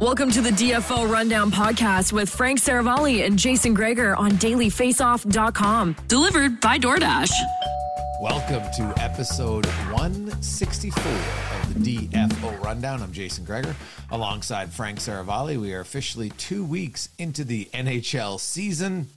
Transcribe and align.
Welcome 0.00 0.30
to 0.30 0.40
the 0.40 0.48
DFO 0.48 1.10
Rundown 1.10 1.50
podcast 1.50 2.10
with 2.10 2.30
Frank 2.30 2.58
Seravalli 2.58 3.26
and 3.26 3.38
Jason 3.38 3.74
Gregor 3.74 4.16
on 4.16 4.30
dailyfaceoff.com. 4.32 5.94
Delivered 6.08 6.58
by 6.58 6.78
DoorDash. 6.78 7.30
Welcome 8.18 8.62
to 8.78 8.94
episode 8.96 9.66
164 9.92 11.02
of 11.04 11.84
the 11.84 11.98
DFO 12.08 12.64
Rundown. 12.64 13.02
I'm 13.02 13.12
Jason 13.12 13.44
Gregor 13.44 13.76
alongside 14.10 14.70
Frank 14.72 15.00
Seravalli. 15.00 15.60
We 15.60 15.74
are 15.74 15.80
officially 15.80 16.30
two 16.30 16.64
weeks 16.64 17.10
into 17.18 17.44
the 17.44 17.66
NHL 17.74 18.40
season. 18.40 19.08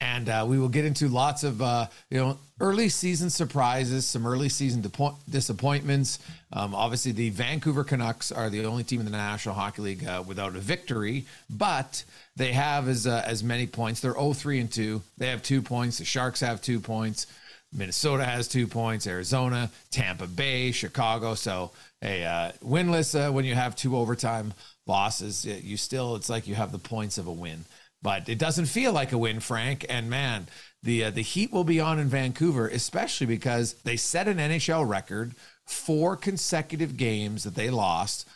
And 0.00 0.28
uh, 0.28 0.46
we 0.48 0.58
will 0.58 0.68
get 0.68 0.84
into 0.84 1.08
lots 1.08 1.44
of 1.44 1.60
uh, 1.60 1.86
you 2.08 2.18
know 2.18 2.38
early 2.60 2.88
season 2.88 3.30
surprises, 3.30 4.06
some 4.06 4.26
early 4.26 4.48
season 4.48 4.82
depo- 4.82 5.16
disappointments. 5.28 6.18
Um, 6.52 6.74
obviously, 6.74 7.12
the 7.12 7.30
Vancouver 7.30 7.84
Canucks 7.84 8.32
are 8.32 8.48
the 8.50 8.64
only 8.64 8.84
team 8.84 9.00
in 9.00 9.06
the 9.06 9.12
National 9.12 9.54
Hockey 9.54 9.82
League 9.82 10.06
uh, 10.06 10.22
without 10.26 10.56
a 10.56 10.58
victory, 10.58 11.26
but 11.50 12.02
they 12.36 12.52
have 12.52 12.88
as 12.88 13.06
uh, 13.06 13.22
as 13.26 13.42
many 13.42 13.66
points. 13.66 14.00
They're 14.00 14.14
0-3 14.14 14.60
and 14.60 14.72
two. 14.72 15.02
They 15.18 15.28
have 15.28 15.42
two 15.42 15.62
points. 15.62 15.98
The 15.98 16.04
Sharks 16.04 16.40
have 16.40 16.62
two 16.62 16.80
points. 16.80 17.26
Minnesota 17.72 18.24
has 18.24 18.48
two 18.48 18.66
points. 18.66 19.06
Arizona, 19.06 19.70
Tampa 19.90 20.26
Bay, 20.26 20.72
Chicago. 20.72 21.34
So, 21.34 21.70
a 22.02 22.24
uh, 22.24 22.52
winless 22.64 23.14
uh, 23.14 23.32
when 23.32 23.44
you 23.44 23.54
have 23.54 23.76
two 23.76 23.96
overtime 23.96 24.54
losses, 24.86 25.44
you 25.44 25.76
still 25.76 26.16
it's 26.16 26.28
like 26.28 26.48
you 26.48 26.54
have 26.54 26.72
the 26.72 26.78
points 26.78 27.18
of 27.18 27.26
a 27.26 27.32
win 27.32 27.64
but 28.02 28.28
it 28.28 28.38
doesn't 28.38 28.66
feel 28.66 28.92
like 28.92 29.12
a 29.12 29.18
win, 29.18 29.40
Frank. 29.40 29.84
And 29.88 30.08
man, 30.08 30.48
the 30.82 31.04
uh, 31.04 31.10
the 31.10 31.22
heat 31.22 31.52
will 31.52 31.64
be 31.64 31.80
on 31.80 31.98
in 31.98 32.08
Vancouver, 32.08 32.68
especially 32.68 33.26
because 33.26 33.74
they 33.84 33.96
set 33.96 34.28
an 34.28 34.38
NHL 34.38 34.88
record, 34.88 35.34
four 35.66 36.16
consecutive 36.16 36.96
games 36.96 37.44
that 37.44 37.54
they 37.54 37.70
lost, 37.70 38.28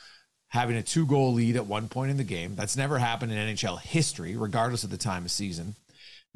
having 0.48 0.76
a 0.76 0.82
two 0.82 1.06
goal 1.06 1.32
lead 1.32 1.56
at 1.56 1.66
one 1.66 1.88
point 1.88 2.10
in 2.10 2.16
the 2.16 2.24
game. 2.24 2.54
That's 2.54 2.76
never 2.76 2.98
happened 2.98 3.32
in 3.32 3.38
NHL 3.38 3.80
history, 3.80 4.36
regardless 4.36 4.84
of 4.84 4.90
the 4.90 4.98
time 4.98 5.24
of 5.24 5.30
season. 5.30 5.74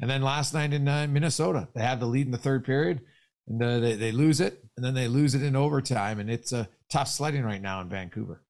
And 0.01 0.09
then 0.09 0.21
last 0.21 0.53
night 0.53 0.73
in 0.73 0.87
uh, 0.87 1.07
Minnesota, 1.09 1.67
they 1.73 1.81
had 1.81 1.99
the 1.99 2.05
lead 2.05 2.25
in 2.25 2.31
the 2.31 2.37
third 2.37 2.65
period, 2.65 3.01
and 3.47 3.61
uh, 3.61 3.79
they 3.79 3.95
they 3.95 4.11
lose 4.11 4.39
it, 4.39 4.63
and 4.75 4.85
then 4.85 4.95
they 4.95 5.07
lose 5.07 5.35
it 5.35 5.43
in 5.43 5.55
overtime, 5.55 6.19
and 6.19 6.31
it's 6.31 6.51
a 6.51 6.67
tough 6.89 7.09
sledding 7.09 7.43
right 7.43 7.61
now 7.61 7.81
in 7.81 7.89
Vancouver. 7.89 8.41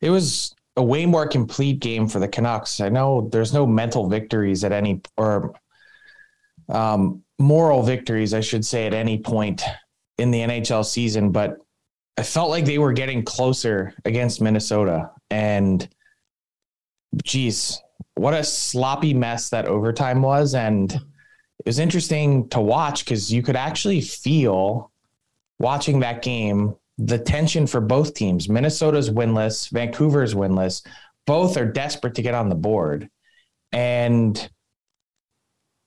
It 0.00 0.10
was 0.10 0.54
a 0.76 0.82
way 0.82 1.06
more 1.06 1.26
complete 1.26 1.80
game 1.80 2.08
for 2.08 2.18
the 2.18 2.28
Canucks. 2.28 2.80
I 2.80 2.88
know 2.88 3.28
there's 3.30 3.52
no 3.52 3.66
mental 3.66 4.08
victories 4.08 4.64
at 4.64 4.72
any 4.72 5.00
or 5.16 5.54
um, 6.68 7.22
moral 7.38 7.82
victories, 7.82 8.34
I 8.34 8.40
should 8.40 8.64
say, 8.64 8.86
at 8.86 8.94
any 8.94 9.18
point 9.18 9.62
in 10.18 10.30
the 10.30 10.40
NHL 10.40 10.84
season, 10.84 11.30
but 11.30 11.58
I 12.16 12.22
felt 12.22 12.50
like 12.50 12.64
they 12.64 12.78
were 12.78 12.92
getting 12.92 13.24
closer 13.24 13.92
against 14.04 14.40
Minnesota. 14.40 15.10
And 15.30 15.88
geez, 17.22 17.80
what 18.14 18.34
a 18.34 18.44
sloppy 18.44 19.14
mess 19.14 19.50
that 19.50 19.66
overtime 19.66 20.22
was. 20.22 20.54
And 20.54 20.92
it 20.92 21.66
was 21.66 21.78
interesting 21.78 22.48
to 22.50 22.60
watch 22.60 23.04
because 23.04 23.32
you 23.32 23.42
could 23.42 23.56
actually 23.56 24.00
feel 24.00 24.92
watching 25.58 26.00
that 26.00 26.22
game 26.22 26.76
the 26.98 27.18
tension 27.18 27.66
for 27.66 27.80
both 27.80 28.14
teams. 28.14 28.48
Minnesota's 28.48 29.10
winless, 29.10 29.70
Vancouver's 29.70 30.34
winless. 30.34 30.86
Both 31.26 31.56
are 31.56 31.66
desperate 31.66 32.14
to 32.16 32.22
get 32.22 32.34
on 32.34 32.48
the 32.48 32.54
board. 32.54 33.08
And 33.72 34.48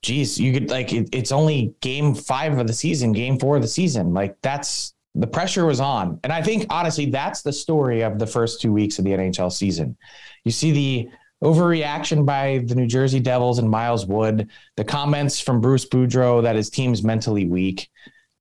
geez, 0.01 0.39
you 0.39 0.53
could 0.53 0.69
like 0.69 0.93
it, 0.93 1.09
it's 1.13 1.31
only 1.31 1.73
game 1.81 2.13
five 2.13 2.57
of 2.57 2.67
the 2.67 2.73
season, 2.73 3.11
game 3.13 3.39
four 3.39 3.55
of 3.55 3.61
the 3.61 3.67
season. 3.67 4.13
Like 4.13 4.35
that's 4.41 4.93
the 5.15 5.27
pressure 5.27 5.65
was 5.65 5.79
on. 5.79 6.19
And 6.23 6.33
I 6.33 6.41
think 6.41 6.65
honestly, 6.69 7.07
that's 7.07 7.41
the 7.41 7.53
story 7.53 8.01
of 8.01 8.19
the 8.19 8.27
first 8.27 8.61
two 8.61 8.73
weeks 8.73 8.99
of 8.99 9.05
the 9.05 9.11
NHL 9.11 9.51
season. 9.51 9.97
You 10.43 10.51
see 10.51 10.71
the 10.71 11.09
overreaction 11.43 12.25
by 12.25 12.63
the 12.65 12.75
New 12.75 12.87
Jersey 12.87 13.19
Devils 13.19 13.59
and 13.59 13.69
Miles 13.69 14.05
Wood, 14.05 14.49
the 14.75 14.83
comments 14.83 15.39
from 15.39 15.61
Bruce 15.61 15.87
Boudreau 15.87 16.41
that 16.43 16.55
his 16.55 16.69
team's 16.69 17.03
mentally 17.03 17.45
weak 17.47 17.89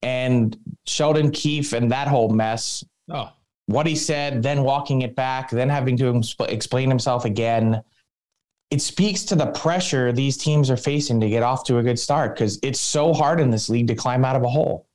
and 0.06 0.56
Sheldon 0.87 1.32
Keefe 1.32 1.73
and 1.73 1.91
that 1.91 2.06
whole 2.06 2.29
mess. 2.29 2.85
Oh. 3.11 3.32
What 3.67 3.88
he 3.88 3.97
said, 3.97 4.41
then 4.41 4.62
walking 4.62 5.03
it 5.03 5.17
back, 5.17 5.50
then 5.50 5.69
having 5.69 5.97
to 5.97 6.23
explain 6.49 6.88
himself 6.88 7.25
again. 7.25 7.82
It 8.70 8.81
speaks 8.81 9.25
to 9.25 9.35
the 9.35 9.47
pressure 9.47 10.12
these 10.12 10.37
teams 10.37 10.70
are 10.70 10.76
facing 10.76 11.19
to 11.20 11.29
get 11.29 11.43
off 11.43 11.64
to 11.64 11.79
a 11.79 11.82
good 11.82 11.99
start 11.99 12.37
because 12.37 12.61
it's 12.62 12.79
so 12.79 13.12
hard 13.12 13.41
in 13.41 13.50
this 13.50 13.69
league 13.69 13.88
to 13.88 13.97
climb 13.97 14.25
out 14.25 14.37
of 14.37 14.44
a 14.44 14.49
hole. 14.49 14.87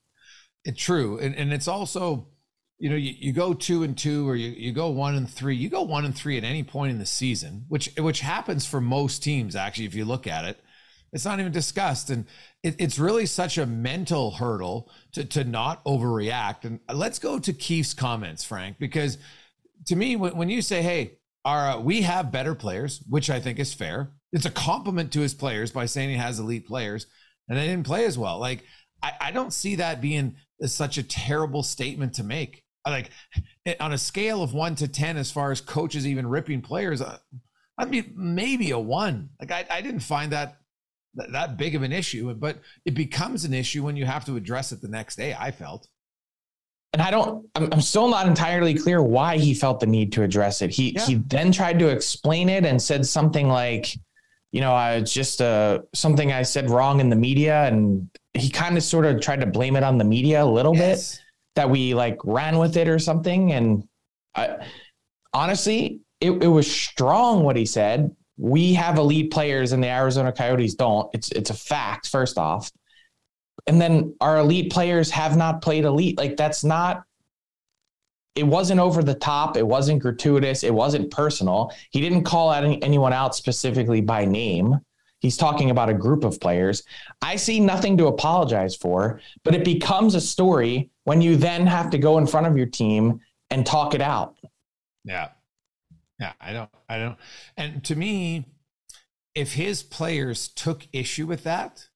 It's 0.64 0.82
true. 0.82 1.20
And, 1.20 1.36
and 1.36 1.52
it's 1.52 1.68
also, 1.68 2.28
you 2.80 2.90
know, 2.90 2.96
you, 2.96 3.14
you 3.18 3.34
go 3.34 3.54
two 3.54 3.84
and 3.84 3.98
two 3.98 4.30
or 4.30 4.38
you, 4.38 4.52
you 4.52 4.72
go 4.72 4.88
one 4.90 5.16
and 5.16 5.30
three. 5.30 5.58
You 5.58 5.68
go 5.68 5.82
one 5.82 6.06
and 6.06 6.16
three 6.16 6.38
at 6.38 6.46
any 6.46 6.64
point 6.64 6.92
in 6.92 7.00
the 7.00 7.06
season, 7.06 7.66
which 7.68 7.94
which 7.98 8.22
happens 8.22 8.66
for 8.66 8.80
most 8.80 9.22
teams, 9.22 9.58
actually, 9.58 9.88
if 9.88 9.96
you 9.96 10.06
look 10.06 10.26
at 10.26 10.46
it. 10.46 10.64
It's 11.14 11.26
not 11.26 11.40
even 11.40 11.52
discussed. 11.52 12.10
And 12.10 12.26
it, 12.64 12.76
it's 12.80 12.98
really 12.98 13.26
such 13.26 13.58
a 13.58 13.66
mental 13.66 14.32
hurdle 14.32 14.90
to, 15.14 15.26
to 15.26 15.44
not 15.44 15.84
overreact. 15.86 16.66
And 16.66 16.80
let's 16.94 17.20
go 17.20 17.40
to 17.40 17.54
Keefe's 17.54 17.94
comments, 17.94 18.44
Frank, 18.44 18.78
because 18.80 19.18
to 19.88 19.96
me, 19.96 20.16
when, 20.16 20.36
when 20.36 20.50
you 20.50 20.62
say, 20.62 20.82
hey, 20.82 21.18
our, 21.44 21.72
uh, 21.72 21.80
we 21.80 22.02
have 22.02 22.32
better 22.32 22.56
players, 22.56 23.04
which 23.10 23.30
I 23.30 23.40
think 23.40 23.60
is 23.60 23.74
fair, 23.74 24.12
it's 24.32 24.46
a 24.46 24.52
compliment 24.52 25.12
to 25.14 25.20
his 25.20 25.34
players 25.34 25.72
by 25.72 25.86
saying 25.86 26.10
he 26.10 26.16
has 26.16 26.40
elite 26.40 26.68
players 26.68 27.08
and 27.50 27.58
they 27.58 27.68
didn't 27.68 27.86
play 27.86 28.06
as 28.06 28.18
well. 28.18 28.40
Like, 28.40 28.64
I, 29.04 29.14
I 29.20 29.32
don't 29.32 29.52
see 29.52 29.76
that 29.76 30.02
being 30.02 30.36
such 30.64 30.98
a 30.98 31.04
terrible 31.04 31.64
statement 31.64 32.14
to 32.16 32.24
make. 32.24 32.64
Like, 32.86 33.12
on 33.80 33.92
a 33.92 33.98
scale 33.98 34.42
of 34.42 34.54
one 34.54 34.76
to 34.76 34.88
10, 34.88 35.18
as 35.18 35.32
far 35.32 35.52
as 35.52 35.62
coaches 35.62 36.08
even 36.08 36.28
ripping 36.28 36.62
players, 36.62 37.02
uh, 37.02 37.18
I'd 37.78 37.92
be 37.92 38.12
maybe 38.16 38.72
a 38.72 38.80
one. 38.80 39.30
Like, 39.40 39.52
I, 39.52 39.66
I 39.70 39.82
didn't 39.82 40.00
find 40.02 40.32
that 40.32 40.61
that 41.16 41.58
big 41.58 41.76
of 41.76 41.84
an 41.84 41.92
issue, 41.92 42.34
but 42.34 42.60
it 42.86 42.94
becomes 42.94 43.46
an 43.46 43.54
issue 43.54 43.84
when 43.84 43.96
you 43.96 44.06
have 44.06 44.26
to 44.26 44.38
address 44.38 44.72
it 44.72 44.82
the 44.82 44.88
next 44.88 45.18
day. 45.18 45.36
I 45.38 45.52
felt. 45.52 45.88
And 46.94 47.02
I 47.02 47.10
don't, 47.10 47.48
I'm, 47.56 47.72
I'm 47.72 47.82
still 47.82 48.10
not 48.10 48.28
entirely 48.28 48.74
clear 48.74 49.02
why 49.02 49.38
he 49.38 49.54
felt 49.54 49.80
the 49.80 49.86
need 49.86 50.12
to 50.14 50.24
address 50.24 50.62
it. 50.62 50.72
He, 50.72 50.92
yeah. 50.92 51.06
he 51.06 51.16
then 51.16 51.52
tried 51.52 51.80
to 51.80 51.88
explain 51.88 52.50
it 52.50 52.66
and 52.66 52.82
said 52.82 53.06
something 53.06 53.48
like, 53.48 53.96
you 54.52 54.60
know, 54.60 54.74
I 54.74 55.00
just 55.00 55.42
uh, 55.42 55.80
something 55.94 56.34
I 56.34 56.42
said 56.42 56.70
wrong 56.70 57.00
in 57.00 57.10
the 57.10 57.16
media. 57.16 57.64
And 57.64 58.10
he 58.34 58.50
kind 58.50 58.76
of 58.76 58.84
sort 58.84 59.06
of 59.06 59.22
tried 59.22 59.40
to 59.40 59.48
blame 59.48 59.78
it 59.78 59.84
on 59.84 59.98
the 59.98 60.04
media 60.04 60.44
a 60.44 60.46
little 60.46 60.76
yes. 60.76 61.16
bit 61.16 61.24
that 61.56 61.70
we 61.70 61.94
like 61.94 62.18
ran 62.26 62.58
with 62.58 62.76
it 62.76 62.90
or 62.90 63.00
something. 63.00 63.54
And 63.54 63.88
I, 64.36 64.68
honestly, 65.34 66.02
it, 66.20 66.32
it 66.32 66.48
was 66.48 66.70
strong 66.70 67.44
what 67.44 67.56
he 67.56 67.66
said, 67.66 68.14
we 68.38 68.74
have 68.74 68.98
elite 68.98 69.32
players 69.32 69.72
and 69.72 69.84
the 69.84 69.88
Arizona 69.88 70.32
Coyotes 70.32 70.76
don't. 70.76 71.10
It's 71.14 71.32
it's 71.32 71.50
a 71.50 71.56
fact, 71.56 72.08
first 72.08 72.38
off. 72.38 72.72
And 73.68 73.80
then 73.80 74.16
our 74.20 74.40
elite 74.40 74.72
players 74.72 75.12
have 75.12 75.38
not 75.38 75.62
played 75.62 75.86
elite. 75.86 76.18
Like 76.18 76.38
that's 76.38 76.64
not 76.64 77.04
it 78.36 78.44
wasn't 78.44 78.80
over 78.80 79.04
the 79.04 79.14
top, 79.14 79.58
it 79.58 79.68
wasn't 79.68 80.02
gratuitous, 80.02 80.64
it 80.64 80.74
wasn't 80.74 81.12
personal. 81.12 81.72
He 81.92 82.00
didn't 82.00 82.24
call 82.24 82.54
any, 82.54 82.82
anyone 82.82 83.14
out 83.14 83.36
specifically 83.36 84.02
by 84.02 84.26
name. 84.26 84.80
He's 85.20 85.38
talking 85.38 85.70
about 85.70 85.90
a 85.90 85.94
group 85.94 86.24
of 86.24 86.40
players. 86.40 86.84
I 87.22 87.36
see 87.36 87.60
nothing 87.60 87.98
to 87.98 88.08
apologize 88.08 88.76
for, 88.76 89.20
but 89.44 89.54
it 89.54 89.64
becomes 89.64 90.16
a 90.16 90.22
story 90.22 90.90
when 91.04 91.22
you 91.22 91.36
then 91.36 91.68
have 91.68 91.90
to 91.92 91.98
go 91.98 92.18
in 92.18 92.26
front 92.26 92.48
of 92.48 92.58
your 92.58 92.66
team 92.66 93.20
and 93.52 93.66
talk 93.66 93.94
it 93.94 94.02
out. 94.02 94.36
Yeah. 95.04 95.30
Yeah, 96.22 96.34
I 96.40 96.54
don't, 96.54 96.70
I 96.88 97.00
don't. 97.00 97.18
And 97.58 97.84
to 97.86 97.96
me, 97.96 98.46
if 99.34 99.54
his 99.54 99.82
players 99.82 100.48
took 100.48 100.88
issue 100.94 101.26
with 101.26 101.44
that, 101.44 101.88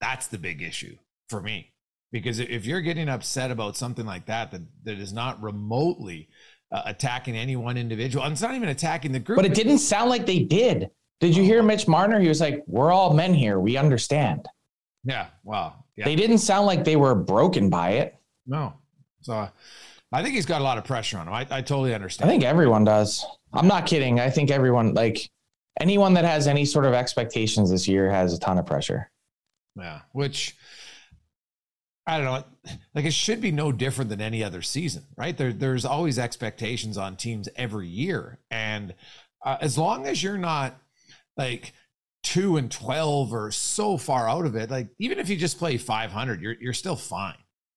that's 0.00 0.26
the 0.26 0.38
big 0.38 0.60
issue 0.60 0.96
for 1.30 1.40
me. 1.40 1.72
Because 2.12 2.38
if 2.38 2.66
you're 2.66 2.82
getting 2.82 3.08
upset 3.08 3.50
about 3.50 3.76
something 3.76 4.06
like 4.06 4.26
that, 4.26 4.52
that, 4.52 4.60
that 4.84 4.98
is 4.98 5.12
not 5.12 5.42
remotely 5.42 6.28
uh, 6.70 6.82
attacking 6.84 7.36
any 7.36 7.56
one 7.56 7.76
individual, 7.76 8.24
and 8.24 8.32
it's 8.32 8.42
not 8.42 8.54
even 8.54 8.68
attacking 8.68 9.12
the 9.12 9.18
group. 9.18 9.36
But 9.36 9.46
it 9.46 9.54
didn't 9.54 9.78
sound 9.78 10.10
like 10.10 10.26
they 10.26 10.40
did. 10.40 10.90
Did 11.20 11.34
you 11.34 11.42
hear 11.42 11.62
Mitch 11.62 11.88
Marner? 11.88 12.20
He 12.20 12.28
was 12.28 12.40
like, 12.40 12.62
"We're 12.66 12.92
all 12.92 13.14
men 13.14 13.32
here. 13.32 13.58
We 13.58 13.76
understand." 13.76 14.46
Yeah. 15.04 15.28
Wow. 15.42 15.84
Yeah. 15.96 16.04
They 16.04 16.16
didn't 16.16 16.38
sound 16.38 16.66
like 16.66 16.84
they 16.84 16.96
were 16.96 17.14
broken 17.14 17.70
by 17.70 17.90
it. 17.92 18.16
No. 18.46 18.74
So 19.22 19.48
I 20.12 20.22
think 20.22 20.34
he's 20.34 20.46
got 20.46 20.60
a 20.60 20.64
lot 20.64 20.78
of 20.78 20.84
pressure 20.84 21.18
on 21.18 21.26
him. 21.28 21.34
I, 21.34 21.46
I 21.50 21.60
totally 21.60 21.94
understand. 21.94 22.30
I 22.30 22.32
think 22.32 22.44
everyone 22.44 22.84
does. 22.84 23.24
I'm 23.54 23.68
not 23.68 23.86
kidding. 23.86 24.20
I 24.20 24.30
think 24.30 24.50
everyone, 24.50 24.94
like 24.94 25.30
anyone 25.80 26.14
that 26.14 26.24
has 26.24 26.46
any 26.46 26.64
sort 26.64 26.84
of 26.84 26.92
expectations 26.92 27.70
this 27.70 27.88
year, 27.88 28.10
has 28.10 28.34
a 28.34 28.38
ton 28.38 28.58
of 28.58 28.66
pressure. 28.66 29.10
Yeah, 29.76 30.00
which 30.12 30.56
I 32.06 32.18
don't 32.18 32.26
know. 32.26 32.44
Like 32.94 33.04
it 33.04 33.12
should 33.12 33.40
be 33.40 33.50
no 33.50 33.72
different 33.72 34.10
than 34.10 34.20
any 34.20 34.44
other 34.44 34.62
season, 34.62 35.04
right? 35.16 35.36
There, 35.36 35.52
there's 35.52 35.84
always 35.84 36.18
expectations 36.18 36.98
on 36.98 37.16
teams 37.16 37.48
every 37.56 37.88
year, 37.88 38.38
and 38.50 38.94
uh, 39.44 39.58
as 39.60 39.78
long 39.78 40.06
as 40.06 40.22
you're 40.22 40.38
not 40.38 40.80
like 41.36 41.72
two 42.22 42.56
and 42.56 42.70
twelve 42.70 43.32
or 43.32 43.50
so 43.50 43.96
far 43.96 44.28
out 44.28 44.46
of 44.46 44.54
it, 44.56 44.70
like 44.70 44.88
even 44.98 45.18
if 45.18 45.28
you 45.28 45.36
just 45.36 45.58
play 45.58 45.76
500, 45.76 46.40
you're 46.40 46.56
you're 46.60 46.72
still 46.72 46.96
fine. 46.96 47.36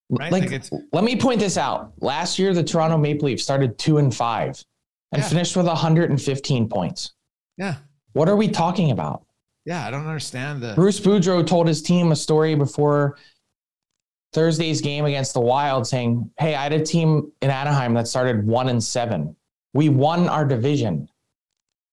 Right? 0.10 0.32
Like, 0.32 0.52
like 0.52 0.64
let 0.94 1.04
me 1.04 1.18
point 1.18 1.40
this 1.40 1.58
out. 1.58 1.92
Last 2.00 2.40
year, 2.40 2.54
the 2.54 2.64
Toronto 2.64 2.98
Maple 2.98 3.28
Leafs 3.28 3.44
started 3.44 3.78
two 3.78 3.98
and 3.98 4.14
five 4.14 4.64
and 5.12 5.22
yeah. 5.22 5.30
finished 5.30 5.56
with 5.56 5.66
115 5.66 6.70
points. 6.70 7.14
Yeah. 7.58 7.76
What 8.14 8.30
are 8.30 8.36
we 8.36 8.48
talking 8.48 8.92
about? 8.92 9.26
Yeah, 9.66 9.86
I 9.86 9.92
don't 9.92 10.08
understand 10.08 10.62
the 10.62 10.74
Bruce 10.76 11.00
Boudreau 11.00 11.46
told 11.46 11.68
his 11.68 11.82
team 11.82 12.12
a 12.12 12.16
story 12.16 12.56
before 12.56 13.18
Thursday's 14.34 14.82
game 14.82 15.06
against 15.06 15.34
the 15.34 15.42
Wild 15.42 15.86
saying, 15.86 16.32
Hey, 16.40 16.56
I 16.56 16.64
had 16.64 16.74
a 16.74 16.84
team 16.84 17.32
in 17.42 17.50
Anaheim 17.50 17.94
that 17.96 18.08
started 18.08 18.48
one 18.48 18.70
and 18.70 18.84
seven. 18.84 19.36
We 19.74 19.90
won 19.90 20.30
our 20.30 20.46
division. 20.46 21.10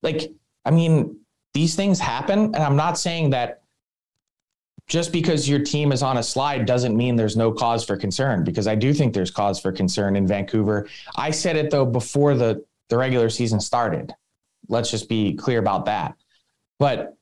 Like, 0.02 0.30
I 0.64 0.70
mean, 0.70 1.18
these 1.52 1.74
things 1.74 1.98
happen. 1.98 2.54
And 2.54 2.56
I'm 2.56 2.76
not 2.76 2.98
saying 2.98 3.30
that 3.30 3.62
just 4.86 5.12
because 5.12 5.48
your 5.48 5.60
team 5.60 5.92
is 5.92 6.02
on 6.02 6.18
a 6.18 6.22
slide 6.22 6.66
doesn't 6.66 6.96
mean 6.96 7.16
there's 7.16 7.36
no 7.36 7.50
cause 7.50 7.84
for 7.84 7.96
concern 7.96 8.44
because 8.44 8.66
I 8.66 8.74
do 8.74 8.92
think 8.92 9.14
there's 9.14 9.30
cause 9.30 9.58
for 9.58 9.72
concern 9.72 10.14
in 10.14 10.26
Vancouver. 10.26 10.86
I 11.16 11.30
said 11.30 11.56
it 11.56 11.70
though 11.70 11.86
before 11.86 12.34
the 12.34 12.64
the 12.88 12.96
regular 12.98 13.28
season 13.28 13.60
started. 13.60 14.12
Let's 14.68 14.90
just 14.90 15.08
be 15.08 15.34
clear 15.34 15.58
about 15.58 15.86
that. 15.86 16.14
But 16.78 17.14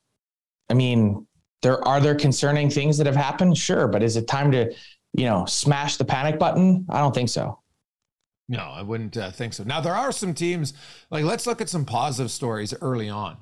I 0.69 0.73
mean, 0.73 1.27
there 1.61 1.85
are 1.87 1.99
there 1.99 2.15
concerning 2.15 2.69
things 2.69 2.97
that 2.97 3.07
have 3.07 3.15
happened, 3.15 3.57
sure, 3.57 3.87
but 3.87 4.03
is 4.03 4.17
it 4.17 4.27
time 4.27 4.51
to, 4.51 4.73
you 5.13 5.25
know, 5.25 5.45
smash 5.45 5.97
the 5.97 6.05
panic 6.05 6.39
button? 6.39 6.85
I 6.89 6.99
don't 6.99 7.13
think 7.15 7.29
so. 7.29 7.59
No, 8.49 8.59
I 8.59 8.81
wouldn't 8.81 9.15
uh, 9.15 9.31
think 9.31 9.53
so. 9.53 9.63
Now 9.63 9.79
there 9.79 9.95
are 9.95 10.11
some 10.11 10.33
teams 10.33 10.73
like 11.09 11.23
let's 11.23 11.47
look 11.47 11.61
at 11.61 11.69
some 11.69 11.85
positive 11.85 12.31
stories 12.31 12.73
early 12.81 13.09
on. 13.09 13.37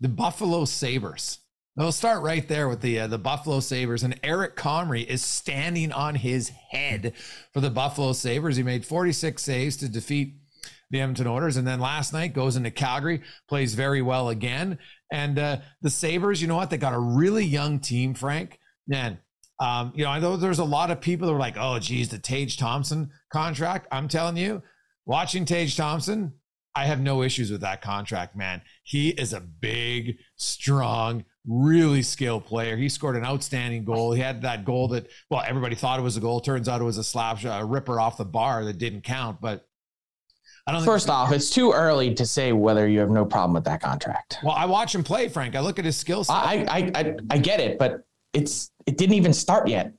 The 0.00 0.08
Buffalo 0.08 0.64
Sabres. 0.64 1.38
We'll 1.74 1.90
start 1.90 2.22
right 2.22 2.46
there 2.46 2.68
with 2.68 2.82
the 2.82 3.00
uh, 3.00 3.06
the 3.06 3.18
Buffalo 3.18 3.60
Sabres, 3.60 4.02
and 4.02 4.20
Eric 4.22 4.56
Comrie 4.56 5.06
is 5.06 5.24
standing 5.24 5.90
on 5.90 6.16
his 6.16 6.50
head 6.50 7.14
for 7.50 7.60
the 7.60 7.70
Buffalo 7.70 8.12
Sabres. 8.12 8.56
He 8.56 8.62
made 8.62 8.84
46 8.84 9.42
saves 9.42 9.78
to 9.78 9.88
defeat 9.88 10.34
the 10.92 11.00
Edmonton 11.00 11.26
Oilers, 11.26 11.56
and 11.56 11.66
then 11.66 11.80
last 11.80 12.12
night 12.12 12.34
goes 12.34 12.54
into 12.54 12.70
Calgary, 12.70 13.22
plays 13.48 13.74
very 13.74 14.02
well 14.02 14.28
again. 14.28 14.78
And 15.10 15.38
uh, 15.38 15.56
the 15.80 15.90
Sabres, 15.90 16.40
you 16.40 16.46
know 16.46 16.56
what? 16.56 16.70
They 16.70 16.76
got 16.76 16.94
a 16.94 16.98
really 16.98 17.44
young 17.44 17.80
team, 17.80 18.14
Frank. 18.14 18.60
Man, 18.86 19.18
um, 19.58 19.92
you 19.96 20.04
know, 20.04 20.10
I 20.10 20.20
know 20.20 20.36
there's 20.36 20.60
a 20.60 20.64
lot 20.64 20.90
of 20.90 21.00
people 21.00 21.26
that 21.26 21.34
are 21.34 21.38
like, 21.38 21.56
"Oh, 21.58 21.78
geez, 21.78 22.10
the 22.10 22.18
Tage 22.18 22.56
Thompson 22.56 23.10
contract." 23.32 23.88
I'm 23.90 24.06
telling 24.06 24.36
you, 24.36 24.62
watching 25.04 25.44
Tage 25.44 25.76
Thompson, 25.76 26.34
I 26.74 26.84
have 26.84 27.00
no 27.00 27.22
issues 27.22 27.50
with 27.50 27.62
that 27.62 27.82
contract, 27.82 28.36
man. 28.36 28.62
He 28.84 29.10
is 29.10 29.32
a 29.32 29.40
big, 29.40 30.18
strong 30.36 31.24
really 31.46 32.02
skilled 32.02 32.44
player. 32.46 32.76
He 32.76 32.88
scored 32.88 33.16
an 33.16 33.24
outstanding 33.24 33.84
goal. 33.84 34.12
He 34.12 34.20
had 34.20 34.42
that 34.42 34.64
goal 34.64 34.88
that, 34.88 35.08
well, 35.28 35.42
everybody 35.46 35.74
thought 35.74 35.98
it 35.98 36.02
was 36.02 36.16
a 36.16 36.20
goal. 36.20 36.40
Turns 36.40 36.68
out 36.68 36.80
it 36.80 36.84
was 36.84 36.98
a 36.98 37.04
slap 37.04 37.42
a 37.44 37.64
ripper 37.64 37.98
off 37.98 38.16
the 38.16 38.24
bar 38.24 38.64
that 38.64 38.78
didn't 38.78 39.02
count. 39.02 39.40
But 39.40 39.66
I 40.66 40.72
don't. 40.72 40.84
First 40.84 41.10
off, 41.10 41.32
it's 41.32 41.50
too 41.50 41.72
early 41.72 42.14
to 42.14 42.24
say 42.24 42.52
whether 42.52 42.86
you 42.86 43.00
have 43.00 43.10
no 43.10 43.24
problem 43.24 43.54
with 43.54 43.64
that 43.64 43.80
contract. 43.80 44.38
Well, 44.42 44.54
I 44.54 44.66
watch 44.66 44.94
him 44.94 45.02
play, 45.02 45.28
Frank. 45.28 45.56
I 45.56 45.60
look 45.60 45.78
at 45.78 45.84
his 45.84 45.96
skill 45.96 46.24
set. 46.24 46.34
I, 46.34 46.64
I, 46.68 46.90
I, 46.94 47.16
I 47.30 47.38
get 47.38 47.60
it, 47.60 47.78
but 47.78 48.04
it's 48.32 48.70
it 48.86 48.96
didn't 48.96 49.14
even 49.16 49.32
start 49.32 49.68
yet. 49.68 49.92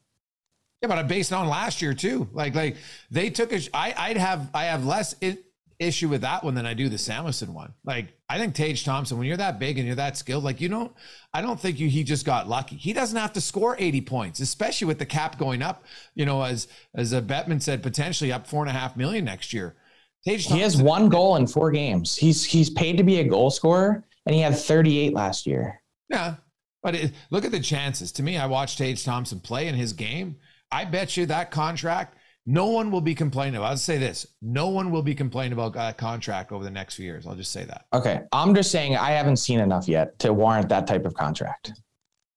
Yeah, 0.82 0.88
but 0.88 0.98
I 0.98 1.04
based 1.04 1.34
on 1.34 1.48
last 1.48 1.82
year 1.82 1.94
too. 1.94 2.30
Like, 2.32 2.56
like 2.56 2.78
they 3.12 3.30
took 3.30 3.52
a. 3.52 3.60
I, 3.74 3.94
I'd 3.98 4.18
have 4.18 4.50
I 4.54 4.66
have 4.66 4.86
less. 4.86 5.16
It, 5.22 5.46
issue 5.80 6.08
with 6.08 6.22
that 6.22 6.44
one 6.44 6.56
than 6.56 6.66
I 6.66 6.74
do 6.74 6.90
the 6.90 6.98
Samuelsson 6.98 7.54
one. 7.54 7.74
Like 7.84 8.18
I 8.30 8.38
think 8.38 8.56
Tage 8.56 8.84
Thompson, 8.84 9.18
when 9.18 9.28
you're 9.28 9.38
that 9.38 9.60
big 9.60 9.78
and 9.78 9.86
you're 9.86 9.96
that 9.96 10.18
skilled, 10.18 10.44
like 10.44 10.62
you 10.62 10.70
don't, 10.70 10.94
I 11.34 11.42
don't 11.42 11.60
think 11.60 11.80
you 11.80 11.90
he 11.90 12.04
just 12.04 12.26
got 12.26 12.48
lucky. 12.48 12.76
He 12.76 12.94
doesn't 12.94 13.18
have 13.18 13.34
to 13.34 13.42
score 13.42 13.76
80 13.78 14.02
points, 14.02 14.40
especially 14.40 14.88
with 14.88 15.00
the 15.00 15.06
cap 15.06 15.38
going 15.38 15.62
up. 15.62 15.84
You 16.16 16.26
know, 16.26 16.44
as 16.44 16.68
as 16.96 17.14
a 17.14 17.22
Bettman 17.22 17.62
said, 17.62 17.84
potentially 17.84 18.32
up 18.32 18.48
four 18.48 18.62
and 18.62 18.70
a 18.70 18.74
half 18.74 18.96
million 18.96 19.26
next 19.26 19.54
year. 19.54 19.76
He 20.24 20.60
has 20.60 20.82
one 20.82 21.10
goal 21.10 21.36
in 21.36 21.48
four 21.48 21.72
games. 21.72 22.16
He's 22.16 22.44
he's 22.44 22.70
paid 22.70 22.98
to 22.98 23.04
be 23.04 23.20
a 23.20 23.24
goal 23.24 23.50
scorer, 23.50 24.06
and 24.26 24.34
he 24.34 24.42
had 24.42 24.58
38 24.58 25.14
last 25.14 25.46
year. 25.46 25.82
Yeah, 26.10 26.36
but 26.82 26.96
it, 26.96 27.12
look 27.30 27.46
at 27.46 27.52
the 27.52 27.60
chances. 27.60 28.12
To 28.14 28.24
me, 28.24 28.38
I 28.38 28.46
watched 28.46 28.78
Tage 28.78 29.04
Thompson 29.04 29.40
play 29.40 29.68
in 29.68 29.76
his 29.76 29.94
game. 29.94 30.38
I 30.72 30.86
bet 30.86 31.18
you 31.18 31.26
that 31.26 31.52
contract 31.52 32.18
no 32.46 32.68
one 32.68 32.92
will 32.92 33.02
be 33.02 33.16
complaining 33.16 33.56
about. 33.56 33.70
I'll 33.70 33.78
say 33.78 33.98
this: 33.98 34.28
no 34.42 34.68
one 34.68 34.92
will 34.92 35.02
be 35.02 35.16
complaining 35.16 35.54
about 35.54 35.74
that 35.74 35.98
contract 35.98 36.52
over 36.52 36.64
the 36.64 36.72
next 36.72 36.96
few 36.96 37.06
years. 37.06 37.26
I'll 37.26 37.36
just 37.36 37.52
say 37.52 37.64
that. 37.66 37.86
Okay, 37.94 38.22
I'm 38.32 38.54
just 38.54 38.72
saying 38.72 38.98
I 38.98 39.12
haven't 39.12 39.38
seen 39.38 39.60
enough 39.60 39.88
yet 39.88 40.20
to 40.20 40.34
warrant 40.34 40.70
that 40.70 40.88
type 40.88 41.06
of 41.06 41.14
contract. 41.14 41.74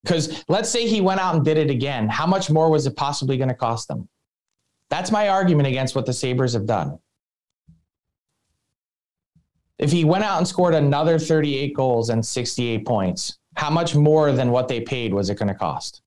Because 0.02 0.44
let's 0.48 0.68
say 0.68 0.86
he 0.86 1.00
went 1.00 1.20
out 1.20 1.34
and 1.34 1.44
did 1.44 1.56
it 1.56 1.68
again, 1.68 2.08
how 2.08 2.26
much 2.26 2.48
more 2.48 2.70
was 2.70 2.86
it 2.86 2.96
possibly 2.96 3.36
going 3.36 3.48
to 3.48 3.54
cost 3.54 3.88
them? 3.88 4.08
That's 4.88 5.10
my 5.10 5.28
argument 5.28 5.66
against 5.66 5.96
what 5.96 6.06
the 6.06 6.12
Sabres 6.12 6.52
have 6.52 6.66
done. 6.66 6.98
If 9.78 9.92
he 9.92 10.04
went 10.04 10.24
out 10.24 10.38
and 10.38 10.48
scored 10.48 10.74
another 10.74 11.18
38 11.18 11.74
goals 11.74 12.10
and 12.10 12.24
68 12.24 12.86
points, 12.86 13.38
How 13.56 13.70
much 13.70 13.94
more 13.94 14.32
than 14.32 14.50
what 14.50 14.68
they 14.68 14.80
paid 14.80 15.12
was 15.12 15.30
it 15.30 15.38
going 15.38 15.48
to 15.48 15.54
cost? 15.54 16.02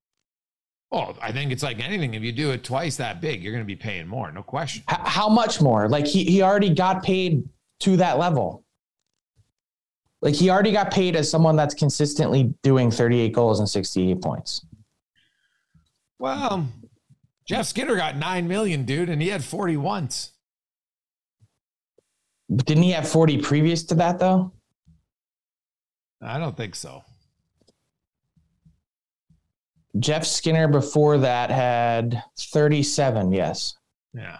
Oh, 0.92 1.16
I 1.22 1.32
think 1.32 1.52
it's 1.52 1.62
like 1.62 1.80
anything. 1.80 2.16
If 2.16 2.24
you 2.24 2.32
do 2.32 2.50
it 2.52 2.64
twice 2.64 2.96
that 2.98 3.22
big, 3.22 3.44
you're 3.44 3.54
going 3.54 3.64
to 3.64 3.68
be 3.68 3.76
paying 3.76 4.08
more, 4.08 4.32
no 4.32 4.42
question. 4.42 4.84
H- 4.90 4.98
how 5.04 5.30
much 5.30 5.62
more? 5.62 5.88
Like 5.88 6.08
he 6.08 6.24
he 6.24 6.42
already 6.42 6.74
got 6.74 7.04
paid 7.04 7.48
to 7.82 7.98
that 7.98 8.18
level. 8.18 8.64
Like 10.22 10.34
he 10.34 10.50
already 10.50 10.72
got 10.72 10.92
paid 10.92 11.16
as 11.16 11.30
someone 11.30 11.56
that's 11.56 11.76
consistently 11.76 12.54
doing 12.64 12.90
38 12.92 13.32
goals 13.34 13.60
and 13.60 13.70
68 13.70 14.22
points. 14.22 14.66
Well, 16.18 16.68
Jeff 17.46 17.68
Skinner 17.68 17.96
got 17.96 18.18
nine 18.18 18.48
million, 18.48 18.84
dude, 18.84 19.10
and 19.10 19.22
he 19.22 19.30
had 19.30 19.44
40 19.44 19.78
once. 19.78 20.32
Didn't 22.56 22.84
he 22.84 22.91
have 22.91 23.08
40 23.08 23.39
previous 23.39 23.84
to 23.86 23.96
that 23.96 24.20
though? 24.20 24.51
I 26.22 26.39
don't 26.39 26.58
think 26.58 26.75
so. 26.75 27.03
Jeff 30.00 30.25
Skinner 30.25 30.68
before 30.68 31.18
that 31.20 31.50
had 31.50 32.24
37, 32.38 33.32
yes. 33.32 33.75
Yeah. 34.13 34.38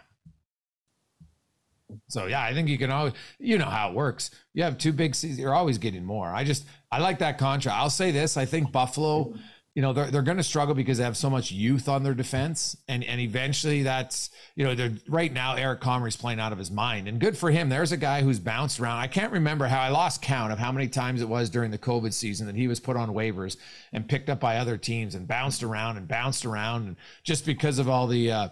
So 2.08 2.28
yeah, 2.28 2.42
I 2.42 2.54
think 2.54 2.70
you 2.70 2.78
can 2.78 2.92
always, 2.92 3.14
you 3.40 3.58
know 3.58 3.66
how 3.66 3.90
it 3.90 3.96
works. 3.96 4.32
You 4.54 4.64
have 4.64 4.78
two 4.78 4.94
big 4.94 5.16
seasons, 5.16 5.40
you're 5.40 5.56
always 5.56 5.78
getting 5.78 6.06
more. 6.06 6.28
I 6.28 6.44
just, 6.44 6.66
I 6.92 7.00
like 7.00 7.20
that 7.20 7.38
contract. 7.38 7.78
I'll 7.78 7.90
say 7.90 8.12
this: 8.12 8.38
I 8.38 8.46
think 8.46 8.72
Buffalo, 8.72 9.34
you 9.80 9.82
know, 9.82 9.94
they're 9.94 10.12
they're 10.12 10.22
going 10.22 10.36
to 10.36 10.44
struggle 10.44 10.76
because 10.76 10.98
they 10.98 11.06
have 11.06 11.16
so 11.16 11.30
much 11.30 11.54
youth 11.54 11.88
on 11.88 12.04
their 12.04 12.14
defense, 12.14 12.76
and 12.90 13.02
and 13.02 13.22
eventually 13.22 13.84
that's, 13.84 14.30
you 14.54 14.66
know, 14.66 14.76
they're 14.76 14.92
right 15.08 15.32
now 15.32 15.56
Eric 15.56 15.80
Comrie's 15.80 16.18
playing 16.18 16.42
out 16.42 16.52
of 16.52 16.58
his 16.58 16.70
mind, 16.70 17.08
and 17.08 17.18
good 17.18 17.38
for 17.38 17.50
him. 17.50 17.70
There's 17.70 17.94
a 17.94 17.98
guy 17.98 18.22
who's 18.22 18.42
bounced 18.42 18.82
around. 18.82 18.98
I 18.98 19.08
can't 19.08 19.32
remember 19.32 19.68
how 19.68 19.80
I 19.80 19.88
lost 19.88 20.22
count 20.22 20.52
of 20.52 20.60
how 20.60 20.74
many 20.74 20.90
times 20.90 21.22
it 21.22 21.30
was 21.30 21.50
during 21.50 21.72
the 21.72 21.78
COVID 21.78 22.12
season 22.12 22.46
that 22.48 22.58
he 22.58 22.68
was 22.68 22.82
put 22.82 22.98
on 22.98 23.12
waivers 23.12 23.56
and 23.94 24.06
picked 24.06 24.30
up 24.30 24.42
by 24.42 24.58
other 24.58 24.76
teams 24.76 25.16
and 25.16 25.26
bounced 25.26 25.64
around 25.64 25.96
and 25.96 26.10
bounced 26.10 26.46
around, 26.46 26.88
and 26.88 26.96
just 27.24 27.46
because 27.46 27.80
of 27.80 27.88
all 27.88 28.06
the. 28.06 28.32
Uh, 28.34 28.50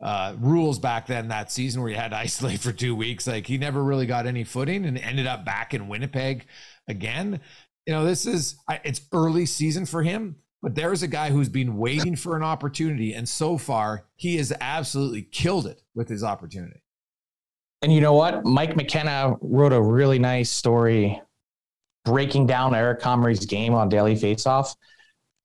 uh, 0.00 0.34
rules 0.40 0.80
back 0.80 1.06
then 1.06 1.28
that 1.28 1.52
season 1.52 1.80
where 1.80 1.90
you 1.90 1.96
had 1.96 2.10
to 2.10 2.16
isolate 2.18 2.60
for 2.60 2.70
two 2.70 2.94
weeks. 2.94 3.26
Like 3.26 3.48
he 3.48 3.58
never 3.58 3.82
really 3.82 4.06
got 4.06 4.26
any 4.26 4.44
footing 4.44 4.84
and 4.84 4.96
ended 4.96 5.26
up 5.26 5.44
back 5.44 5.74
in 5.74 5.88
Winnipeg 5.88 6.46
again. 6.86 7.40
You 7.84 7.94
know, 7.94 8.04
this 8.04 8.26
is 8.26 8.56
it's 8.84 9.00
early 9.12 9.46
season 9.46 9.86
for 9.86 10.04
him, 10.04 10.36
but 10.62 10.74
there's 10.76 11.02
a 11.02 11.08
guy 11.08 11.30
who's 11.30 11.48
been 11.48 11.76
waiting 11.76 12.14
for 12.14 12.36
an 12.36 12.42
opportunity, 12.42 13.12
and 13.12 13.28
so 13.28 13.58
far 13.58 14.06
he 14.14 14.36
has 14.36 14.52
absolutely 14.60 15.22
killed 15.22 15.66
it 15.66 15.82
with 15.94 16.08
his 16.08 16.22
opportunity. 16.22 16.82
And 17.82 17.92
you 17.92 18.00
know 18.00 18.14
what? 18.14 18.44
Mike 18.44 18.76
McKenna 18.76 19.34
wrote 19.40 19.72
a 19.72 19.82
really 19.82 20.20
nice 20.20 20.50
story 20.50 21.20
breaking 22.04 22.46
down 22.46 22.74
Eric 22.74 23.00
Comrie's 23.00 23.44
game 23.44 23.74
on 23.74 23.88
Daily 23.88 24.14
Faceoff 24.14 24.76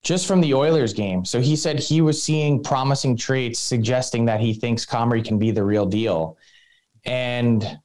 just 0.04 0.26
from 0.26 0.40
the 0.40 0.54
Oilers 0.54 0.92
game. 0.92 1.24
So 1.24 1.40
he 1.40 1.56
said 1.56 1.80
he 1.80 2.00
was 2.00 2.22
seeing 2.22 2.62
promising 2.62 3.16
traits 3.16 3.58
suggesting 3.58 4.24
that 4.26 4.40
he 4.40 4.54
thinks 4.54 4.86
Comrie 4.86 5.24
can 5.24 5.38
be 5.38 5.50
the 5.50 5.64
real 5.64 5.86
deal. 5.86 6.36
And 7.04 7.78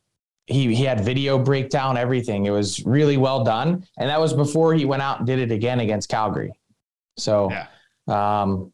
he 0.46 0.75
he 0.75 0.84
had 0.84 1.02
video 1.02 1.40
breakdown, 1.40 1.98
everything. 1.98 2.46
It 2.46 2.52
was 2.52 2.84
really 2.86 3.18
well 3.18 3.44
done. 3.44 3.88
And 3.98 4.10
that 4.10 4.20
was 4.22 4.34
before 4.34 4.74
he 4.74 4.86
went 4.86 5.02
out 5.02 5.20
and 5.20 5.28
did 5.28 5.40
it 5.40 5.52
again 5.52 5.80
against 5.80 6.10
Calgary. 6.10 6.54
So 7.17 7.51
yeah. 7.51 7.67
um, 8.08 8.74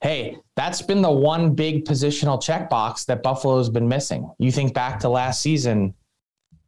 hey, 0.00 0.38
that's 0.54 0.82
been 0.82 1.02
the 1.02 1.10
one 1.10 1.54
big 1.54 1.84
positional 1.84 2.42
checkbox 2.42 3.06
that 3.06 3.22
Buffalo's 3.22 3.68
been 3.68 3.88
missing. 3.88 4.30
You 4.38 4.52
think 4.52 4.74
back 4.74 5.00
to 5.00 5.08
last 5.08 5.40
season, 5.42 5.94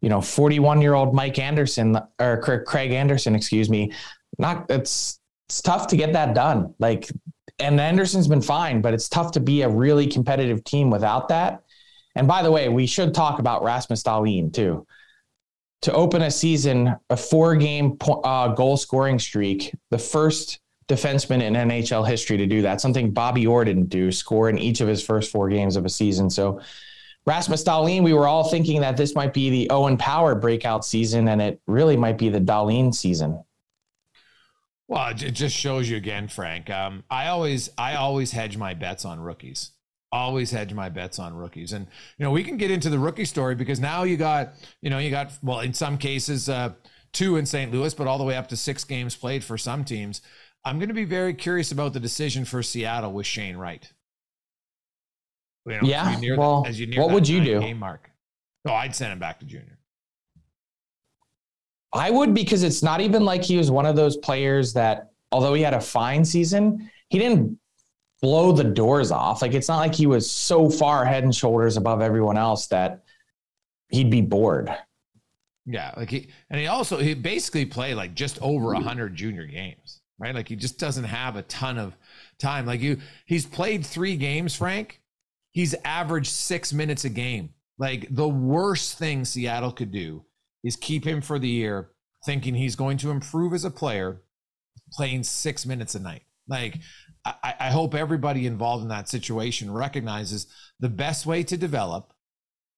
you 0.00 0.08
know, 0.08 0.20
41 0.20 0.80
year 0.80 0.94
old 0.94 1.14
Mike 1.14 1.38
Anderson 1.38 1.98
or 2.18 2.62
Craig 2.66 2.92
Anderson, 2.92 3.34
excuse 3.34 3.68
me, 3.68 3.92
not 4.38 4.66
it's 4.70 5.20
it's 5.48 5.62
tough 5.62 5.86
to 5.88 5.96
get 5.96 6.12
that 6.12 6.34
done. 6.34 6.74
Like, 6.78 7.10
and 7.58 7.80
Anderson's 7.80 8.28
been 8.28 8.42
fine, 8.42 8.82
but 8.82 8.92
it's 8.92 9.08
tough 9.08 9.32
to 9.32 9.40
be 9.40 9.62
a 9.62 9.68
really 9.68 10.06
competitive 10.06 10.62
team 10.62 10.90
without 10.90 11.28
that. 11.28 11.62
And 12.14 12.28
by 12.28 12.42
the 12.42 12.52
way, 12.52 12.68
we 12.68 12.86
should 12.86 13.14
talk 13.14 13.38
about 13.38 13.62
Rasmus 13.62 14.02
Dahlin 14.02 14.52
too. 14.52 14.86
To 15.82 15.92
open 15.92 16.22
a 16.22 16.30
season, 16.30 16.96
a 17.08 17.16
four 17.16 17.56
game 17.56 17.96
uh, 18.24 18.48
goal 18.48 18.76
scoring 18.76 19.18
streak, 19.18 19.72
the 19.90 19.98
first 19.98 20.60
defenseman 20.88 21.42
in 21.42 21.54
NHL 21.54 22.06
history 22.06 22.36
to 22.38 22.46
do 22.46 22.62
that, 22.62 22.80
something 22.80 23.10
Bobby 23.10 23.46
Orr 23.46 23.64
didn't 23.64 23.90
do, 23.90 24.10
score 24.10 24.48
in 24.48 24.58
each 24.58 24.80
of 24.80 24.88
his 24.88 25.04
first 25.04 25.30
four 25.30 25.48
games 25.48 25.76
of 25.76 25.84
a 25.84 25.88
season. 25.88 26.30
So, 26.30 26.60
Rasmus 27.26 27.62
Dahlin, 27.62 28.02
we 28.02 28.14
were 28.14 28.26
all 28.26 28.48
thinking 28.48 28.80
that 28.80 28.96
this 28.96 29.14
might 29.14 29.34
be 29.34 29.50
the 29.50 29.68
Owen 29.68 29.98
Power 29.98 30.34
breakout 30.34 30.82
season, 30.84 31.28
and 31.28 31.42
it 31.42 31.60
really 31.66 31.96
might 31.96 32.16
be 32.16 32.30
the 32.30 32.40
Dahlin 32.40 32.94
season. 32.94 33.44
Well, 34.86 35.10
it 35.10 35.32
just 35.32 35.54
shows 35.54 35.90
you 35.90 35.98
again, 35.98 36.28
Frank. 36.28 36.70
Um, 36.70 37.04
I 37.10 37.28
always, 37.28 37.68
I 37.76 37.96
always 37.96 38.32
hedge 38.32 38.56
my 38.56 38.72
bets 38.72 39.04
on 39.04 39.20
rookies. 39.20 39.72
Always 40.10 40.50
hedge 40.50 40.72
my 40.72 40.88
bets 40.88 41.18
on 41.18 41.34
rookies, 41.34 41.74
and 41.74 41.86
you 42.16 42.24
know 42.24 42.30
we 42.30 42.42
can 42.42 42.56
get 42.56 42.70
into 42.70 42.88
the 42.88 42.98
rookie 42.98 43.26
story 43.26 43.54
because 43.54 43.78
now 43.78 44.04
you 44.04 44.16
got, 44.16 44.54
you 44.80 44.88
know, 44.88 44.96
you 44.96 45.10
got 45.10 45.32
well 45.42 45.60
in 45.60 45.74
some 45.74 45.98
cases 45.98 46.48
uh, 46.48 46.72
two 47.12 47.36
in 47.36 47.46
St. 47.46 47.72
Louis, 47.72 47.92
but 47.92 48.06
all 48.06 48.16
the 48.16 48.24
way 48.24 48.36
up 48.36 48.48
to 48.48 48.56
six 48.56 48.84
games 48.84 49.16
played 49.16 49.44
for 49.44 49.58
some 49.58 49.84
teams. 49.84 50.22
I'm 50.68 50.78
going 50.78 50.88
to 50.88 50.94
be 50.94 51.04
very 51.04 51.32
curious 51.32 51.72
about 51.72 51.94
the 51.94 52.00
decision 52.00 52.44
for 52.44 52.62
Seattle 52.62 53.12
with 53.12 53.26
Shane 53.26 53.56
Wright. 53.56 53.90
You 55.66 55.72
know, 55.72 55.80
yeah. 55.82 56.10
As 56.10 56.36
well, 56.36 56.62
the, 56.62 56.68
as 56.68 56.80
you 56.80 57.00
what 57.00 57.10
would 57.10 57.28
you 57.28 57.42
do? 57.42 57.60
Game 57.60 57.78
mark. 57.78 58.10
Oh, 58.66 58.72
I'd 58.72 58.94
send 58.94 59.12
him 59.12 59.18
back 59.18 59.40
to 59.40 59.46
junior. 59.46 59.78
I 61.92 62.10
would 62.10 62.34
because 62.34 62.62
it's 62.62 62.82
not 62.82 63.00
even 63.00 63.24
like 63.24 63.42
he 63.42 63.56
was 63.56 63.70
one 63.70 63.86
of 63.86 63.96
those 63.96 64.18
players 64.18 64.74
that, 64.74 65.10
although 65.32 65.54
he 65.54 65.62
had 65.62 65.72
a 65.74 65.80
fine 65.80 66.24
season, 66.24 66.90
he 67.08 67.18
didn't 67.18 67.58
blow 68.20 68.52
the 68.52 68.64
doors 68.64 69.10
off. 69.10 69.40
Like 69.40 69.54
it's 69.54 69.68
not 69.68 69.78
like 69.78 69.94
he 69.94 70.06
was 70.06 70.30
so 70.30 70.68
far 70.68 71.04
head 71.04 71.24
and 71.24 71.34
shoulders 71.34 71.78
above 71.78 72.02
everyone 72.02 72.36
else 72.36 72.66
that 72.66 73.04
he'd 73.88 74.10
be 74.10 74.20
bored. 74.20 74.70
Yeah, 75.64 75.92
like 75.96 76.10
he 76.10 76.28
and 76.50 76.60
he 76.60 76.66
also 76.66 76.98
he 76.98 77.14
basically 77.14 77.64
played 77.64 77.94
like 77.94 78.14
just 78.14 78.40
over 78.42 78.74
a 78.74 78.80
hundred 78.80 79.14
junior 79.14 79.46
games, 79.46 79.97
right? 80.18 80.34
Like 80.34 80.48
he 80.48 80.56
just 80.56 80.78
doesn't 80.78 81.04
have 81.04 81.36
a 81.36 81.42
ton 81.42 81.78
of 81.78 81.96
time. 82.38 82.66
Like 82.66 82.80
you, 82.80 82.98
he's 83.26 83.46
played 83.46 83.84
three 83.84 84.16
games, 84.16 84.54
Frank. 84.54 85.00
He's 85.52 85.74
averaged 85.84 86.30
six 86.30 86.72
minutes 86.72 87.04
a 87.04 87.08
game. 87.08 87.50
Like 87.78 88.08
the 88.10 88.28
worst 88.28 88.98
thing 88.98 89.24
Seattle 89.24 89.72
could 89.72 89.92
do 89.92 90.24
is 90.64 90.76
keep 90.76 91.06
him 91.06 91.20
for 91.20 91.38
the 91.38 91.48
year, 91.48 91.90
thinking 92.26 92.54
he's 92.54 92.76
going 92.76 92.98
to 92.98 93.10
improve 93.10 93.54
as 93.54 93.64
a 93.64 93.70
player, 93.70 94.22
playing 94.92 95.22
six 95.22 95.64
minutes 95.64 95.94
a 95.94 96.00
night. 96.00 96.22
Like, 96.48 96.78
I, 97.24 97.54
I 97.60 97.70
hope 97.70 97.94
everybody 97.94 98.46
involved 98.46 98.82
in 98.82 98.88
that 98.88 99.08
situation 99.08 99.70
recognizes 99.70 100.46
the 100.80 100.88
best 100.88 101.26
way 101.26 101.42
to 101.44 101.56
develop 101.56 102.12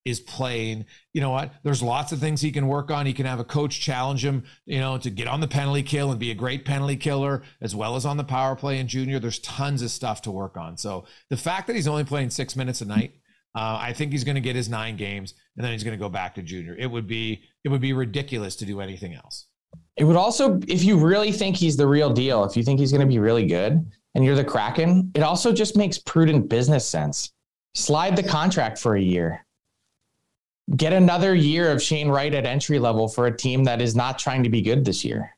is 0.04 0.20
playing. 0.20 0.86
You 1.12 1.20
know 1.20 1.30
what? 1.30 1.52
There's 1.62 1.82
lots 1.82 2.12
of 2.12 2.18
things 2.18 2.40
he 2.40 2.52
can 2.52 2.66
work 2.66 2.90
on. 2.90 3.06
He 3.06 3.12
can 3.12 3.26
have 3.26 3.40
a 3.40 3.44
coach 3.44 3.80
challenge 3.80 4.24
him, 4.24 4.44
you 4.66 4.80
know, 4.80 4.98
to 4.98 5.10
get 5.10 5.28
on 5.28 5.40
the 5.40 5.48
penalty 5.48 5.82
kill 5.82 6.10
and 6.10 6.18
be 6.18 6.30
a 6.30 6.34
great 6.34 6.64
penalty 6.64 6.96
killer, 6.96 7.42
as 7.60 7.74
well 7.74 7.96
as 7.96 8.06
on 8.06 8.16
the 8.16 8.24
power 8.24 8.56
play 8.56 8.78
in 8.78 8.88
junior. 8.88 9.18
There's 9.18 9.38
tons 9.40 9.82
of 9.82 9.90
stuff 9.90 10.22
to 10.22 10.30
work 10.30 10.56
on. 10.56 10.76
So 10.76 11.04
the 11.28 11.36
fact 11.36 11.66
that 11.66 11.76
he's 11.76 11.88
only 11.88 12.04
playing 12.04 12.30
six 12.30 12.56
minutes 12.56 12.80
a 12.80 12.86
night 12.86 13.14
uh, 13.54 13.78
I 13.80 13.92
think 13.92 14.12
he's 14.12 14.22
going 14.22 14.36
to 14.36 14.40
get 14.40 14.54
his 14.54 14.68
nine 14.68 14.96
games, 14.96 15.34
and 15.56 15.64
then 15.64 15.72
he's 15.72 15.82
going 15.82 15.98
to 15.98 16.02
go 16.02 16.08
back 16.08 16.36
to 16.36 16.42
junior. 16.42 16.76
It 16.78 16.86
would 16.86 17.06
be 17.06 17.42
it 17.64 17.68
would 17.68 17.80
be 17.80 17.92
ridiculous 17.92 18.54
to 18.56 18.64
do 18.64 18.80
anything 18.80 19.14
else. 19.14 19.46
It 19.96 20.04
would 20.04 20.16
also, 20.16 20.60
if 20.68 20.84
you 20.84 20.98
really 20.98 21.32
think 21.32 21.56
he's 21.56 21.76
the 21.76 21.86
real 21.86 22.10
deal, 22.12 22.44
if 22.44 22.56
you 22.56 22.62
think 22.62 22.78
he's 22.78 22.92
going 22.92 23.02
to 23.02 23.06
be 23.06 23.18
really 23.18 23.46
good, 23.46 23.84
and 24.14 24.24
you're 24.24 24.36
the 24.36 24.44
Kraken, 24.44 25.10
it 25.14 25.22
also 25.22 25.52
just 25.52 25.76
makes 25.76 25.98
prudent 25.98 26.48
business 26.48 26.88
sense. 26.88 27.32
Slide 27.74 28.16
the 28.16 28.22
contract 28.22 28.78
for 28.78 28.96
a 28.96 29.00
year. 29.00 29.44
Get 30.76 30.92
another 30.92 31.34
year 31.34 31.70
of 31.72 31.82
Shane 31.82 32.08
Wright 32.08 32.32
at 32.32 32.46
entry 32.46 32.78
level 32.78 33.08
for 33.08 33.26
a 33.26 33.36
team 33.36 33.64
that 33.64 33.80
is 33.80 33.96
not 33.96 34.18
trying 34.18 34.44
to 34.44 34.50
be 34.50 34.62
good 34.62 34.84
this 34.84 35.04
year. 35.04 35.36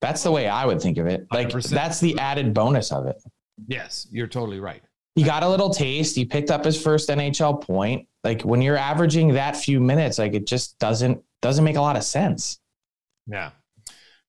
That's 0.00 0.22
the 0.22 0.30
way 0.30 0.48
I 0.48 0.66
would 0.66 0.82
think 0.82 0.98
of 0.98 1.06
it. 1.06 1.26
Like 1.32 1.48
100%. 1.48 1.70
that's 1.70 2.00
the 2.00 2.18
added 2.18 2.52
bonus 2.52 2.92
of 2.92 3.06
it. 3.06 3.22
Yes, 3.66 4.06
you're 4.10 4.26
totally 4.26 4.60
right 4.60 4.82
he 5.14 5.22
got 5.22 5.42
a 5.42 5.48
little 5.48 5.70
taste. 5.70 6.16
He 6.16 6.24
picked 6.24 6.50
up 6.50 6.64
his 6.64 6.80
first 6.80 7.08
NHL 7.08 7.62
point. 7.62 8.08
Like 8.24 8.42
when 8.42 8.60
you're 8.62 8.76
averaging 8.76 9.34
that 9.34 9.56
few 9.56 9.80
minutes, 9.80 10.18
like 10.18 10.34
it 10.34 10.46
just 10.46 10.78
doesn't 10.78 11.22
doesn't 11.40 11.64
make 11.64 11.76
a 11.76 11.80
lot 11.80 11.96
of 11.96 12.04
sense. 12.04 12.58
Yeah. 13.26 13.50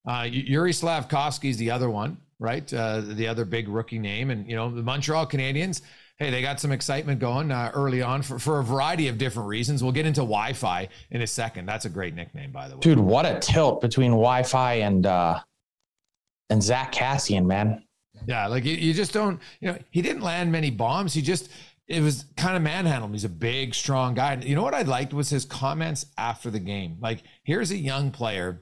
Uh, 0.08 0.24
Juraj 0.24 0.84
Slafkovsky 0.84 1.50
is 1.50 1.58
the 1.58 1.72
other 1.72 1.90
one, 1.90 2.18
right? 2.40 2.72
Uh, 2.72 3.02
the 3.02 3.28
other 3.28 3.46
big 3.46 3.68
rookie 3.68 3.98
name, 3.98 4.30
and 4.30 4.48
you 4.48 4.56
know 4.56 4.70
the 4.70 4.84
Montreal 4.84 5.26
Canadiens. 5.26 5.82
Hey, 6.18 6.30
they 6.30 6.42
got 6.42 6.62
some 6.62 6.72
excitement 6.72 7.20
going 7.20 7.52
uh, 7.52 7.72
early 7.74 8.02
on 8.02 8.22
for, 8.22 8.40
for 8.40 8.60
a 8.60 8.64
variety 8.64 9.10
of 9.10 9.18
different 9.18 9.50
reasons. 9.50 9.84
We'll 9.84 9.92
get 9.92 10.06
into 10.06 10.22
Wi-Fi 10.22 10.88
in 11.12 11.22
a 11.22 11.28
second. 11.28 11.66
That's 11.66 11.84
a 11.84 11.90
great 11.90 12.16
nickname, 12.16 12.52
by 12.52 12.70
the 12.70 12.76
way. 12.76 12.82
Dude, 12.82 13.00
what 13.00 13.26
a 13.26 13.38
tilt 13.40 13.82
between 13.82 14.12
Wi-Fi 14.12 14.76
and 14.76 15.06
uh, 15.06 15.40
and 16.50 16.64
Zack 16.64 16.94
Kassian, 16.94 17.46
man. 17.46 17.84
Yeah, 18.28 18.48
like 18.48 18.64
you, 18.64 18.76
you 18.76 18.94
just 18.94 19.12
don't, 19.12 19.42
you 19.60 19.72
know, 19.72 19.78
he 19.92 20.02
didn't 20.02 20.22
land 20.22 20.52
many 20.52 20.70
bombs. 20.72 21.14
He 21.14 21.22
just, 21.22 21.50
it 21.88 22.02
was 22.02 22.26
kind 22.38 22.56
of 22.56 22.64
manhandled. 22.64 23.12
He's 23.12 23.26
a 23.26 23.30
big, 23.30 23.76
strong 23.76 24.14
guy. 24.14 24.36
You 24.36 24.56
know 24.56 24.64
what 24.64 24.74
I 24.74 24.84
liked 24.84 25.14
was 25.14 25.30
his 25.30 25.44
comments 25.44 26.06
after 26.18 26.50
the 26.50 26.60
game. 26.60 26.98
Like, 27.02 27.24
here's 27.44 27.72
a 27.72 27.78
young 27.78 28.12
player 28.12 28.62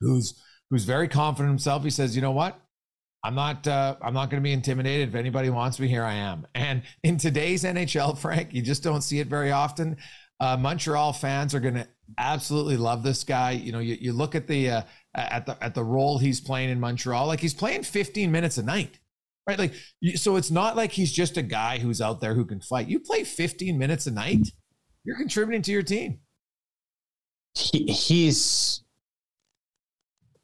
who's 0.00 0.42
who's 0.68 0.84
very 0.84 1.06
confident 1.06 1.50
in 1.50 1.52
himself. 1.52 1.84
He 1.84 1.90
says, 1.90 2.16
"You 2.16 2.22
know 2.22 2.32
what? 2.32 2.60
I'm 3.24 3.34
not. 3.34 3.66
Uh, 3.66 3.96
I'm 4.02 4.14
not 4.14 4.30
going 4.30 4.42
to 4.42 4.44
be 4.44 4.52
intimidated. 4.52 5.10
If 5.10 5.14
anybody 5.14 5.50
wants 5.50 5.78
me, 5.78 5.88
here 5.88 6.04
I 6.04 6.14
am." 6.14 6.46
And 6.54 6.82
in 7.02 7.16
today's 7.16 7.64
NHL, 7.64 8.18
Frank, 8.22 8.52
you 8.52 8.62
just 8.62 8.82
don't 8.82 9.02
see 9.02 9.20
it 9.20 9.28
very 9.28 9.52
often. 9.52 9.96
Uh, 10.40 10.56
Montreal 10.56 11.12
fans 11.12 11.54
are 11.54 11.60
going 11.60 11.74
to 11.74 11.86
absolutely 12.18 12.76
love 12.76 13.04
this 13.04 13.22
guy. 13.22 13.52
You 13.52 13.70
know, 13.72 13.78
you, 13.78 13.96
you 14.00 14.12
look 14.12 14.34
at 14.34 14.48
the 14.48 14.70
uh, 14.70 14.82
at 15.14 15.46
the 15.46 15.62
at 15.62 15.74
the 15.74 15.84
role 15.84 16.18
he's 16.18 16.40
playing 16.40 16.70
in 16.70 16.80
Montreal. 16.80 17.26
Like 17.26 17.40
he's 17.40 17.54
playing 17.54 17.84
15 17.84 18.30
minutes 18.32 18.58
a 18.58 18.62
night, 18.62 18.98
right? 19.46 19.58
Like 19.58 19.74
so, 20.16 20.36
it's 20.36 20.50
not 20.50 20.76
like 20.76 20.92
he's 20.92 21.12
just 21.12 21.36
a 21.36 21.42
guy 21.42 21.78
who's 21.78 22.00
out 22.00 22.20
there 22.20 22.34
who 22.34 22.44
can 22.44 22.60
fight. 22.60 22.88
You 22.88 22.98
play 22.98 23.22
15 23.22 23.78
minutes 23.78 24.06
a 24.06 24.10
night, 24.10 24.48
you're 25.04 25.16
contributing 25.16 25.62
to 25.62 25.72
your 25.72 25.82
team. 25.82 26.20
He, 27.54 27.84
he's 27.86 28.82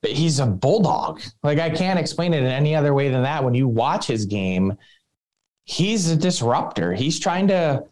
he's 0.02 0.38
a 0.38 0.46
bulldog. 0.46 1.20
Like 1.42 1.58
I 1.58 1.70
can't 1.70 1.98
explain 1.98 2.34
it 2.34 2.42
in 2.42 2.46
any 2.46 2.74
other 2.74 2.94
way 2.94 3.08
than 3.08 3.22
that. 3.22 3.44
When 3.44 3.54
you 3.54 3.68
watch 3.68 4.06
his 4.06 4.26
game, 4.26 4.76
he's 5.64 6.10
a 6.10 6.16
disruptor. 6.16 6.94
He's 6.94 7.18
trying 7.18 7.48
to 7.48 7.84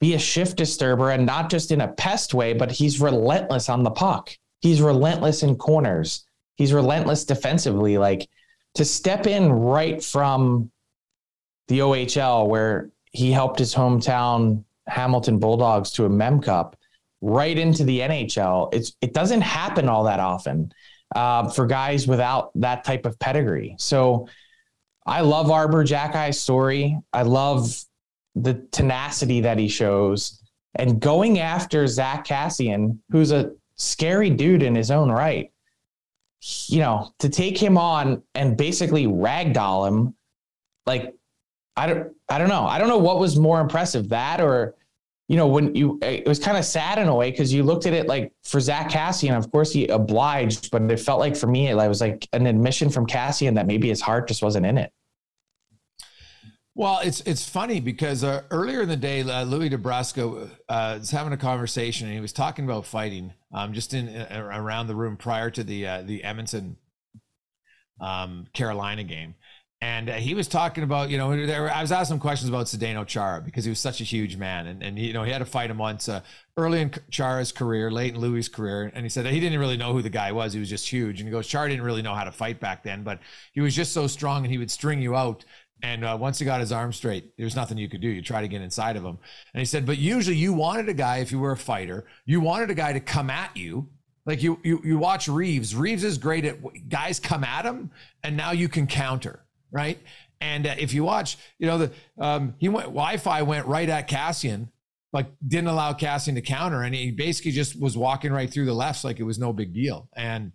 be 0.00 0.14
a 0.14 0.18
shift 0.18 0.56
disturber 0.56 1.10
and 1.10 1.24
not 1.24 1.50
just 1.50 1.70
in 1.70 1.80
a 1.80 1.88
pest 1.88 2.34
way, 2.34 2.52
but 2.52 2.70
he's 2.70 3.00
relentless 3.00 3.68
on 3.68 3.82
the 3.82 3.90
puck. 3.90 4.30
He's 4.60 4.80
relentless 4.80 5.42
in 5.42 5.56
corners. 5.56 6.26
He's 6.56 6.72
relentless 6.72 7.24
defensively. 7.24 7.96
Like 7.98 8.28
to 8.74 8.84
step 8.84 9.26
in 9.26 9.52
right 9.52 10.02
from 10.02 10.70
the 11.68 11.78
OHL 11.78 12.48
where 12.48 12.90
he 13.12 13.30
helped 13.30 13.58
his 13.58 13.74
hometown 13.74 14.64
Hamilton 14.86 15.38
Bulldogs 15.38 15.92
to 15.92 16.04
a 16.04 16.08
Mem 16.08 16.40
Cup 16.42 16.76
right 17.20 17.56
into 17.56 17.84
the 17.84 18.00
NHL. 18.00 18.74
It's 18.74 18.94
it 19.00 19.14
doesn't 19.14 19.40
happen 19.40 19.88
all 19.88 20.04
that 20.04 20.20
often 20.20 20.72
uh, 21.14 21.48
for 21.48 21.66
guys 21.66 22.06
without 22.06 22.50
that 22.56 22.84
type 22.84 23.06
of 23.06 23.18
pedigree. 23.18 23.76
So 23.78 24.28
I 25.06 25.20
love 25.20 25.50
Arber 25.50 25.84
Xhekaj's 25.84 26.40
story. 26.40 26.98
I 27.12 27.22
love 27.22 27.84
the 28.34 28.66
tenacity 28.72 29.42
that 29.42 29.58
he 29.58 29.68
shows 29.68 30.40
and 30.76 31.00
going 31.00 31.38
after 31.38 31.86
Zack 31.86 32.26
Kassian, 32.26 32.98
who's 33.10 33.30
a 33.30 33.52
scary 33.76 34.30
dude 34.30 34.62
in 34.62 34.74
his 34.74 34.90
own 34.90 35.10
right. 35.10 35.50
You 36.66 36.80
know, 36.80 37.12
to 37.20 37.28
take 37.28 37.56
him 37.56 37.78
on 37.78 38.22
and 38.34 38.56
basically 38.56 39.06
ragdoll 39.06 39.88
him, 39.88 40.14
like 40.84 41.14
I 41.76 41.86
don't 41.86 42.12
I 42.28 42.38
don't 42.38 42.50
know. 42.50 42.66
I 42.66 42.78
don't 42.78 42.88
know 42.88 42.98
what 42.98 43.18
was 43.18 43.38
more 43.38 43.60
impressive, 43.60 44.10
that 44.10 44.40
or 44.40 44.74
you 45.34 45.38
know, 45.38 45.48
when 45.48 45.74
you, 45.74 45.98
it 46.00 46.28
was 46.28 46.38
kind 46.38 46.56
of 46.56 46.64
sad 46.64 46.96
in 46.96 47.08
a 47.08 47.14
way 47.14 47.28
because 47.28 47.52
you 47.52 47.64
looked 47.64 47.86
at 47.86 47.92
it 47.92 48.06
like 48.06 48.32
for 48.44 48.60
Zack 48.60 48.88
Kassian, 48.88 49.36
of 49.36 49.50
course 49.50 49.72
he 49.72 49.88
obliged, 49.88 50.70
but 50.70 50.82
it 50.82 51.00
felt 51.00 51.18
like 51.18 51.34
for 51.34 51.48
me, 51.48 51.66
it 51.66 51.74
was 51.74 52.00
like 52.00 52.28
an 52.32 52.46
admission 52.46 52.88
from 52.88 53.04
Kassian 53.04 53.56
that 53.56 53.66
maybe 53.66 53.88
his 53.88 54.00
heart 54.00 54.28
just 54.28 54.44
wasn't 54.44 54.64
in 54.64 54.78
it. 54.78 54.92
Well, 56.76 57.00
it's 57.02 57.20
it's 57.22 57.48
funny 57.48 57.80
because 57.80 58.22
uh, 58.22 58.42
earlier 58.52 58.82
in 58.82 58.88
the 58.88 58.96
day, 58.96 59.22
uh, 59.22 59.42
Louie 59.42 59.70
DeBrusk 59.70 60.50
uh, 60.68 60.98
was 61.00 61.10
having 61.10 61.32
a 61.32 61.36
conversation 61.36 62.06
and 62.06 62.14
he 62.14 62.20
was 62.20 62.32
talking 62.32 62.64
about 62.64 62.86
fighting, 62.86 63.32
um, 63.52 63.72
just 63.72 63.92
in 63.92 64.08
uh, 64.10 64.48
around 64.54 64.86
the 64.86 64.94
room 64.94 65.16
prior 65.16 65.50
to 65.50 65.64
the 65.64 65.84
uh, 65.84 66.02
the 66.02 66.22
Edmonton 66.22 66.76
um, 68.00 68.46
Carolina 68.52 69.02
game, 69.02 69.34
and 69.84 70.08
uh, 70.08 70.14
he 70.14 70.32
was 70.32 70.48
talking 70.48 70.82
about, 70.82 71.10
you 71.10 71.18
know, 71.18 71.44
there, 71.44 71.70
I 71.70 71.82
was 71.82 71.92
asking 71.92 72.14
him 72.14 72.20
questions 72.20 72.48
about 72.48 72.64
Zdeno 72.64 73.06
Chara 73.06 73.42
because 73.42 73.64
he 73.64 73.68
was 73.68 73.78
such 73.78 74.00
a 74.00 74.04
huge 74.04 74.38
man. 74.38 74.66
And, 74.66 74.82
and 74.82 74.98
you 74.98 75.12
know, 75.12 75.24
he 75.24 75.30
had 75.30 75.40
to 75.40 75.44
fight 75.44 75.68
him 75.68 75.76
once 75.76 76.08
uh, 76.08 76.22
early 76.56 76.80
in 76.80 76.90
Chara's 77.10 77.52
career, 77.52 77.90
late 77.90 78.14
in 78.14 78.18
Louie's 78.18 78.48
career. 78.48 78.90
And 78.94 79.04
he 79.04 79.10
said 79.10 79.26
he 79.26 79.40
didn't 79.40 79.58
really 79.58 79.76
know 79.76 79.92
who 79.92 80.00
the 80.00 80.08
guy 80.08 80.32
was. 80.32 80.54
He 80.54 80.58
was 80.58 80.70
just 80.70 80.88
huge. 80.88 81.20
And 81.20 81.28
he 81.28 81.30
goes, 81.30 81.46
Chara 81.46 81.68
didn't 81.68 81.84
really 81.84 82.00
know 82.00 82.14
how 82.14 82.24
to 82.24 82.32
fight 82.32 82.60
back 82.60 82.82
then, 82.82 83.02
but 83.02 83.18
he 83.52 83.60
was 83.60 83.74
just 83.76 83.92
so 83.92 84.06
strong 84.06 84.44
and 84.44 84.50
he 84.50 84.56
would 84.56 84.70
string 84.70 85.02
you 85.02 85.16
out. 85.16 85.44
And 85.82 86.02
uh, 86.02 86.16
once 86.18 86.38
he 86.38 86.46
got 86.46 86.60
his 86.60 86.72
arm 86.72 86.90
straight, 86.90 87.36
there 87.36 87.44
was 87.44 87.54
nothing 87.54 87.76
you 87.76 87.90
could 87.90 88.00
do. 88.00 88.08
You 88.08 88.22
try 88.22 88.40
to 88.40 88.48
get 88.48 88.62
inside 88.62 88.96
of 88.96 89.04
him. 89.04 89.18
And 89.52 89.58
he 89.58 89.66
said, 89.66 89.84
but 89.84 89.98
usually 89.98 90.36
you 90.36 90.54
wanted 90.54 90.88
a 90.88 90.94
guy, 90.94 91.18
if 91.18 91.30
you 91.30 91.40
were 91.40 91.52
a 91.52 91.58
fighter, 91.58 92.06
you 92.24 92.40
wanted 92.40 92.70
a 92.70 92.74
guy 92.74 92.94
to 92.94 93.00
come 93.00 93.28
at 93.28 93.54
you 93.54 93.90
like 94.24 94.42
you, 94.42 94.58
you, 94.64 94.80
you 94.82 94.96
watch 94.96 95.28
Reaves. 95.28 95.76
Reaves 95.76 96.04
is 96.04 96.16
great 96.16 96.46
at 96.46 96.88
guys 96.88 97.20
come 97.20 97.44
at 97.44 97.66
him, 97.66 97.90
and 98.22 98.34
now 98.34 98.52
you 98.52 98.70
can 98.70 98.86
counter 98.86 99.43
right? 99.74 99.98
And 100.40 100.66
uh, 100.66 100.74
if 100.78 100.94
you 100.94 101.04
watch, 101.04 101.36
you 101.58 101.66
know, 101.66 101.78
the 101.78 101.92
um, 102.18 102.54
he 102.58 102.68
went 102.68 102.86
Wi-Fi 102.86 103.42
went 103.42 103.66
right 103.66 103.88
at 103.88 104.08
Kassian, 104.08 104.68
like 105.12 105.26
didn't 105.46 105.68
allow 105.68 105.92
Kassian 105.92 106.34
to 106.34 106.40
counter, 106.40 106.82
and 106.82 106.94
he 106.94 107.10
basically 107.10 107.50
just 107.50 107.78
was 107.78 107.96
walking 107.96 108.32
right 108.32 108.50
through 108.50 108.66
the 108.66 108.74
lefts 108.74 109.04
like 109.04 109.20
it 109.20 109.24
was 109.24 109.38
no 109.38 109.52
big 109.52 109.74
deal. 109.74 110.08
And 110.16 110.52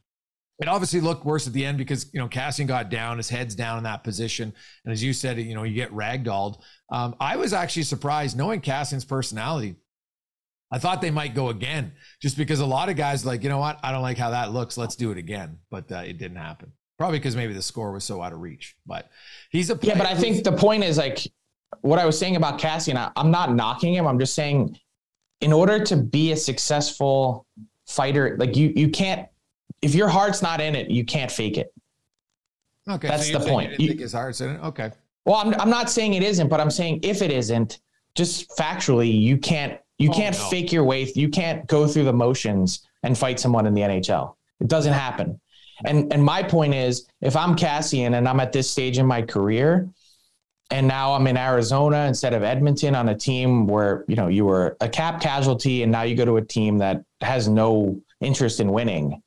it 0.60 0.68
obviously 0.68 1.00
looked 1.00 1.26
worse 1.26 1.48
at 1.48 1.54
the 1.54 1.66
end 1.66 1.78
because 1.78 2.12
you 2.14 2.20
know 2.20 2.28
Kassian 2.28 2.68
got 2.68 2.90
down, 2.90 3.18
his 3.18 3.30
head's 3.30 3.56
down 3.56 3.78
in 3.78 3.84
that 3.84 4.04
position, 4.04 4.54
and 4.86 4.92
as 4.92 5.04
you 5.04 5.14
said, 5.14 5.40
you 5.40 5.56
know, 5.56 5.64
you 5.64 5.76
get 5.76 5.92
ragdolled. 5.92 6.62
Um, 6.92 7.16
I 7.20 7.36
was 7.36 7.54
actually 7.54 7.84
surprised 7.84 8.38
knowing 8.38 8.62
Kassian's 8.62 9.06
personality. 9.06 9.76
I 10.72 10.78
thought 10.78 11.02
they 11.02 11.10
might 11.10 11.34
go 11.34 11.50
again, 11.50 11.94
just 12.22 12.38
because 12.38 12.60
a 12.60 12.66
lot 12.66 12.90
of 12.90 12.96
guys 12.96 13.26
like, 13.26 13.42
you 13.42 13.50
know 13.50 13.58
what, 13.58 13.80
I 13.82 13.92
don't 13.92 14.04
like 14.04 14.20
how 14.20 14.30
that 14.30 14.52
looks. 14.54 14.78
Let's 14.78 14.96
do 14.96 15.10
it 15.12 15.18
again, 15.18 15.58
but 15.72 15.92
uh, 15.92 16.04
it 16.06 16.20
didn't 16.20 16.38
happen. 16.38 16.74
Probably 17.00 17.18
because 17.18 17.38
maybe 17.38 17.54
the 17.54 17.62
score 17.62 17.94
was 17.94 18.04
so 18.04 18.22
out 18.22 18.34
of 18.34 18.42
reach. 18.42 18.76
But 18.86 19.10
he's 19.52 19.70
a 19.70 19.80
yeah. 19.82 19.98
But 19.98 20.06
I 20.06 20.16
think 20.16 20.44
the 20.44 20.52
point 20.52 20.84
is 20.84 20.98
like 20.98 21.20
what 21.80 21.98
I 21.98 22.06
was 22.06 22.20
saying 22.20 22.36
about 22.36 22.60
Kassian. 22.60 22.98
I, 22.98 23.10
I'm 23.16 23.32
not 23.32 23.56
knocking 23.56 23.94
him. 23.94 24.06
I'm 24.06 24.20
just 24.20 24.36
saying, 24.36 24.78
in 25.40 25.54
order 25.54 25.82
to 25.86 25.96
be 25.96 26.34
a 26.34 26.36
successful 26.36 27.48
fighter, 27.88 28.36
like 28.38 28.58
you 28.58 28.74
you 28.76 28.90
can't 28.90 29.30
if 29.82 29.96
your 29.96 30.10
heart's 30.10 30.42
not 30.42 30.60
in 30.60 30.76
it, 30.76 30.90
you 30.90 31.06
can't 31.06 31.32
fake 31.32 31.58
it. 31.58 31.74
Okay, 32.90 33.08
that's 33.08 33.32
so 33.32 33.40
the 33.40 33.48
point. 33.48 33.80
You, 33.80 33.88
think 33.88 34.02
his 34.02 34.12
heart's 34.12 34.42
in 34.42 34.50
it. 34.50 34.62
Okay. 34.62 34.92
Well, 35.24 35.38
I'm 35.38 35.54
I'm 35.54 35.70
not 35.70 35.90
saying 35.90 36.16
it 36.16 36.24
isn't, 36.24 36.50
but 36.50 36.60
I'm 36.60 36.72
saying 36.72 37.00
if 37.04 37.22
it 37.22 37.32
isn't, 37.32 37.80
just 38.14 38.50
factually, 38.58 39.22
you 39.22 39.38
can't 39.38 39.80
you 40.00 40.10
oh, 40.10 40.14
can't 40.14 40.38
no. 40.38 40.50
fake 40.50 40.74
your 40.74 40.84
way. 40.84 41.10
You 41.16 41.30
can't 41.30 41.66
go 41.68 41.88
through 41.88 42.04
the 42.04 42.14
motions 42.14 42.86
and 43.04 43.18
fight 43.18 43.40
someone 43.40 43.66
in 43.66 43.74
the 43.74 43.84
NHL. 43.84 44.36
It 44.60 44.68
doesn't 44.68 44.92
happen. 44.92 45.40
And 45.86 46.12
and 46.14 46.24
my 46.24 46.44
point 46.44 46.74
is, 46.74 47.08
if 47.22 47.36
I'm 47.36 47.56
Kassian 47.56 48.18
and 48.18 48.28
I'm 48.28 48.40
at 48.40 48.52
this 48.52 48.70
stage 48.70 48.98
in 48.98 49.06
my 49.06 49.22
career, 49.22 49.90
and 50.72 50.88
now 50.88 51.14
I'm 51.14 51.26
in 51.28 51.38
Arizona 51.38 52.06
instead 52.06 52.34
of 52.34 52.44
Edmonton 52.44 52.96
on 52.96 53.10
a 53.10 53.16
team 53.16 53.66
where 53.68 54.06
you 54.08 54.16
know 54.16 54.28
you 54.28 54.46
were 54.46 54.78
a 54.82 54.90
cap 54.90 55.22
casualty, 55.22 55.84
and 55.84 55.92
now 55.92 56.04
you 56.04 56.16
go 56.16 56.26
to 56.26 56.38
a 56.38 56.42
team 56.42 56.78
that 56.80 57.04
has 57.22 57.48
no 57.48 58.00
interest 58.22 58.60
in 58.60 58.72
winning. 58.72 59.22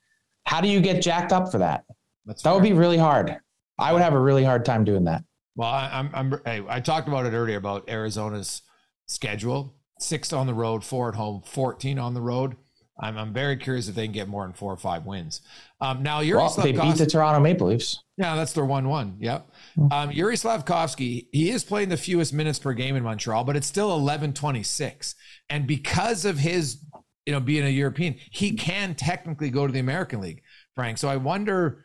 How 0.45 0.61
do 0.61 0.67
you 0.67 0.81
get 0.81 1.01
jacked 1.01 1.31
up 1.31 1.51
for 1.51 1.57
that? 1.59 1.85
That's 2.25 2.41
that 2.43 2.49
fair. 2.49 2.53
would 2.53 2.63
be 2.63 2.73
really 2.73 2.97
hard. 2.97 3.37
I 3.79 3.91
would 3.91 4.01
have 4.01 4.13
a 4.13 4.19
really 4.19 4.43
hard 4.43 4.65
time 4.65 4.83
doing 4.83 5.05
that. 5.05 5.23
Well, 5.55 5.69
I, 5.69 5.89
I'm, 5.91 6.09
I'm 6.13 6.41
hey, 6.45 6.63
I 6.67 6.79
talked 6.79 7.07
about 7.07 7.25
it 7.25 7.33
earlier 7.33 7.57
about 7.57 7.89
Arizona's 7.89 8.61
schedule: 9.07 9.75
six 9.99 10.31
on 10.31 10.47
the 10.47 10.53
road, 10.53 10.83
four 10.83 11.09
at 11.09 11.15
home, 11.15 11.41
fourteen 11.45 11.99
on 11.99 12.13
the 12.13 12.21
road. 12.21 12.55
I'm, 12.99 13.17
I'm 13.17 13.33
very 13.33 13.57
curious 13.57 13.87
if 13.87 13.95
they 13.95 14.05
can 14.05 14.13
get 14.13 14.27
more 14.27 14.43
than 14.45 14.53
four 14.53 14.71
or 14.71 14.77
five 14.77 15.05
wins. 15.05 15.41
Um, 15.83 16.01
now, 16.01 16.21
Juraj 16.21 16.57
well, 16.57 16.65
they 16.65 16.71
beat 16.71 16.95
the 16.95 17.05
Toronto 17.05 17.41
Maple 17.41 17.67
Leafs. 17.67 18.01
Yeah, 18.15 18.37
that's 18.37 18.53
their 18.53 18.63
one-one. 18.63 19.17
Yep. 19.19 19.49
Hmm. 19.75 19.91
Um, 19.91 20.09
Juraj 20.11 20.63
Slafkovsky, 20.63 21.27
he 21.33 21.49
is 21.49 21.65
playing 21.65 21.89
the 21.89 21.97
fewest 21.97 22.31
minutes 22.31 22.57
per 22.57 22.71
game 22.71 22.95
in 22.95 23.03
Montreal, 23.03 23.43
but 23.43 23.57
it's 23.57 23.67
still 23.67 23.99
11-26. 23.99 25.13
And 25.49 25.67
because 25.67 26.23
of 26.23 26.37
his, 26.37 26.77
you 27.25 27.33
know, 27.33 27.41
being 27.41 27.65
a 27.65 27.69
European, 27.69 28.15
he 28.31 28.53
can 28.53 28.95
technically 28.95 29.49
go 29.49 29.67
to 29.67 29.73
the 29.73 29.79
American 29.79 30.21
League, 30.21 30.41
Frank. 30.73 30.99
So 30.99 31.09
I 31.09 31.17
wonder 31.17 31.83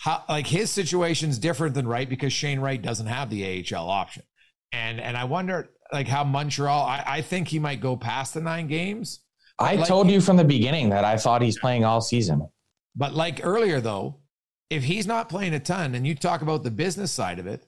how, 0.00 0.24
like, 0.28 0.48
his 0.48 0.70
situation's 0.70 1.38
different 1.38 1.76
than 1.76 1.86
Wright 1.86 2.08
because 2.08 2.32
Shane 2.32 2.58
Wright 2.58 2.82
doesn't 2.82 3.06
have 3.06 3.30
the 3.30 3.64
AHL 3.72 3.88
option. 3.88 4.24
And 4.72 5.00
and 5.00 5.16
I 5.16 5.24
wonder, 5.24 5.70
like, 5.92 6.08
how 6.08 6.24
Montreal. 6.24 6.84
I, 6.84 7.04
I 7.06 7.22
think 7.22 7.46
he 7.46 7.60
might 7.60 7.80
go 7.80 7.96
past 7.96 8.34
the 8.34 8.40
nine 8.40 8.66
games 8.66 9.20
I 9.60 9.74
like, 9.74 9.86
told 9.86 10.10
you 10.10 10.20
from 10.20 10.36
the 10.36 10.44
beginning 10.44 10.88
that 10.90 11.04
I 11.04 11.16
thought 11.18 11.42
he's 11.42 11.58
playing 11.58 11.84
all 11.84 12.00
season. 12.00 12.48
But 12.94 13.14
like 13.14 13.40
earlier, 13.42 13.80
though, 13.80 14.16
if 14.68 14.84
he's 14.84 15.06
not 15.06 15.28
playing 15.28 15.54
a 15.54 15.60
ton 15.60 15.94
and 15.94 16.06
you 16.06 16.14
talk 16.14 16.42
about 16.42 16.62
the 16.62 16.70
business 16.70 17.10
side 17.10 17.38
of 17.38 17.46
it, 17.46 17.66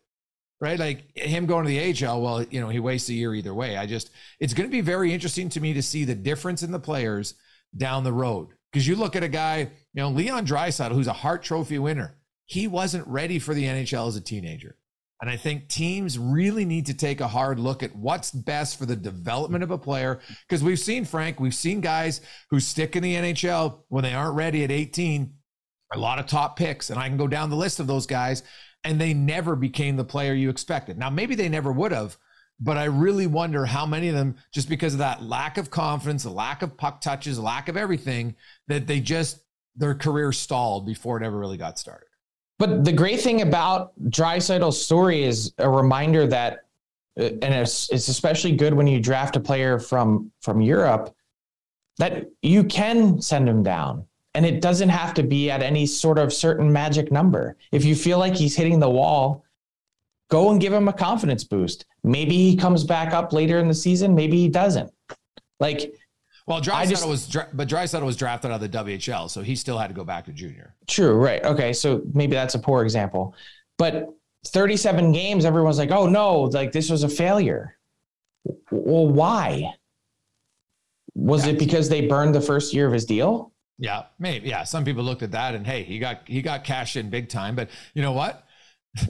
right? 0.61 0.79
Like 0.79 1.17
him 1.17 1.47
going 1.47 1.65
to 1.65 1.69
the 1.69 2.07
AHL, 2.07 2.23
well, 2.23 2.43
you 2.45 2.61
know, 2.61 2.69
he 2.69 2.79
wastes 2.79 3.09
a 3.09 3.15
year 3.15 3.35
either 3.35 3.53
way. 3.53 3.77
I 3.77 3.87
just, 3.87 4.11
it's 4.39 4.55
going 4.55 4.69
to 4.69 4.73
be 4.73 4.81
very 4.81 5.13
interesting 5.13 5.49
to 5.51 5.61
me 5.61 5.73
to 5.75 5.83
see 5.83 6.05
the 6.05 6.15
difference 6.15 6.63
in 6.63 6.71
the 6.71 6.79
players 6.79 7.35
down 7.77 8.05
the 8.05 8.13
road. 8.13 8.49
Because 8.73 8.87
you 8.87 8.97
look 8.97 9.17
at 9.17 9.25
a 9.25 9.29
guy, 9.29 9.59
you 9.59 10.03
know, 10.03 10.09
Leon 10.09 10.47
Draisaitl, 10.47 10.93
who's 10.93 11.09
a 11.09 11.13
Hart 11.13 11.43
Trophy 11.43 11.79
winner, 11.79 12.17
he 12.47 12.69
wasn't 12.69 13.07
ready 13.09 13.39
for 13.39 13.55
the 13.55 13.65
NHL 13.65 14.09
as 14.09 14.17
a 14.17 14.21
teenager. 14.21 14.77
And 15.23 15.31
I 15.31 15.37
think 15.37 15.69
teams 15.69 16.19
really 16.19 16.65
need 16.65 16.87
to 16.87 16.95
take 16.95 17.21
a 17.21 17.29
hard 17.29 17.61
look 17.61 17.85
at 17.85 17.95
what's 17.95 18.33
best 18.33 18.77
for 18.77 18.87
the 18.87 18.97
development 18.97 19.63
of 19.63 19.71
a 19.71 19.79
player. 19.79 20.19
Because 20.49 20.65
we've 20.65 20.81
seen, 20.81 21.05
Frank, 21.05 21.39
we've 21.39 21.55
seen 21.55 21.81
guys 21.81 22.23
who 22.51 22.59
stick 22.59 22.97
in 22.97 23.05
the 23.05 23.15
NHL 23.15 23.83
when 23.87 24.03
they 24.03 24.15
aren't 24.15 24.35
ready 24.35 24.65
at 24.65 24.73
18, 24.73 25.33
a 25.95 25.99
lot 25.99 26.19
of 26.19 26.27
top 26.27 26.57
picks. 26.57 26.91
And 26.91 26.99
I 26.99 27.07
can 27.07 27.17
go 27.17 27.29
down 27.29 27.51
the 27.51 27.57
list 27.57 27.79
of 27.79 27.87
those 27.87 28.05
guys, 28.05 28.43
and 28.83 29.01
they 29.01 29.15
never 29.15 29.55
became 29.55 29.95
the 29.95 30.05
player 30.05 30.35
you 30.35 30.51
expected. 30.51 30.99
Now, 30.99 31.09
maybe 31.09 31.37
they 31.37 31.49
never 31.49 31.71
would 31.71 31.93
have, 31.93 32.17
but 32.59 32.77
I 32.77 32.85
really 32.85 33.29
wonder 33.29 33.65
how 33.65 33.87
many 33.87 34.09
of 34.09 34.17
them, 34.17 34.35
just 34.53 34.69
because 34.69 34.95
of 34.95 34.99
that 34.99 35.23
lack 35.23 35.57
of 35.57 35.71
confidence, 35.71 36.25
the 36.25 36.31
lack 36.31 36.63
of 36.63 36.77
puck 36.77 37.01
touches, 37.01 37.39
lack 37.39 37.69
of 37.69 37.77
everything, 37.77 38.35
that 38.67 38.89
they 38.89 38.99
just 38.99 39.39
their 39.77 39.95
career 39.95 40.33
stalled 40.33 40.85
before 40.85 41.17
it 41.17 41.25
ever 41.25 41.39
really 41.39 41.57
got 41.57 41.79
started. 41.79 42.09
But 42.63 42.85
the 42.85 42.93
great 42.93 43.21
thing 43.21 43.43
about 43.43 43.91
Draisaitl's 44.09 44.81
story 44.81 45.25
is 45.25 45.53
a 45.59 45.69
reminder 45.69 46.29
that, 46.29 46.67
uh, 47.19 47.25
and 47.25 47.53
it's, 47.53 47.91
it's 47.91 48.07
especially 48.07 48.53
good 48.53 48.73
when 48.73 48.87
you 48.87 49.01
draft 49.01 49.35
a 49.35 49.41
player 49.41 49.81
from 49.81 50.31
from 50.43 50.61
Europe, 50.61 51.13
that 51.99 52.27
you 52.41 52.63
can 52.63 53.21
send 53.21 53.49
him 53.49 53.65
down, 53.65 54.07
and 54.35 54.47
it 54.47 54.61
doesn't 54.61 54.91
have 54.91 55.13
to 55.15 55.25
be 55.25 55.51
at 55.51 55.61
any 55.61 55.87
sort 55.87 56.21
of 56.21 56.33
certain 56.33 56.73
magic 56.73 57.11
number. 57.11 57.57
If 57.73 57.85
you 57.85 57.97
feel 57.97 58.19
like 58.19 58.37
he's 58.37 58.55
hitting 58.55 58.79
the 58.79 58.89
wall, 58.89 59.45
go 60.31 60.53
and 60.53 60.61
give 60.61 60.73
him 60.73 60.87
a 60.87 60.93
confidence 60.93 61.43
boost. 61.43 61.85
Maybe 62.05 62.37
he 62.37 62.57
comes 62.57 62.85
back 62.85 63.13
up 63.13 63.33
later 63.33 63.59
in 63.59 63.67
the 63.67 63.75
season. 63.75 64.15
Maybe 64.15 64.37
he 64.37 64.49
doesn't. 64.49 64.93
Like 65.59 65.97
well, 66.47 66.61
Draisaitl 66.61 67.09
was, 67.09 67.37
but 67.53 67.69
Draisaitl 67.69 68.05
was 68.05 68.17
drafted 68.17 68.51
out 68.51 68.63
of 68.63 68.71
the 68.71 68.79
WHL, 68.79 69.31
so 69.31 69.43
he 69.43 69.55
still 69.55 69.79
had 69.79 69.89
to 69.89 69.95
go 69.95 70.05
back 70.05 70.25
to 70.25 70.33
junior. 70.33 70.75
True, 70.89 71.15
right? 71.15 71.45
Okay, 71.45 71.73
so 71.73 72.03
maybe 72.15 72.35
that's 72.35 72.55
a 72.55 72.59
poor 72.59 72.83
example, 72.83 73.35
but 73.79 74.09
37 74.47 75.13
games, 75.13 75.45
everyone's 75.45 75.79
like, 75.79 75.91
"Oh 75.91 76.07
no, 76.09 76.43
like 76.43 76.73
this 76.73 76.91
was 76.91 77.05
a 77.05 77.09
failure." 77.09 77.77
Well, 78.71 79.07
why? 79.07 79.75
Was 81.15 81.47
yeah. 81.47 81.53
it 81.53 81.59
because 81.59 81.89
they 81.89 82.07
burned 82.07 82.35
the 82.35 82.41
first 82.41 82.75
year 82.75 82.87
of 82.87 82.93
his 82.93 83.05
deal? 83.05 83.53
Yeah, 83.79 84.05
maybe. 84.19 84.49
Yeah, 84.49 84.65
some 84.65 84.85
people 84.85 85.05
looked 85.05 85.23
at 85.23 85.33
that 85.33 85.55
and 85.55 85.67
hey, 85.67 85.83
he 85.83 85.99
got 85.99 86.23
he 86.27 86.43
got 86.43 86.65
cashed 86.65 86.97
in 86.97 87.11
big 87.11 87.29
time. 87.29 87.55
But 87.55 87.69
you 87.95 88.03
know 88.03 88.13
what? 88.13 88.47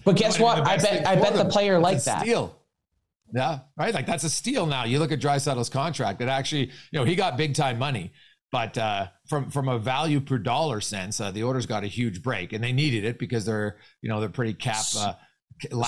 But 0.05 0.17
guess 0.17 0.39
what? 0.39 0.67
I 0.67 0.77
bet 0.77 1.07
I 1.07 1.17
bet 1.17 1.35
the 1.35 1.45
player 1.45 1.79
like 1.79 2.03
that. 2.05 2.23
Steal. 2.23 2.57
Yeah, 3.33 3.61
right. 3.77 3.95
Like 3.95 4.07
that's 4.07 4.25
a 4.25 4.31
steal 4.31 4.67
now. 4.67 4.85
You 4.85 4.99
look 4.99 5.13
at 5.13 5.21
Draisaitl's 5.21 5.69
contract. 5.71 6.19
That 6.19 6.29
actually, 6.29 6.71
you 6.91 6.99
know, 6.99 7.05
he 7.05 7.15
got 7.15 7.37
big 7.37 7.55
time 7.55 7.79
money, 7.79 8.13
but 8.51 8.77
uh, 8.77 9.07
from 9.27 9.51
from 9.51 9.69
a 9.69 9.79
value 9.79 10.21
per 10.21 10.39
dollar 10.39 10.81
sense, 10.81 11.21
uh, 11.21 11.31
the 11.31 11.43
Oilers 11.43 11.65
got 11.65 11.83
a 11.83 11.87
huge 11.87 12.23
break, 12.23 12.53
and 12.53 12.63
they 12.63 12.73
needed 12.73 13.05
it 13.05 13.19
because 13.19 13.47
they're 13.47 13.79
you 14.03 14.09
know 14.11 14.21
they're 14.21 14.29
pretty 14.29 14.53
cap. 14.53 14.85
Uh, 14.97 15.15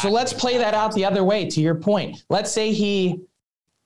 so 0.00 0.08
let's 0.10 0.32
play 0.32 0.56
that 0.56 0.72
out 0.72 0.94
the 0.94 1.04
other 1.04 1.22
way. 1.22 1.48
To 1.50 1.60
your 1.60 1.74
point, 1.74 2.24
let's 2.30 2.50
say 2.50 2.72
he 2.72 3.20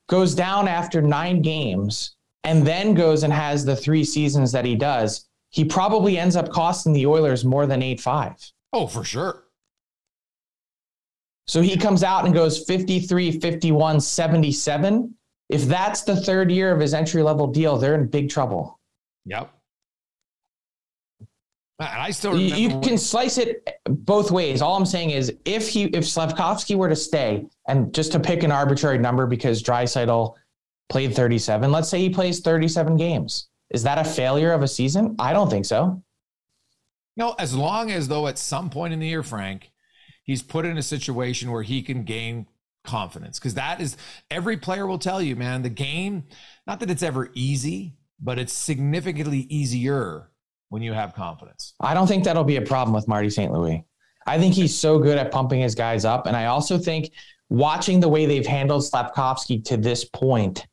goes 0.07 0.33
down 0.33 0.67
after 0.67 1.01
nine 1.01 1.41
games 1.41 2.15
and 2.45 2.65
then 2.65 2.93
goes 2.93 3.23
and 3.23 3.33
has 3.33 3.65
the 3.65 3.75
three 3.75 4.03
seasons 4.03 4.51
that 4.53 4.65
he 4.65 4.75
does. 4.75 5.27
He 5.49 5.65
probably 5.65 6.17
ends 6.17 6.35
up 6.35 6.49
costing 6.49 6.93
the 6.93 7.05
Oilers 7.05 7.43
more 7.43 7.65
than 7.65 7.83
eight 7.83 7.99
five. 7.99 8.35
Oh, 8.71 8.87
for 8.87 9.03
sure. 9.03 9.43
So 11.49 11.63
he 11.63 11.77
comes 11.77 12.03
out 12.03 12.25
and 12.25 12.33
goes 12.33 12.63
53, 12.63 13.39
51, 13.39 13.99
77. 13.99 15.15
If 15.49 15.63
that's 15.63 16.03
the 16.03 16.15
third 16.15 16.51
year 16.51 16.71
of 16.71 16.79
his 16.79 16.93
entry 16.93 17.23
level 17.23 17.47
deal, 17.47 17.75
they're 17.75 17.95
in 17.95 18.05
big 18.05 18.29
trouble. 18.29 18.79
Yep. 19.25 19.51
I 21.79 22.11
still 22.11 22.37
you 22.37 22.79
can 22.81 22.99
slice 22.99 23.39
it 23.39 23.67
both 23.85 24.29
ways. 24.29 24.61
All 24.61 24.75
I'm 24.75 24.85
saying 24.85 25.09
is 25.09 25.33
if 25.43 25.67
he 25.67 25.85
if 25.85 26.03
Slafkovsky 26.03 26.75
were 26.75 26.89
to 26.89 26.95
stay 26.95 27.47
and 27.67 27.91
just 27.95 28.11
to 28.11 28.19
pick 28.19 28.43
an 28.43 28.51
arbitrary 28.51 28.99
number 28.99 29.25
because 29.25 29.63
Draisaitl 29.63 30.35
played 30.87 31.15
37, 31.15 31.71
let's 31.71 31.89
say 31.89 31.99
he 31.99 32.11
plays 32.11 32.41
37 32.41 32.95
games. 32.95 33.47
Is 33.71 33.81
that 33.81 33.97
a 33.97 34.03
failure 34.03 34.51
of 34.51 34.61
a 34.61 34.67
season? 34.67 35.15
I 35.17 35.33
don't 35.33 35.49
think 35.49 35.65
so. 35.65 36.03
No, 37.17 37.33
as 37.39 37.55
long 37.55 37.89
as 37.89 38.07
though 38.07 38.27
at 38.27 38.37
some 38.37 38.69
point 38.69 38.93
in 38.93 38.99
the 38.99 39.07
year, 39.07 39.23
Frank, 39.23 39.68
he's 40.29 40.43
put 40.43 40.63
in 40.63 40.77
a 40.77 40.83
situation 40.83 41.49
where 41.49 41.63
he 41.63 41.81
can 41.81 42.03
gain 42.03 42.45
confidence 42.83 43.39
because 43.39 43.55
that 43.55 43.81
is 43.81 43.97
every 44.29 44.57
player 44.57 44.85
will 44.85 44.99
tell 44.99 45.19
you, 45.19 45.35
man, 45.35 45.63
the 45.63 45.69
game, 45.69 46.23
not 46.67 46.79
that 46.79 46.91
it's 46.91 47.01
ever 47.01 47.31
easy, 47.33 47.95
but 48.21 48.37
it's 48.37 48.53
significantly 48.53 49.47
easier 49.49 50.29
when 50.69 50.83
you 50.83 50.93
have 50.93 51.15
confidence. 51.15 51.73
I 51.79 51.95
don't 51.95 52.05
think 52.05 52.25
that'll 52.25 52.43
be 52.43 52.57
a 52.57 52.61
problem 52.61 52.93
with 52.93 53.07
Marty 53.07 53.31
St. 53.31 53.51
Louis. 53.51 53.83
I 54.27 54.37
think 54.37 54.53
he's 54.53 54.79
so 54.79 54.99
good 54.99 55.17
at 55.17 55.31
pumping 55.31 55.61
his 55.61 55.73
guys 55.73 56.05
up. 56.05 56.27
And 56.27 56.37
I 56.37 56.45
also 56.45 56.77
think 56.77 57.11
watching 57.49 57.99
the 57.99 58.07
way 58.07 58.27
they've 58.27 58.45
handled 58.45 58.83
Slafkovsky 58.83 59.65
to 59.65 59.77
this 59.77 60.05
point, 60.05 60.67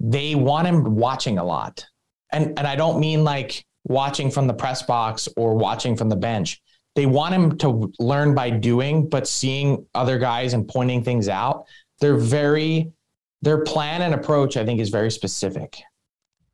they 0.00 0.36
want 0.36 0.66
him 0.66 0.96
watching 0.96 1.36
a 1.36 1.44
lot. 1.44 1.84
And 2.30 2.58
and 2.58 2.66
I 2.66 2.76
don't 2.76 2.98
mean 2.98 3.24
like 3.24 3.66
watching 3.84 4.30
from 4.30 4.46
the 4.46 4.54
press 4.54 4.82
box 4.82 5.28
or 5.36 5.54
watching 5.54 5.96
from 5.96 6.08
the 6.08 6.16
bench 6.16 6.62
they 6.94 7.06
want 7.06 7.34
him 7.34 7.58
to 7.58 7.92
learn 7.98 8.34
by 8.34 8.50
doing, 8.50 9.08
but 9.08 9.26
seeing 9.26 9.86
other 9.94 10.18
guys 10.18 10.52
and 10.52 10.68
pointing 10.68 11.02
things 11.02 11.28
out. 11.28 11.64
They're 12.00 12.16
very, 12.16 12.92
their 13.40 13.64
plan 13.64 14.02
and 14.02 14.14
approach, 14.14 14.56
I 14.56 14.64
think, 14.64 14.80
is 14.80 14.90
very 14.90 15.10
specific. 15.10 15.80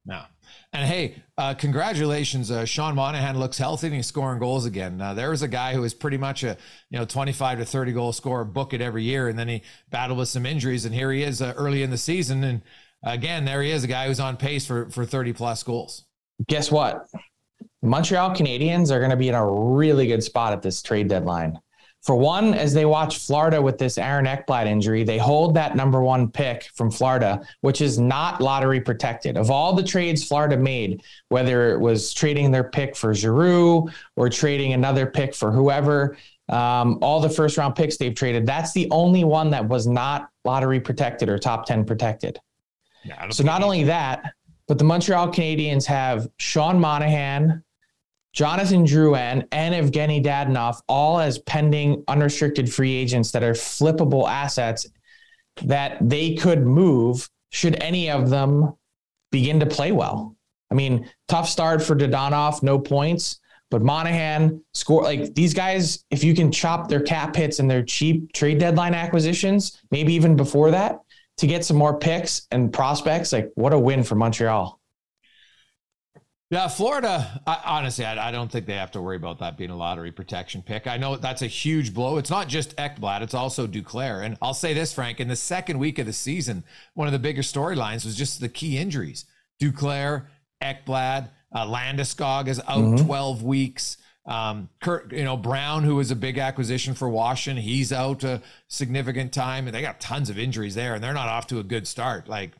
Yeah. 0.06 0.26
And 0.72 0.86
hey, 0.86 1.22
uh, 1.38 1.54
congratulations, 1.54 2.50
uh, 2.50 2.66
Sean 2.66 2.94
Monahan 2.94 3.38
looks 3.38 3.56
healthy 3.56 3.86
and 3.86 3.96
he's 3.96 4.06
scoring 4.06 4.38
goals 4.38 4.66
again. 4.66 5.00
Uh, 5.00 5.14
there 5.14 5.30
was 5.30 5.40
a 5.40 5.48
guy 5.48 5.72
who 5.72 5.80
was 5.80 5.94
pretty 5.94 6.18
much 6.18 6.44
a 6.44 6.58
you 6.90 6.98
know 6.98 7.06
25 7.06 7.58
to 7.60 7.64
30 7.64 7.92
goal 7.92 8.12
scorer, 8.12 8.44
book 8.44 8.74
it 8.74 8.82
every 8.82 9.02
year, 9.02 9.28
and 9.28 9.38
then 9.38 9.48
he 9.48 9.62
battled 9.90 10.18
with 10.18 10.28
some 10.28 10.44
injuries, 10.44 10.84
and 10.84 10.94
here 10.94 11.10
he 11.10 11.22
is 11.22 11.40
uh, 11.40 11.54
early 11.56 11.82
in 11.82 11.90
the 11.90 11.96
season, 11.96 12.44
and 12.44 12.62
again 13.02 13.46
there 13.46 13.62
he 13.62 13.70
is, 13.70 13.82
a 13.84 13.86
guy 13.86 14.08
who's 14.08 14.20
on 14.20 14.36
pace 14.36 14.66
for 14.66 14.90
for 14.90 15.06
30 15.06 15.32
plus 15.32 15.62
goals. 15.62 16.04
Guess 16.46 16.70
what? 16.70 17.06
Montreal 17.82 18.30
Canadiens 18.30 18.90
are 18.90 18.98
going 18.98 19.10
to 19.10 19.16
be 19.16 19.28
in 19.28 19.34
a 19.34 19.50
really 19.50 20.06
good 20.06 20.22
spot 20.22 20.52
at 20.52 20.62
this 20.62 20.82
trade 20.82 21.08
deadline. 21.08 21.58
For 22.02 22.14
one, 22.14 22.54
as 22.54 22.72
they 22.72 22.84
watch 22.84 23.18
Florida 23.18 23.60
with 23.60 23.76
this 23.76 23.98
Aaron 23.98 24.24
Ekblad 24.24 24.66
injury, 24.66 25.02
they 25.02 25.18
hold 25.18 25.54
that 25.54 25.74
number 25.74 26.00
one 26.00 26.30
pick 26.30 26.70
from 26.74 26.90
Florida, 26.90 27.40
which 27.60 27.80
is 27.80 27.98
not 27.98 28.40
lottery 28.40 28.80
protected. 28.80 29.36
Of 29.36 29.50
all 29.50 29.74
the 29.74 29.82
trades 29.82 30.26
Florida 30.26 30.56
made, 30.56 31.02
whether 31.28 31.72
it 31.72 31.80
was 31.80 32.14
trading 32.14 32.50
their 32.50 32.64
pick 32.64 32.96
for 32.96 33.14
Giroux 33.14 33.88
or 34.16 34.28
trading 34.28 34.72
another 34.72 35.06
pick 35.06 35.34
for 35.34 35.50
whoever, 35.50 36.16
um, 36.48 36.98
all 37.02 37.20
the 37.20 37.28
first 37.28 37.58
round 37.58 37.74
picks 37.74 37.96
they've 37.96 38.14
traded, 38.14 38.46
that's 38.46 38.72
the 38.72 38.88
only 38.90 39.24
one 39.24 39.50
that 39.50 39.68
was 39.68 39.86
not 39.86 40.30
lottery 40.44 40.80
protected 40.80 41.28
or 41.28 41.36
top 41.36 41.66
10 41.66 41.84
protected. 41.84 42.38
Yeah, 43.04 43.28
so 43.30 43.42
not 43.42 43.62
only 43.62 43.84
that, 43.84 44.34
but 44.68 44.78
the 44.78 44.84
Montreal 44.84 45.32
Canadiens 45.32 45.86
have 45.86 46.28
Sean 46.36 46.78
Monahan, 46.78 47.64
Jonathan 48.34 48.84
Drouin 48.84 49.48
and 49.50 49.74
Evgeny 49.74 50.22
Dadonov, 50.22 50.80
all 50.86 51.18
as 51.18 51.38
pending 51.40 52.04
unrestricted 52.06 52.72
free 52.72 52.94
agents 52.94 53.32
that 53.32 53.42
are 53.42 53.54
flippable 53.54 54.28
assets 54.28 54.86
that 55.62 55.96
they 56.00 56.34
could 56.34 56.64
move 56.64 57.28
should 57.50 57.82
any 57.82 58.10
of 58.10 58.28
them 58.28 58.74
begin 59.32 59.58
to 59.60 59.66
play 59.66 59.90
well. 59.90 60.36
I 60.70 60.74
mean, 60.74 61.10
tough 61.28 61.48
start 61.48 61.82
for 61.82 61.96
Dadonov, 61.96 62.62
no 62.62 62.78
points, 62.78 63.40
but 63.70 63.82
Monahan 63.82 64.62
score 64.74 65.02
like 65.02 65.34
these 65.34 65.54
guys. 65.54 66.04
If 66.10 66.22
you 66.22 66.34
can 66.34 66.52
chop 66.52 66.88
their 66.88 67.00
cap 67.00 67.34
hits 67.34 67.58
and 67.58 67.70
their 67.70 67.82
cheap 67.82 68.32
trade 68.34 68.58
deadline 68.58 68.94
acquisitions, 68.94 69.80
maybe 69.90 70.12
even 70.12 70.36
before 70.36 70.70
that, 70.72 71.00
to 71.38 71.46
get 71.46 71.64
some 71.64 71.76
more 71.76 71.98
picks 71.98 72.46
and 72.50 72.72
prospects, 72.72 73.32
like 73.32 73.50
what 73.54 73.72
a 73.72 73.78
win 73.78 74.04
for 74.04 74.14
Montreal. 74.14 74.78
Yeah, 76.50 76.68
Florida. 76.68 77.42
I, 77.46 77.60
honestly, 77.66 78.06
I, 78.06 78.28
I, 78.28 78.30
don't 78.30 78.50
think 78.50 78.64
they 78.64 78.74
have 78.74 78.92
to 78.92 79.02
worry 79.02 79.16
about 79.16 79.40
that 79.40 79.58
being 79.58 79.68
a 79.68 79.76
lottery 79.76 80.10
protection 80.12 80.62
pick. 80.62 80.86
I 80.86 80.96
know 80.96 81.16
that's 81.16 81.42
a 81.42 81.46
huge 81.46 81.92
blow. 81.92 82.16
It's 82.16 82.30
not 82.30 82.48
just 82.48 82.74
Ekblad; 82.76 83.20
it's 83.20 83.34
also 83.34 83.66
Duclair. 83.66 84.24
And 84.24 84.38
I'll 84.40 84.54
say 84.54 84.72
this, 84.72 84.94
Frank: 84.94 85.20
in 85.20 85.28
the 85.28 85.36
second 85.36 85.78
week 85.78 85.98
of 85.98 86.06
the 86.06 86.12
season, 86.12 86.64
one 86.94 87.06
of 87.06 87.12
the 87.12 87.18
bigger 87.18 87.42
storylines 87.42 88.06
was 88.06 88.16
just 88.16 88.40
the 88.40 88.48
key 88.48 88.78
injuries. 88.78 89.26
Duclair, 89.60 90.28
Ekblad, 90.62 91.28
uh, 91.52 91.66
Landeskog 91.66 92.48
is 92.48 92.60
out 92.60 92.78
mm-hmm. 92.78 93.06
twelve 93.06 93.42
weeks. 93.42 93.98
Um, 94.28 94.68
Kurt, 94.82 95.10
you 95.10 95.24
know 95.24 95.38
Brown, 95.38 95.84
who 95.84 95.96
was 95.96 96.10
a 96.10 96.16
big 96.16 96.36
acquisition 96.36 96.92
for 96.92 97.08
Washington, 97.08 97.62
he's 97.62 97.92
out 97.94 98.24
a 98.24 98.42
significant 98.68 99.32
time, 99.32 99.66
and 99.66 99.74
they 99.74 99.80
got 99.80 100.00
tons 100.00 100.28
of 100.28 100.38
injuries 100.38 100.74
there, 100.74 100.94
and 100.94 101.02
they're 101.02 101.14
not 101.14 101.28
off 101.28 101.46
to 101.46 101.60
a 101.60 101.64
good 101.64 101.88
start. 101.88 102.28
Like 102.28 102.52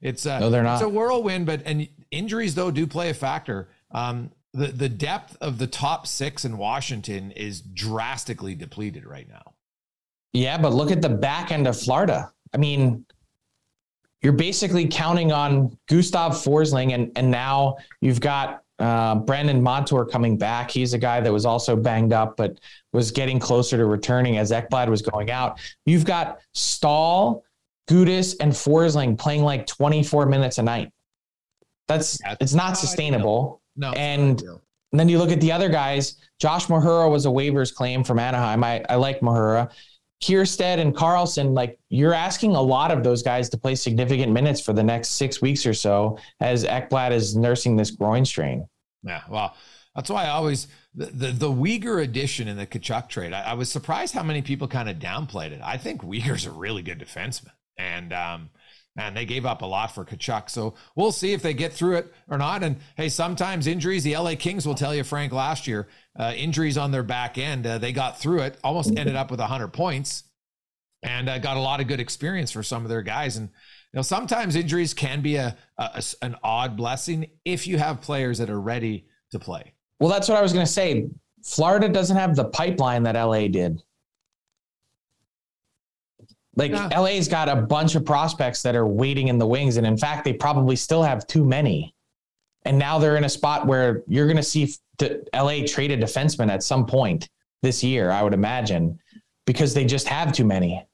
it's 0.00 0.24
a, 0.24 0.38
no, 0.38 0.50
they're 0.50 0.62
not. 0.62 0.74
It's 0.74 0.84
a 0.84 0.88
whirlwind, 0.88 1.44
but 1.46 1.62
and 1.66 1.88
injuries 2.12 2.54
though 2.54 2.70
do 2.70 2.86
play 2.86 3.10
a 3.10 3.14
factor. 3.14 3.68
Um, 3.90 4.30
the 4.54 4.68
the 4.68 4.88
depth 4.88 5.36
of 5.40 5.58
the 5.58 5.66
top 5.66 6.06
six 6.06 6.44
in 6.44 6.58
Washington 6.58 7.32
is 7.32 7.60
drastically 7.60 8.54
depleted 8.54 9.04
right 9.04 9.28
now. 9.28 9.54
Yeah, 10.32 10.58
but 10.58 10.74
look 10.74 10.92
at 10.92 11.02
the 11.02 11.08
back 11.08 11.50
end 11.50 11.66
of 11.66 11.76
Florida. 11.76 12.32
I 12.54 12.58
mean, 12.58 13.04
you're 14.22 14.32
basically 14.32 14.86
counting 14.86 15.32
on 15.32 15.76
Gustav 15.88 16.34
Forsling, 16.34 16.94
and 16.94 17.10
and 17.16 17.32
now 17.32 17.78
you've 18.00 18.20
got 18.20 18.62
uh, 18.78 19.14
Brandon 19.14 19.62
Montour 19.62 20.04
coming 20.04 20.36
back. 20.36 20.70
He's 20.70 20.92
a 20.92 20.98
guy 20.98 21.20
that 21.20 21.32
was 21.32 21.46
also 21.46 21.76
banged 21.76 22.12
up, 22.12 22.36
but 22.36 22.58
was 22.92 23.10
getting 23.10 23.38
closer 23.38 23.76
to 23.76 23.86
returning 23.86 24.36
as 24.36 24.50
Ekblad 24.50 24.88
was 24.88 25.02
going 25.02 25.30
out. 25.30 25.60
You've 25.86 26.04
got 26.04 26.40
Staal 26.54 27.42
Gudas 27.88 28.36
and 28.40 28.52
Forsling 28.52 29.18
playing 29.18 29.42
like 29.42 29.66
24 29.66 30.26
minutes 30.26 30.58
a 30.58 30.62
night. 30.62 30.92
That's, 31.88 32.18
That's 32.18 32.36
it's 32.40 32.54
not 32.54 32.76
sustainable. 32.76 33.62
No. 33.76 33.92
And, 33.92 34.42
and 34.42 35.00
then 35.00 35.08
you 35.08 35.18
look 35.18 35.30
at 35.30 35.40
the 35.40 35.52
other 35.52 35.68
guys. 35.68 36.16
Josh 36.38 36.66
Mahura 36.66 37.10
was 37.10 37.26
a 37.26 37.30
waivers 37.30 37.74
claim 37.74 38.04
from 38.04 38.18
Anaheim. 38.18 38.62
I, 38.64 38.84
I 38.88 38.96
like 38.96 39.20
Mahura. 39.20 39.70
Kiersted 40.22 40.78
and 40.78 40.94
Carlsson, 40.94 41.54
like 41.54 41.78
you're 41.88 42.14
asking 42.14 42.54
a 42.54 42.60
lot 42.60 42.90
of 42.90 43.04
those 43.04 43.22
guys 43.22 43.48
to 43.50 43.58
play 43.58 43.74
significant 43.74 44.32
minutes 44.32 44.60
for 44.60 44.72
the 44.72 44.82
next 44.82 45.10
six 45.10 45.42
weeks 45.42 45.66
or 45.66 45.74
so 45.74 46.18
as 46.40 46.64
Ekblad 46.64 47.12
is 47.12 47.36
nursing 47.36 47.76
this 47.76 47.90
groin 47.90 48.24
strain. 48.24 48.66
Yeah, 49.02 49.22
well, 49.28 49.54
that's 49.94 50.10
why 50.10 50.24
I 50.24 50.30
always 50.30 50.68
the 50.94 51.06
the, 51.06 51.26
the 51.32 51.50
Weegar 51.50 52.02
addition 52.02 52.48
in 52.48 52.56
the 52.56 52.66
Tkachuk 52.66 53.08
trade. 53.08 53.32
I, 53.32 53.42
I 53.42 53.54
was 53.54 53.70
surprised 53.70 54.14
how 54.14 54.22
many 54.22 54.42
people 54.42 54.68
kind 54.68 54.88
of 54.88 54.96
downplayed 54.96 55.52
it. 55.52 55.60
I 55.62 55.76
think 55.76 56.02
Weegar's 56.02 56.46
a 56.46 56.50
really 56.50 56.82
good 56.82 56.98
defenseman, 56.98 57.52
and 57.76 58.12
um, 58.12 58.50
man, 58.96 59.14
they 59.14 59.26
gave 59.26 59.44
up 59.44 59.62
a 59.62 59.66
lot 59.66 59.94
for 59.94 60.04
Tkachuk. 60.04 60.50
So 60.50 60.74
we'll 60.94 61.12
see 61.12 61.32
if 61.32 61.42
they 61.42 61.54
get 61.54 61.72
through 61.72 61.96
it 61.96 62.12
or 62.28 62.38
not. 62.38 62.62
And 62.62 62.76
hey, 62.96 63.08
sometimes 63.08 63.66
injuries. 63.66 64.02
The 64.02 64.16
LA 64.16 64.34
Kings 64.36 64.66
will 64.66 64.74
tell 64.74 64.94
you, 64.94 65.04
Frank, 65.04 65.32
last 65.32 65.66
year, 65.66 65.88
uh, 66.18 66.32
injuries 66.34 66.78
on 66.78 66.90
their 66.90 67.02
back 67.02 67.38
end, 67.38 67.66
uh, 67.66 67.78
they 67.78 67.92
got 67.92 68.18
through 68.18 68.40
it, 68.40 68.58
almost 68.64 68.96
ended 68.96 69.14
up 69.14 69.30
with 69.30 69.38
hundred 69.38 69.68
points, 69.68 70.24
and 71.02 71.28
uh, 71.28 71.38
got 71.38 71.56
a 71.56 71.60
lot 71.60 71.80
of 71.80 71.86
good 71.86 72.00
experience 72.00 72.50
for 72.50 72.62
some 72.62 72.82
of 72.82 72.88
their 72.88 73.02
guys. 73.02 73.36
And 73.36 73.48
you 73.48 73.98
know, 73.98 74.02
sometimes 74.02 74.56
injuries 74.56 74.94
can 74.94 75.20
be 75.20 75.36
a, 75.36 75.56
a 75.78 76.02
an 76.22 76.36
odd 76.42 76.76
blessing 76.76 77.26
if 77.44 77.66
you 77.66 77.78
have 77.78 78.00
players 78.00 78.38
that 78.38 78.50
are 78.50 78.60
ready 78.60 79.06
to 79.30 79.38
play. 79.38 79.74
Well, 80.00 80.10
that's 80.10 80.28
what 80.28 80.38
I 80.38 80.42
was 80.42 80.52
going 80.52 80.66
to 80.66 80.72
say. 80.72 81.08
Florida 81.44 81.88
doesn't 81.88 82.16
have 82.16 82.34
the 82.34 82.46
pipeline 82.46 83.04
that 83.04 83.14
LA 83.14 83.48
did. 83.48 83.82
Like 86.56 86.72
yeah. 86.72 86.98
LA's 86.98 87.28
got 87.28 87.48
a 87.48 87.56
bunch 87.56 87.94
of 87.94 88.04
prospects 88.04 88.62
that 88.62 88.74
are 88.74 88.86
waiting 88.86 89.28
in 89.28 89.38
the 89.38 89.46
wings. 89.46 89.76
And 89.76 89.86
in 89.86 89.96
fact, 89.96 90.24
they 90.24 90.32
probably 90.32 90.74
still 90.74 91.02
have 91.02 91.26
too 91.26 91.44
many. 91.44 91.94
And 92.64 92.78
now 92.78 92.98
they're 92.98 93.16
in 93.16 93.24
a 93.24 93.28
spot 93.28 93.66
where 93.66 94.02
you're 94.08 94.26
going 94.26 94.38
to 94.38 94.42
see 94.42 94.74
the 94.98 95.24
LA 95.34 95.66
trade 95.66 95.92
a 95.92 95.98
defenseman 95.98 96.50
at 96.50 96.62
some 96.62 96.86
point 96.86 97.28
this 97.62 97.84
year, 97.84 98.10
I 98.10 98.22
would 98.22 98.34
imagine, 98.34 98.98
because 99.44 99.74
they 99.74 99.84
just 99.84 100.08
have 100.08 100.32
too 100.32 100.44
many. 100.44 100.84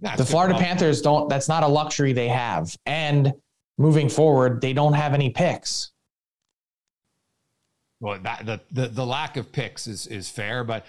That's 0.00 0.18
the 0.18 0.26
Florida 0.26 0.58
Panthers 0.58 1.00
don't, 1.00 1.28
that's 1.28 1.48
not 1.48 1.62
a 1.62 1.66
luxury 1.66 2.12
they 2.12 2.28
have. 2.28 2.76
And 2.84 3.32
moving 3.78 4.10
forward, 4.10 4.60
they 4.60 4.74
don't 4.74 4.92
have 4.92 5.14
any 5.14 5.30
picks. 5.30 5.90
Well, 7.98 8.18
that, 8.22 8.44
the, 8.44 8.60
the, 8.70 8.88
the 8.88 9.06
lack 9.06 9.38
of 9.38 9.50
picks 9.50 9.86
is, 9.86 10.06
is 10.06 10.28
fair, 10.28 10.64
but 10.64 10.84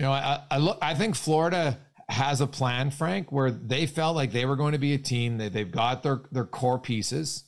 you 0.00 0.06
know, 0.06 0.12
I, 0.12 0.40
I 0.50 0.56
look, 0.56 0.78
I 0.80 0.94
think 0.94 1.14
Florida 1.14 1.78
has 2.10 2.40
a 2.40 2.46
plan, 2.46 2.90
Frank, 2.90 3.30
where 3.30 3.50
they 3.50 3.86
felt 3.86 4.16
like 4.16 4.32
they 4.32 4.44
were 4.44 4.56
going 4.56 4.72
to 4.72 4.78
be 4.78 4.94
a 4.94 4.98
team 4.98 5.38
that 5.38 5.52
they've 5.52 5.70
got 5.70 6.02
their 6.02 6.22
their 6.32 6.44
core 6.44 6.78
pieces, 6.78 7.44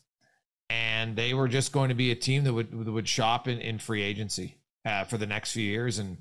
and 0.70 1.16
they 1.16 1.34
were 1.34 1.48
just 1.48 1.72
going 1.72 1.88
to 1.88 1.94
be 1.94 2.10
a 2.10 2.16
team 2.16 2.44
that 2.44 2.52
would 2.52 2.72
would 2.72 3.08
shop 3.08 3.48
in, 3.48 3.58
in 3.58 3.78
free 3.78 4.02
agency 4.02 4.58
uh, 4.84 5.04
for 5.04 5.18
the 5.18 5.26
next 5.26 5.52
few 5.52 5.64
years 5.64 5.98
and 5.98 6.16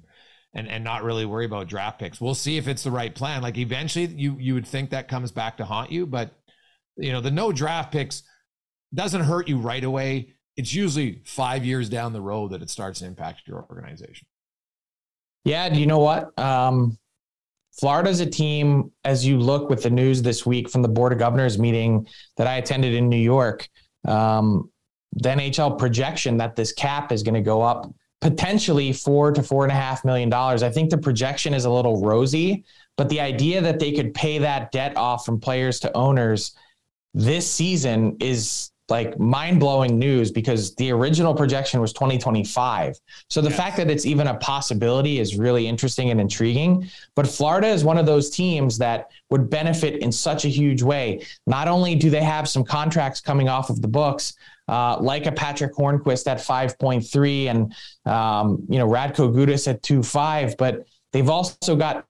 and 0.53 0.67
and 0.67 0.83
not 0.83 1.03
really 1.03 1.25
worry 1.25 1.45
about 1.45 1.67
draft 1.67 1.99
picks. 1.99 2.19
We'll 2.19 2.35
see 2.35 2.57
if 2.57 2.67
it's 2.67 2.83
the 2.83 2.91
right 2.91 3.13
plan. 3.13 3.41
Like 3.41 3.57
eventually, 3.57 4.07
you 4.07 4.35
you 4.39 4.53
would 4.53 4.67
think 4.67 4.89
that 4.89 5.07
comes 5.07 5.31
back 5.31 5.57
to 5.57 5.65
haunt 5.65 5.91
you, 5.91 6.05
but 6.05 6.31
you 6.97 7.11
know 7.11 7.21
the 7.21 7.31
no 7.31 7.51
draft 7.51 7.91
picks 7.91 8.23
doesn't 8.93 9.21
hurt 9.21 9.47
you 9.47 9.57
right 9.57 9.83
away. 9.83 10.33
It's 10.57 10.73
usually 10.73 11.21
five 11.25 11.63
years 11.63 11.89
down 11.89 12.11
the 12.11 12.21
road 12.21 12.51
that 12.51 12.61
it 12.61 12.69
starts 12.69 12.99
to 12.99 13.05
impact 13.05 13.47
your 13.47 13.65
organization. 13.69 14.27
Yeah, 15.45 15.69
do 15.69 15.79
you 15.79 15.87
know 15.87 15.99
what? 15.99 16.37
Um, 16.37 16.97
Florida's 17.81 18.19
a 18.19 18.27
team, 18.27 18.91
as 19.03 19.25
you 19.25 19.39
look 19.39 19.67
with 19.67 19.81
the 19.81 19.89
news 19.89 20.21
this 20.21 20.45
week 20.45 20.69
from 20.69 20.83
the 20.83 20.87
Board 20.87 21.11
of 21.11 21.17
Governors 21.17 21.57
meeting 21.57 22.07
that 22.37 22.45
I 22.45 22.57
attended 22.57 22.93
in 22.93 23.09
New 23.09 23.17
York, 23.17 23.67
um, 24.07 24.69
the 25.13 25.29
NHL 25.29 25.79
projection 25.79 26.37
that 26.37 26.55
this 26.55 26.71
cap 26.71 27.11
is 27.11 27.23
going 27.23 27.33
to 27.33 27.41
go 27.41 27.63
up 27.63 27.91
potentially 28.21 28.93
four 28.93 29.31
to 29.31 29.41
four 29.41 29.63
and 29.63 29.71
a 29.71 29.75
half 29.75 30.05
million 30.05 30.29
dollars. 30.29 30.61
I 30.61 30.69
think 30.69 30.91
the 30.91 30.97
projection 30.97 31.55
is 31.55 31.65
a 31.65 31.71
little 31.71 31.99
rosy, 31.99 32.63
but 32.97 33.09
the 33.09 33.19
idea 33.19 33.61
that 33.61 33.79
they 33.79 33.91
could 33.91 34.13
pay 34.13 34.37
that 34.37 34.71
debt 34.71 34.95
off 34.95 35.25
from 35.25 35.39
players 35.39 35.79
to 35.79 35.97
owners 35.97 36.53
this 37.15 37.49
season 37.49 38.17
is 38.19 38.70
like 38.91 39.17
mind 39.17 39.59
blowing 39.59 39.97
news 39.97 40.31
because 40.31 40.75
the 40.75 40.91
original 40.91 41.33
projection 41.33 41.79
was 41.81 41.93
2025. 41.93 42.99
So 43.29 43.41
the 43.41 43.49
yes. 43.49 43.57
fact 43.57 43.77
that 43.77 43.89
it's 43.89 44.05
even 44.05 44.27
a 44.27 44.35
possibility 44.35 45.19
is 45.19 45.37
really 45.37 45.67
interesting 45.67 46.11
and 46.11 46.19
intriguing. 46.21 46.87
But 47.15 47.27
Florida 47.27 47.67
is 47.67 47.83
one 47.83 47.97
of 47.97 48.05
those 48.05 48.29
teams 48.29 48.77
that 48.77 49.09
would 49.29 49.49
benefit 49.49 49.95
in 50.01 50.11
such 50.11 50.45
a 50.45 50.49
huge 50.49 50.83
way. 50.83 51.25
Not 51.47 51.67
only 51.67 51.95
do 51.95 52.09
they 52.09 52.21
have 52.21 52.47
some 52.47 52.63
contracts 52.63 53.21
coming 53.21 53.47
off 53.47 53.69
of 53.69 53.81
the 53.81 53.87
books, 53.87 54.33
uh, 54.67 54.97
like 54.99 55.25
a 55.25 55.31
Patric 55.31 55.73
Hornqvist 55.73 56.27
at 56.27 56.37
5.3 56.37 57.45
and, 57.47 57.73
um, 58.05 58.63
you 58.69 58.77
know, 58.77 58.87
Radko 58.87 59.33
Gudas 59.33 59.67
at 59.67 59.81
2.5, 59.81 60.57
but 60.57 60.85
they've 61.13 61.29
also 61.29 61.75
got 61.75 62.05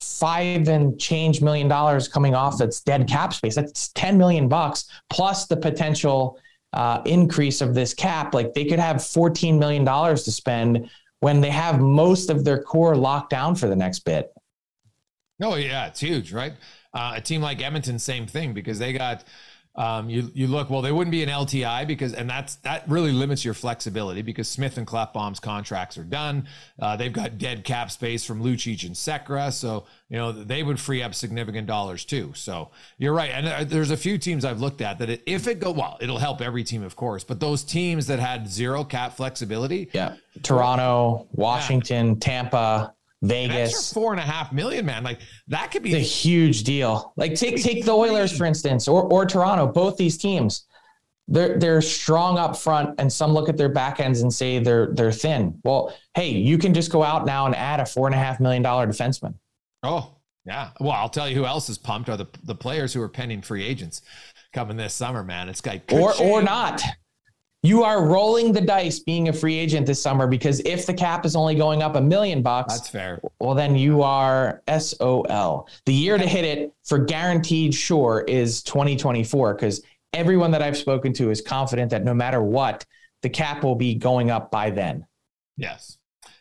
five 0.00 0.68
and 0.68 0.98
change 0.98 1.40
million 1.42 1.68
dollars 1.68 2.08
coming 2.08 2.34
off 2.34 2.58
that's 2.58 2.80
dead 2.80 3.08
cap 3.08 3.32
space. 3.34 3.54
That's 3.54 3.88
10 3.88 4.18
million 4.18 4.48
bucks 4.48 4.86
plus 5.10 5.46
the 5.46 5.56
potential 5.56 6.38
uh, 6.72 7.02
increase 7.04 7.60
of 7.60 7.74
this 7.74 7.94
cap. 7.94 8.34
Like 8.34 8.54
they 8.54 8.64
could 8.64 8.78
have 8.78 9.04
14 9.04 9.58
million 9.58 9.84
dollars 9.84 10.24
to 10.24 10.32
spend 10.32 10.90
when 11.20 11.40
they 11.40 11.50
have 11.50 11.80
most 11.80 12.30
of 12.30 12.44
their 12.44 12.62
core 12.62 12.96
locked 12.96 13.30
down 13.30 13.54
for 13.54 13.68
the 13.68 13.76
next 13.76 14.00
bit. 14.00 14.32
Oh 15.42 15.56
yeah, 15.56 15.86
it's 15.86 16.00
huge, 16.00 16.32
right? 16.32 16.52
Uh, 16.92 17.14
a 17.16 17.20
team 17.20 17.40
like 17.40 17.62
Edmonton, 17.62 17.98
same 17.98 18.26
thing 18.26 18.52
because 18.52 18.78
they 18.78 18.92
got 18.92 19.24
um, 19.76 20.08
you 20.08 20.30
you 20.34 20.46
look 20.46 20.70
well. 20.70 20.82
They 20.82 20.92
wouldn't 20.92 21.10
be 21.10 21.24
an 21.24 21.28
LTI 21.28 21.86
because, 21.86 22.14
and 22.14 22.30
that's 22.30 22.56
that 22.56 22.88
really 22.88 23.10
limits 23.10 23.44
your 23.44 23.54
flexibility 23.54 24.22
because 24.22 24.48
Smith 24.48 24.78
and 24.78 24.86
Klefbom's 24.86 25.40
contracts 25.40 25.98
are 25.98 26.04
done. 26.04 26.46
Uh, 26.78 26.96
they've 26.96 27.12
got 27.12 27.38
dead 27.38 27.64
cap 27.64 27.90
space 27.90 28.24
from 28.24 28.42
Lucic 28.42 28.86
and 28.86 28.94
Sekera, 28.94 29.52
so 29.52 29.84
you 30.08 30.16
know 30.16 30.30
they 30.30 30.62
would 30.62 30.78
free 30.78 31.02
up 31.02 31.12
significant 31.12 31.66
dollars 31.66 32.04
too. 32.04 32.32
So 32.36 32.70
you're 32.98 33.14
right, 33.14 33.30
and 33.30 33.48
uh, 33.48 33.64
there's 33.64 33.90
a 33.90 33.96
few 33.96 34.16
teams 34.16 34.44
I've 34.44 34.60
looked 34.60 34.80
at 34.80 34.98
that 34.98 35.10
it, 35.10 35.22
if 35.26 35.48
it 35.48 35.58
go 35.58 35.72
well, 35.72 35.98
it'll 36.00 36.18
help 36.18 36.40
every 36.40 36.62
team, 36.62 36.84
of 36.84 36.94
course. 36.94 37.24
But 37.24 37.40
those 37.40 37.64
teams 37.64 38.06
that 38.06 38.20
had 38.20 38.48
zero 38.48 38.84
cap 38.84 39.16
flexibility, 39.16 39.90
yeah, 39.92 40.14
Toronto, 40.44 41.26
Washington, 41.32 42.10
yeah. 42.10 42.14
Tampa, 42.20 42.93
Vegas. 43.28 43.92
four 43.92 44.12
and 44.12 44.20
a 44.20 44.24
half 44.24 44.52
million, 44.52 44.86
man. 44.86 45.02
Like 45.04 45.20
that 45.48 45.70
could 45.70 45.82
be 45.82 45.94
a 45.94 45.98
huge 45.98 46.64
deal. 46.64 47.12
Like 47.16 47.34
take 47.34 47.62
take 47.62 47.84
the 47.84 47.92
Oilers 47.92 48.36
for 48.36 48.44
instance, 48.44 48.88
or 48.88 49.02
or 49.02 49.26
Toronto. 49.26 49.66
Both 49.66 49.96
these 49.96 50.16
teams, 50.18 50.66
they're 51.28 51.58
they're 51.58 51.82
strong 51.82 52.38
up 52.38 52.56
front, 52.56 52.98
and 52.98 53.12
some 53.12 53.32
look 53.32 53.48
at 53.48 53.56
their 53.56 53.68
back 53.68 54.00
ends 54.00 54.20
and 54.22 54.32
say 54.32 54.58
they're 54.58 54.92
they're 54.94 55.12
thin. 55.12 55.58
Well, 55.64 55.94
hey, 56.14 56.30
you 56.30 56.58
can 56.58 56.74
just 56.74 56.90
go 56.90 57.02
out 57.02 57.26
now 57.26 57.46
and 57.46 57.54
add 57.54 57.80
a 57.80 57.86
four 57.86 58.06
and 58.06 58.14
a 58.14 58.18
half 58.18 58.40
million 58.40 58.62
dollar 58.62 58.86
defenseman. 58.86 59.34
Oh 59.82 60.16
yeah. 60.44 60.70
Well, 60.80 60.92
I'll 60.92 61.08
tell 61.08 61.28
you 61.28 61.34
who 61.34 61.46
else 61.46 61.68
is 61.68 61.78
pumped 61.78 62.08
are 62.08 62.16
the 62.16 62.26
the 62.42 62.54
players 62.54 62.92
who 62.92 63.00
are 63.02 63.08
pending 63.08 63.42
free 63.42 63.64
agents 63.64 64.02
coming 64.52 64.76
this 64.76 64.94
summer, 64.94 65.24
man. 65.24 65.48
It's 65.48 65.60
got 65.60 65.80
or 65.92 66.14
or 66.20 66.42
not. 66.42 66.82
You 67.64 67.82
are 67.82 68.04
rolling 68.04 68.52
the 68.52 68.60
dice 68.60 68.98
being 68.98 69.30
a 69.30 69.32
free 69.32 69.56
agent 69.56 69.86
this 69.86 70.00
summer 70.00 70.26
because 70.26 70.60
if 70.66 70.84
the 70.84 70.92
cap 70.92 71.24
is 71.24 71.34
only 71.34 71.54
going 71.54 71.82
up 71.82 71.96
a 71.96 72.00
million 72.00 72.42
bucks, 72.42 72.74
that's 72.74 72.90
fair. 72.90 73.18
Well, 73.40 73.54
then 73.54 73.74
you 73.74 74.02
are 74.02 74.62
SOL. 74.68 75.66
The 75.86 75.94
year 75.94 76.18
to 76.18 76.26
hit 76.26 76.44
it 76.44 76.74
for 76.84 76.98
guaranteed 76.98 77.74
sure 77.74 78.22
is 78.28 78.62
2024 78.64 79.54
because 79.54 79.82
everyone 80.12 80.50
that 80.50 80.60
I've 80.60 80.76
spoken 80.76 81.14
to 81.14 81.30
is 81.30 81.40
confident 81.40 81.90
that 81.92 82.04
no 82.04 82.12
matter 82.12 82.42
what, 82.42 82.84
the 83.22 83.30
cap 83.30 83.64
will 83.64 83.76
be 83.76 83.94
going 83.94 84.30
up 84.30 84.50
by 84.50 84.68
then. 84.68 85.06
Yes. 85.56 85.96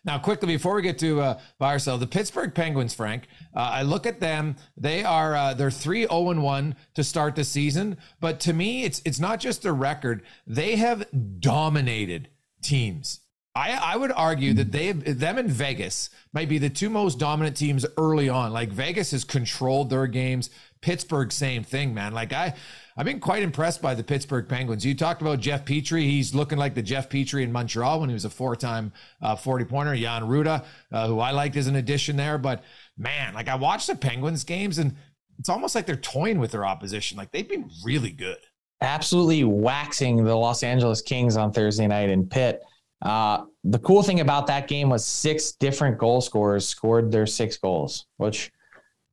Now, 0.05 0.19
quickly 0.19 0.47
before 0.47 0.75
we 0.75 0.81
get 0.81 0.99
to 0.99 1.21
uh, 1.21 1.39
buy 1.59 1.75
or 1.75 1.79
sell, 1.79 1.97
the 1.97 2.07
Pittsburgh 2.07 2.53
Penguins, 2.53 2.93
Frank. 2.93 3.27
Uh, 3.55 3.59
I 3.59 3.81
look 3.83 4.05
at 4.05 4.19
them; 4.19 4.57
they 4.75 5.03
are 5.03 5.35
uh, 5.35 5.53
they're 5.53 5.71
three 5.71 6.01
zero 6.01 6.11
oh 6.11 6.29
and 6.29 6.43
one 6.43 6.75
to 6.95 7.03
start 7.03 7.35
the 7.35 7.43
season. 7.45 7.97
But 8.19 8.39
to 8.41 8.53
me, 8.53 8.83
it's 8.83 9.01
it's 9.05 9.19
not 9.19 9.39
just 9.39 9.63
their 9.63 9.73
record; 9.73 10.23
they 10.45 10.75
have 10.75 11.05
dominated 11.39 12.29
teams. 12.61 13.21
I, 13.55 13.71
I 13.71 13.97
would 13.97 14.11
argue 14.11 14.53
that 14.53 14.71
they 14.71 14.91
them 14.91 15.37
and 15.37 15.49
Vegas 15.49 16.09
might 16.33 16.49
be 16.49 16.57
the 16.57 16.69
two 16.71 16.89
most 16.89 17.19
dominant 17.19 17.55
teams 17.55 17.85
early 17.97 18.27
on. 18.27 18.51
Like 18.51 18.71
Vegas 18.71 19.11
has 19.11 19.23
controlled 19.23 19.89
their 19.89 20.07
games. 20.07 20.49
Pittsburgh, 20.83 21.31
same 21.31 21.63
thing, 21.63 21.93
man. 21.93 22.13
Like 22.13 22.33
I, 22.33 22.53
I've 22.97 23.05
been 23.05 23.21
quite 23.21 23.41
impressed 23.41 23.81
by 23.81 23.95
the 23.95 24.03
Pittsburgh 24.03 24.47
Penguins. 24.49 24.85
You 24.85 24.93
talked 24.93 25.21
about 25.21 25.39
Jeff 25.39 25.63
Petry. 25.63 26.01
He's 26.01 26.35
looking 26.35 26.57
like 26.57 26.75
the 26.75 26.81
Jeff 26.81 27.09
Petry 27.09 27.43
in 27.43 27.53
Montreal 27.53 28.01
when 28.01 28.09
he 28.09 28.13
was 28.13 28.25
a 28.25 28.29
four-time 28.29 28.91
uh, 29.21 29.35
40-pointer. 29.37 29.95
Jan 29.95 30.23
Rutta, 30.23 30.65
uh, 30.91 31.07
who 31.07 31.19
I 31.19 31.31
liked 31.31 31.55
as 31.55 31.67
an 31.67 31.77
addition 31.77 32.17
there. 32.17 32.37
But 32.37 32.63
man, 32.97 33.33
like 33.33 33.47
I 33.47 33.55
watched 33.55 33.87
the 33.87 33.95
Penguins 33.95 34.43
games 34.43 34.77
and 34.77 34.93
it's 35.39 35.47
almost 35.47 35.73
like 35.73 35.85
they're 35.85 35.95
toying 35.95 36.37
with 36.37 36.51
their 36.51 36.65
opposition. 36.65 37.17
Like 37.17 37.31
they've 37.31 37.47
been 37.47 37.71
really 37.83 38.11
good. 38.11 38.37
Absolutely 38.81 39.45
waxing 39.45 40.25
the 40.25 40.35
Los 40.35 40.63
Angeles 40.63 41.01
Kings 41.01 41.37
on 41.37 41.53
Thursday 41.53 41.87
night 41.87 42.09
in 42.09 42.27
Pitt. 42.27 42.61
Uh, 43.01 43.45
the 43.63 43.79
cool 43.79 44.03
thing 44.03 44.19
about 44.19 44.47
that 44.47 44.67
game 44.67 44.89
was 44.89 45.05
six 45.05 45.53
different 45.53 45.97
goal 45.97 46.19
scorers 46.19 46.67
scored 46.67 47.09
their 47.09 47.25
six 47.25 47.55
goals, 47.55 48.05
which– 48.17 48.51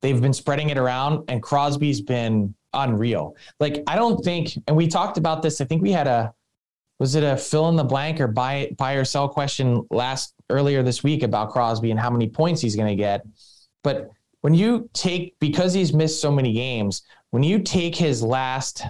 They've 0.01 0.21
been 0.21 0.33
spreading 0.33 0.69
it 0.69 0.77
around, 0.77 1.29
and 1.29 1.41
Crosby's 1.41 2.01
been 2.01 2.53
unreal. 2.73 3.35
Like 3.59 3.83
I 3.87 3.95
don't 3.95 4.23
think, 4.23 4.57
and 4.67 4.75
we 4.75 4.87
talked 4.87 5.17
about 5.17 5.41
this. 5.41 5.61
I 5.61 5.65
think 5.65 5.81
we 5.81 5.91
had 5.91 6.07
a 6.07 6.33
was 6.99 7.15
it 7.15 7.23
a 7.23 7.35
fill 7.35 7.69
in 7.69 7.75
the 7.75 7.83
blank 7.83 8.19
or 8.19 8.27
buy 8.27 8.71
buy 8.77 8.93
or 8.93 9.05
sell 9.05 9.27
question 9.27 9.85
last 9.89 10.33
earlier 10.49 10.83
this 10.83 11.03
week 11.03 11.23
about 11.23 11.51
Crosby 11.51 11.91
and 11.91 11.99
how 11.99 12.09
many 12.09 12.29
points 12.29 12.61
he's 12.61 12.75
going 12.75 12.89
to 12.89 12.95
get. 12.95 13.25
But 13.83 14.09
when 14.41 14.53
you 14.53 14.89
take 14.93 15.35
because 15.39 15.73
he's 15.73 15.93
missed 15.93 16.21
so 16.21 16.31
many 16.31 16.53
games, 16.53 17.03
when 17.31 17.43
you 17.43 17.59
take 17.59 17.95
his 17.95 18.21
last, 18.21 18.83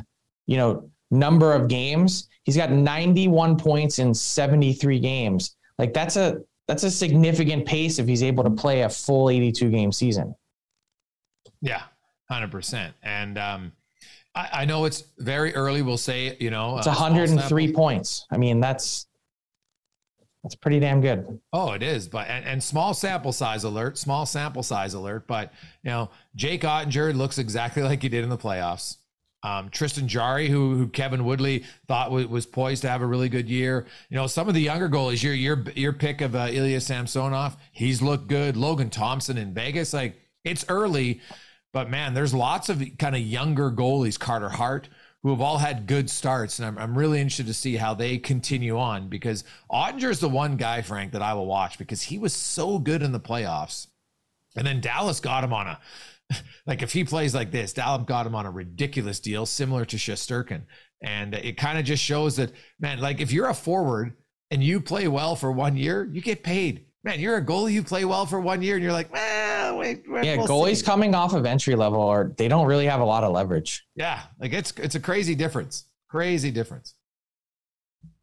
you 0.48 0.58
know, 0.58 0.90
number 1.10 1.54
of 1.54 1.68
games, 1.68 2.30
He's 2.44 2.58
got 2.58 2.72
91 2.72 3.58
points 3.58 4.00
in 4.00 4.14
73 4.14 5.00
games. 5.00 5.56
Like 5.78 5.94
that's 5.94 6.16
a 6.16 6.40
that's 6.68 6.84
a 6.84 6.92
significant 6.92 7.66
pace 7.66 8.00
if 8.00 8.08
he's 8.08 8.24
able 8.24 8.44
to 8.44 8.50
play 8.50 8.82
a 8.82 8.90
full 8.90 9.30
82 9.30 9.70
game 9.70 9.92
season. 9.92 10.36
Yeah, 11.62 11.84
hundred 12.30 12.52
percent. 12.52 12.94
And 13.04 13.38
um, 13.38 13.72
I, 14.36 14.50
I, 14.54 14.66
know 14.66 14.86
it's 14.86 15.04
very 15.20 15.54
early. 15.56 15.82
We'll 15.82 15.98
say 15.98 16.38
you 16.40 16.50
know 16.50 16.78
it's 16.78 16.88
uh, 16.88 16.92
103 16.92 17.74
points. 17.74 18.26
I 18.32 18.38
mean 18.38 18.60
that's 18.60 19.08
that's 20.44 20.56
pretty 20.56 20.80
damn 20.80 21.02
good. 21.02 21.40
Oh, 21.54 21.74
it 21.74 21.84
is. 21.84 22.08
But 22.08 22.28
and, 22.28 22.46
and, 22.46 22.64
small 22.64 22.94
sample 22.94 23.32
size 23.32 23.64
alert, 23.64 23.98
small 23.98 24.26
sample 24.26 24.64
size 24.64 24.96
alert. 24.96 25.28
But 25.28 25.54
you 25.84 25.92
know, 25.92 26.10
Jake 26.36 26.62
Oettinger 26.62 27.16
looks 27.16 27.38
exactly 27.38 27.84
like 27.84 28.02
he 28.02 28.10
did 28.10 28.24
in 28.24 28.30
the 28.30 28.38
playoffs. 28.38 28.98
Um, 29.44 29.70
Tristan 29.70 30.08
Jarry, 30.08 30.50
who, 30.50 30.76
who 30.76 30.88
Kevin 30.88 31.26
Woodley 31.26 31.64
thought 31.88 32.06
w- 32.06 32.28
was 32.28 32.46
poised 32.46 32.84
to 32.84 32.90
have 32.90 33.02
a 33.02 33.08
really 33.08 33.28
good 33.28 33.50
year. 33.50 33.88
You 34.10 34.18
know, 34.18 34.28
some 34.28 34.48
of 34.48 34.54
the 34.54 34.62
younger 34.62 34.88
goalies, 34.88 35.24
your 35.24 35.34
your 35.34 35.64
your 35.76 35.94
pick 35.94 36.22
of 36.22 36.36
uh, 36.36 36.50
Ilya 36.52 36.82
Samsonov, 36.82 37.58
he's 37.72 38.02
looked 38.02 38.28
good. 38.28 38.56
Logan 38.56 38.92
Thompson 38.92 39.38
in 39.38 39.54
Vegas, 39.54 39.94
like 39.94 40.16
it's 40.44 40.66
early, 40.70 41.22
but 41.74 41.90
man, 41.90 42.14
there's 42.14 42.34
lots 42.34 42.70
of 42.70 42.84
kind 42.98 43.16
of 43.16 43.22
younger 43.22 43.72
goalies. 43.72 44.20
Carter 44.20 44.50
Hart, 44.50 44.90
who 45.24 45.30
have 45.30 45.42
all 45.42 45.58
had 45.58 45.88
good 45.88 46.10
starts. 46.10 46.60
And 46.60 46.68
I'm, 46.68 46.78
I'm 46.78 46.98
really 46.98 47.20
interested 47.20 47.48
to 47.48 47.54
see 47.54 47.76
how 47.76 47.94
they 47.94 48.18
continue 48.18 48.78
on 48.78 49.08
because 49.08 49.44
Oettinger 49.72 50.10
is 50.10 50.20
the 50.20 50.30
one 50.30 50.58
guy, 50.58 50.82
Frank, 50.82 51.12
that 51.12 51.22
I 51.22 51.34
will 51.34 51.46
watch 51.46 51.78
because 51.78 52.02
he 52.02 52.18
was 52.18 52.34
so 52.34 52.80
good 52.80 53.02
in 53.02 53.12
the 53.12 53.20
playoffs. 53.20 53.88
And 54.56 54.66
then 54.66 54.82
Dallas 54.82 55.20
got 55.20 55.44
him 55.44 55.54
on 55.54 55.68
a, 55.68 55.80
like 56.66 56.82
if 56.82 56.92
he 56.92 57.04
plays 57.04 57.36
like 57.36 57.52
this, 57.52 57.74
Dallas 57.74 58.04
got 58.06 58.26
him 58.26 58.36
on 58.36 58.46
a 58.46 58.52
ridiculous 58.52 59.20
deal, 59.20 59.46
similar 59.46 59.86
to 59.86 59.98
Shesterkin. 59.98 60.64
And 61.02 61.34
it 61.36 61.58
kind 61.58 61.78
of 61.78 61.86
just 61.86 62.04
shows 62.04 62.36
that, 62.36 62.52
man, 62.80 63.00
like 63.00 63.22
if 63.22 63.32
you're 63.32 63.50
a 63.50 63.54
forward 63.54 64.14
and 64.50 64.64
you 64.64 64.82
play 64.82 65.08
well 65.08 65.36
for 65.36 65.52
one 65.52 65.78
year, 65.78 66.08
you 66.12 66.22
get 66.22 66.44
paid. 66.44 66.86
Man, 67.04 67.20
you're 67.20 67.38
a 67.38 67.46
goalie, 67.46 67.74
you 67.74 67.82
play 67.84 68.06
well 68.06 68.28
for 68.28 68.40
one 68.40 68.62
year, 68.62 68.76
and 68.76 68.84
you're 68.84 68.94
like, 68.94 69.12
well, 69.12 69.41
wait, 69.82 70.04
wait 70.08 70.24
yeah, 70.24 70.38
we'll 70.38 70.48
goalies 70.48 70.78
see. 70.78 70.86
coming 70.86 71.14
off 71.16 71.34
of 71.34 71.46
entry 71.46 71.76
level 71.76 72.00
or 72.00 72.34
they 72.38 72.48
don't 72.48 72.68
really 72.68 72.86
have 72.86 73.02
a 73.02 73.06
lot 73.06 73.24
of 73.24 73.32
leverage. 73.32 73.86
Yeah, 73.96 74.22
like 74.40 74.54
it's 74.54 74.72
it's 74.78 74.96
a 74.96 75.00
crazy 75.00 75.36
difference, 75.36 75.86
crazy 76.10 76.52
difference. 76.52 76.96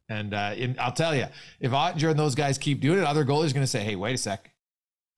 And 0.09 0.33
uh, 0.33 0.53
in, 0.57 0.75
I'll 0.79 0.91
tell 0.91 1.15
you, 1.15 1.27
if 1.59 1.71
Oettinger 1.71 2.09
and 2.09 2.19
those 2.19 2.33
guys 2.33 2.57
keep 2.57 2.81
doing 2.81 2.97
it, 2.99 3.05
other 3.05 3.23
goalies 3.23 3.51
are 3.51 3.53
going 3.53 3.63
to 3.63 3.67
say, 3.67 3.83
"Hey, 3.83 3.95
wait 3.95 4.15
a 4.15 4.17
sec." 4.17 4.51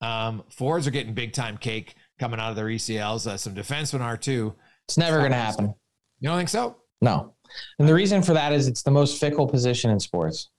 Um, 0.01 0.43
forwards 0.49 0.87
are 0.87 0.91
getting 0.91 1.13
big 1.13 1.31
time 1.31 1.57
cake 1.57 1.95
coming 2.19 2.39
out 2.39 2.49
of 2.49 2.55
their 2.55 2.65
ECLs. 2.65 3.27
Uh, 3.27 3.37
some 3.37 3.55
defensemen 3.55 4.01
are 4.01 4.17
too. 4.17 4.53
It's 4.87 4.97
never 4.97 5.19
going 5.19 5.31
to 5.31 5.37
happen. 5.37 5.73
You 6.19 6.29
don't 6.29 6.37
think 6.37 6.49
so? 6.49 6.77
No. 7.01 7.33
And 7.79 7.87
the 7.87 7.93
reason 7.93 8.21
for 8.21 8.33
that 8.33 8.51
is 8.51 8.67
it's 8.67 8.83
the 8.83 8.91
most 8.91 9.19
fickle 9.19 9.47
position 9.47 9.91
in 9.91 9.99
sports. 9.99 10.49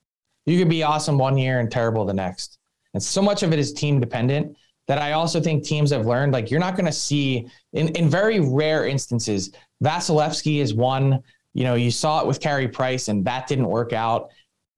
You 0.47 0.59
could 0.59 0.69
be 0.69 0.83
awesome 0.83 1.19
one 1.19 1.39
year 1.39 1.61
and 1.61 1.71
terrible 1.71 2.05
the 2.05 2.15
next. 2.15 2.59
And 2.95 3.03
so 3.03 3.23
much 3.23 3.43
of 3.43 3.53
it 3.53 3.59
is 3.59 3.73
team 3.73 4.01
dependent 4.01 4.57
that 4.93 5.01
I 5.01 5.13
also 5.13 5.41
think 5.41 5.65
teams 5.65 5.91
have 5.91 6.05
learned. 6.05 6.35
Like 6.35 6.51
you're 6.51 6.61
not 6.61 6.77
going 6.77 6.85
to 6.85 6.93
see 6.93 7.49
in, 7.73 7.89
in 7.97 8.11
very 8.11 8.41
rare 8.41 8.85
instances, 8.87 9.51
Vasilevskiy 9.83 10.61
is 10.61 10.75
one. 10.75 11.23
You 11.55 11.65
know, 11.65 11.77
you 11.77 11.91
saw 11.91 12.21
it 12.21 12.27
with 12.27 12.41
Carey 12.41 12.69
Price, 12.69 13.09
and 13.09 13.25
that 13.25 13.47
didn't 13.47 13.69
work 13.69 13.95
out. 13.95 14.29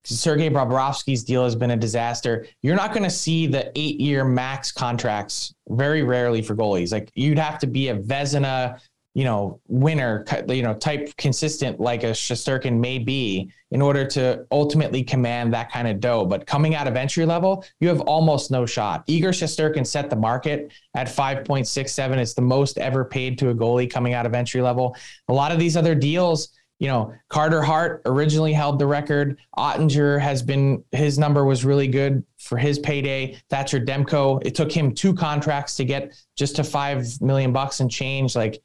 Sergei 0.05 0.49
Bobrovsky's 0.49 1.25
deal 1.25 1.43
has 1.43 1.53
been 1.53 1.71
a 1.71 1.75
disaster. 1.75 2.47
You're 2.61 2.77
not 2.77 2.93
going 2.93 3.03
to 3.03 3.09
see 3.09 3.45
the 3.45 3.77
eight 3.77 3.99
year 3.99 4.23
max 4.23 4.71
contracts 4.71 5.53
very 5.67 6.01
rarely 6.03 6.41
for 6.41 6.55
goalies. 6.55 6.93
Like 6.93 7.11
you'd 7.15 7.37
have 7.37 7.59
to 7.59 7.67
be 7.67 7.89
a 7.89 7.97
Vezina, 7.97 8.79
you 9.15 9.23
know, 9.23 9.61
winner, 9.69 10.25
you 10.49 10.61
know, 10.61 10.73
type 10.73 11.15
consistent 11.15 11.79
like 11.79 12.03
a 12.03 12.07
Shesterkin 12.07 12.77
may 12.77 12.99
be 12.99 13.49
in 13.71 13.81
order 13.81 14.05
to 14.05 14.45
ultimately 14.51 15.03
command 15.03 15.53
that 15.53 15.71
kind 15.71 15.87
of 15.87 16.01
dough. 16.01 16.25
But 16.25 16.45
coming 16.45 16.75
out 16.75 16.85
of 16.85 16.97
entry 16.97 17.25
level, 17.25 17.63
you 17.79 17.87
have 17.87 18.01
almost 18.01 18.51
no 18.51 18.65
shot. 18.65 19.05
Igor 19.07 19.31
Shesterkin 19.31 19.87
set 19.87 20.09
the 20.09 20.17
market 20.17 20.73
at 20.95 21.07
5.67. 21.07 22.17
It's 22.17 22.33
the 22.33 22.41
most 22.41 22.77
ever 22.77 23.05
paid 23.05 23.39
to 23.39 23.51
a 23.51 23.55
goalie 23.55 23.89
coming 23.89 24.13
out 24.13 24.25
of 24.25 24.33
entry 24.33 24.61
level. 24.61 24.97
A 25.29 25.33
lot 25.33 25.53
of 25.53 25.59
these 25.59 25.77
other 25.77 25.95
deals, 25.95 26.49
you 26.79 26.89
know, 26.89 27.13
Carter 27.29 27.61
Hart 27.61 28.01
originally 28.05 28.51
held 28.51 28.79
the 28.79 28.85
record. 28.85 29.39
Oettinger 29.57 30.19
has 30.19 30.43
been, 30.43 30.83
his 30.91 31.17
number 31.17 31.45
was 31.45 31.63
really 31.63 31.87
good 31.87 32.21
for 32.37 32.57
his 32.57 32.79
payday. 32.79 33.37
Thatcher 33.49 33.79
Demko, 33.79 34.45
it 34.45 34.55
took 34.55 34.73
him 34.73 34.93
two 34.93 35.13
contracts 35.13 35.77
to 35.77 35.85
get 35.85 36.21
just 36.35 36.57
to 36.57 36.65
5 36.65 37.21
million 37.21 37.53
bucks 37.53 37.79
and 37.79 37.89
change. 37.89 38.35
Like, 38.35 38.61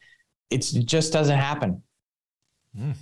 it 0.50 0.60
just 0.84 1.12
doesn't 1.12 1.38
happen. 1.38 1.82
Mm. 2.76 2.94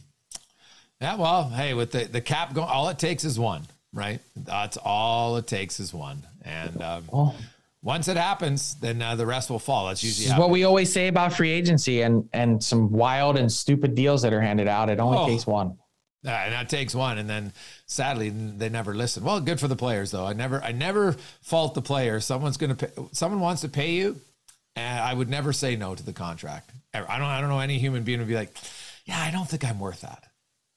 Yeah, 1.01 1.17
well, 1.17 1.49
hey, 1.49 1.75
with 1.75 1.93
the, 1.93 2.05
the 2.05 2.21
cap 2.21 2.55
going, 2.55 2.69
all 2.69 2.89
it 2.89 2.99
takes 2.99 3.25
is 3.25 3.39
one, 3.39 3.63
right? 3.93 4.21
That's 4.37 4.77
all 4.77 5.37
it 5.37 5.47
takes 5.47 5.79
is 5.79 5.95
one. 5.95 6.27
And 6.43 6.83
um, 6.83 7.35
once 7.83 8.09
it 8.09 8.17
happens, 8.17 8.75
then 8.81 9.01
uh, 9.01 9.15
the 9.15 9.27
rest 9.27 9.51
will 9.51 9.61
fall. 9.61 9.87
That's 9.87 10.03
usually 10.03 10.37
what 10.39 10.51
we 10.51 10.65
always 10.65 10.93
say 10.93 11.09
about 11.09 11.33
free 11.33 11.51
agency 11.51 12.03
and 12.03 12.29
and 12.33 12.63
some 12.63 12.91
wild 12.91 13.37
and 13.37 13.51
stupid 13.51 13.95
deals 13.95 14.23
that 14.23 14.33
are 14.33 14.41
handed 14.41 14.67
out. 14.67 14.91
It 14.91 14.99
only 14.99 15.19
oh. 15.19 15.27
takes 15.27 15.47
one. 15.47 15.79
Yeah, 16.25 16.45
and 16.45 16.53
that 16.53 16.69
takes 16.69 16.97
one, 16.97 17.19
and 17.19 17.31
then 17.31 17.53
sadly 17.87 18.31
they 18.31 18.69
never 18.69 18.93
listen. 18.93 19.23
Well, 19.23 19.41
good 19.41 19.61
for 19.61 19.69
the 19.69 19.77
players 19.77 20.11
though. 20.11 20.27
I 20.27 20.33
never, 20.33 20.61
I 20.63 20.73
never 20.73 21.13
fault 21.43 21.75
the 21.75 21.83
player. 21.83 22.19
Someone's 22.19 22.57
gonna, 22.57 22.75
pay, 22.75 22.89
someone 23.13 23.41
wants 23.41 23.61
to 23.61 23.69
pay 23.69 23.93
you, 23.93 24.21
and 24.75 25.01
I 25.01 25.15
would 25.15 25.29
never 25.29 25.53
say 25.53 25.77
no 25.77 25.95
to 25.95 26.03
the 26.03 26.13
contract. 26.13 26.71
I 27.09 27.19
don't 27.19 27.27
I 27.27 27.41
don't 27.41 27.51
know 27.51 27.61
any 27.61 27.79
human 27.79 28.03
being 28.03 28.19
would 28.19 28.29
be 28.29 28.35
like, 28.35 28.57
yeah, 29.05 29.21
I 29.21 29.31
don't 29.31 29.49
think 29.49 29.65
I'm 29.65 29.81
worth 29.81 30.03
that. 30.03 30.25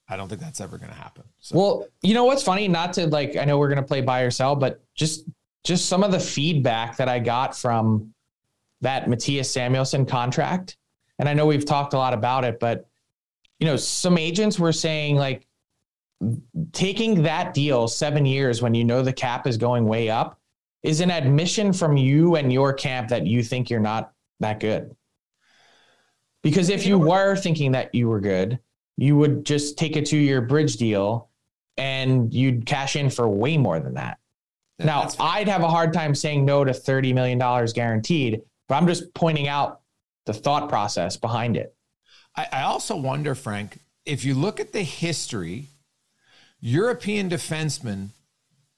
I 0.07 0.17
don't 0.17 0.27
think 0.27 0.41
that's 0.41 0.59
ever 0.59 0.77
going 0.77 0.89
to 0.89 0.97
happen. 0.97 1.23
So. 1.39 1.57
Well, 1.57 1.87
you 2.01 2.13
know 2.13 2.25
what's 2.25 2.43
funny? 2.43 2.67
Not 2.67 2.93
to 2.93 3.07
like, 3.07 3.37
I 3.37 3.45
know 3.45 3.57
we're 3.57 3.69
going 3.69 3.77
to 3.77 3.87
play 3.87 4.01
buy 4.01 4.21
or 4.21 4.31
sell, 4.31 4.55
but 4.55 4.83
just 4.93 5.25
just 5.63 5.85
some 5.85 6.03
of 6.03 6.11
the 6.11 6.19
feedback 6.19 6.97
that 6.97 7.07
I 7.07 7.19
got 7.19 7.57
from 7.57 8.13
that 8.81 9.05
Mattias 9.05 9.45
Samuelsson 9.45 10.05
contract, 10.05 10.75
and 11.19 11.29
I 11.29 11.33
know 11.33 11.45
we've 11.45 11.65
talked 11.65 11.93
a 11.93 11.97
lot 11.97 12.13
about 12.13 12.43
it, 12.43 12.59
but 12.59 12.87
you 13.59 13.67
know, 13.67 13.75
some 13.75 14.17
agents 14.17 14.59
were 14.59 14.71
saying 14.73 15.17
like 15.17 15.47
taking 16.71 17.23
that 17.23 17.53
deal 17.53 17.87
seven 17.87 18.25
years 18.25 18.61
when 18.61 18.73
you 18.73 18.83
know 18.83 19.03
the 19.03 19.13
cap 19.13 19.47
is 19.47 19.55
going 19.57 19.85
way 19.85 20.09
up 20.09 20.39
is 20.83 20.99
an 20.99 21.11
admission 21.11 21.71
from 21.71 21.95
you 21.95 22.35
and 22.35 22.51
your 22.51 22.73
camp 22.73 23.07
that 23.09 23.25
you 23.27 23.43
think 23.43 23.69
you're 23.69 23.79
not 23.79 24.13
that 24.39 24.59
good. 24.59 24.95
Because 26.43 26.69
if 26.69 26.85
you 26.85 26.97
were 26.97 27.35
thinking 27.35 27.71
that 27.73 27.93
you 27.93 28.07
were 28.07 28.19
good, 28.19 28.59
you 28.97 29.15
would 29.17 29.45
just 29.45 29.77
take 29.77 29.95
a 29.95 30.01
two 30.01 30.17
year 30.17 30.41
bridge 30.41 30.77
deal 30.77 31.29
and 31.77 32.33
you'd 32.33 32.65
cash 32.65 32.95
in 32.95 33.09
for 33.09 33.27
way 33.27 33.57
more 33.57 33.79
than 33.79 33.95
that. 33.95 34.19
Yeah, 34.79 34.85
now, 34.85 35.09
I'd 35.19 35.47
have 35.47 35.63
a 35.63 35.69
hard 35.69 35.93
time 35.93 36.15
saying 36.15 36.45
no 36.45 36.63
to 36.63 36.71
$30 36.71 37.13
million 37.13 37.39
guaranteed, 37.73 38.41
but 38.67 38.75
I'm 38.75 38.87
just 38.87 39.13
pointing 39.13 39.47
out 39.47 39.81
the 40.25 40.33
thought 40.33 40.69
process 40.69 41.17
behind 41.17 41.57
it. 41.57 41.75
I, 42.35 42.47
I 42.51 42.61
also 42.63 42.95
wonder, 42.95 43.35
Frank, 43.35 43.79
if 44.05 44.25
you 44.25 44.33
look 44.33 44.59
at 44.59 44.73
the 44.73 44.83
history, 44.83 45.67
European 46.59 47.29
defensemen, 47.29 48.09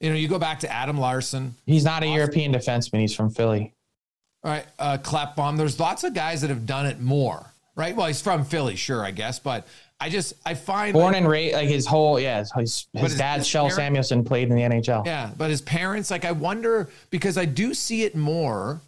you 0.00 0.10
know, 0.10 0.16
you 0.16 0.28
go 0.28 0.38
back 0.38 0.60
to 0.60 0.70
Adam 0.70 0.98
Larsson. 0.98 1.54
He's 1.66 1.84
not 1.84 2.02
a 2.02 2.06
European 2.06 2.52
defenseman. 2.52 3.00
He's 3.00 3.14
from 3.14 3.30
Philly. 3.30 3.72
All 4.42 4.50
right. 4.50 4.66
Uh, 4.78 4.98
Klefbom. 4.98 5.56
There's 5.56 5.80
lots 5.80 6.04
of 6.04 6.12
guys 6.12 6.42
that 6.42 6.50
have 6.50 6.66
done 6.66 6.84
it 6.84 7.00
more 7.00 7.53
right? 7.76 7.94
Well, 7.94 8.06
he's 8.06 8.22
from 8.22 8.44
Philly, 8.44 8.76
sure, 8.76 9.04
I 9.04 9.10
guess, 9.10 9.38
but 9.38 9.66
I 10.00 10.08
just 10.08 10.34
I 10.44 10.54
find 10.54 10.92
born 10.92 11.12
like, 11.12 11.16
and 11.16 11.28
raised 11.28 11.54
like 11.54 11.68
his 11.68 11.86
whole 11.86 12.18
yeah 12.18 12.38
his, 12.38 12.52
his, 12.52 12.86
his 12.92 13.18
dad 13.18 13.38
his 13.38 13.48
Kjell 13.48 13.70
Samuelsson 13.70 14.24
played 14.24 14.50
in 14.50 14.56
the 14.56 14.62
NHL. 14.62 15.06
Yeah, 15.06 15.30
but 15.36 15.50
his 15.50 15.62
parents 15.62 16.10
like 16.10 16.24
I 16.24 16.32
wonder 16.32 16.90
because 17.10 17.38
I 17.38 17.44
do 17.44 17.74
see 17.74 18.02
it 18.02 18.16
more 18.16 18.80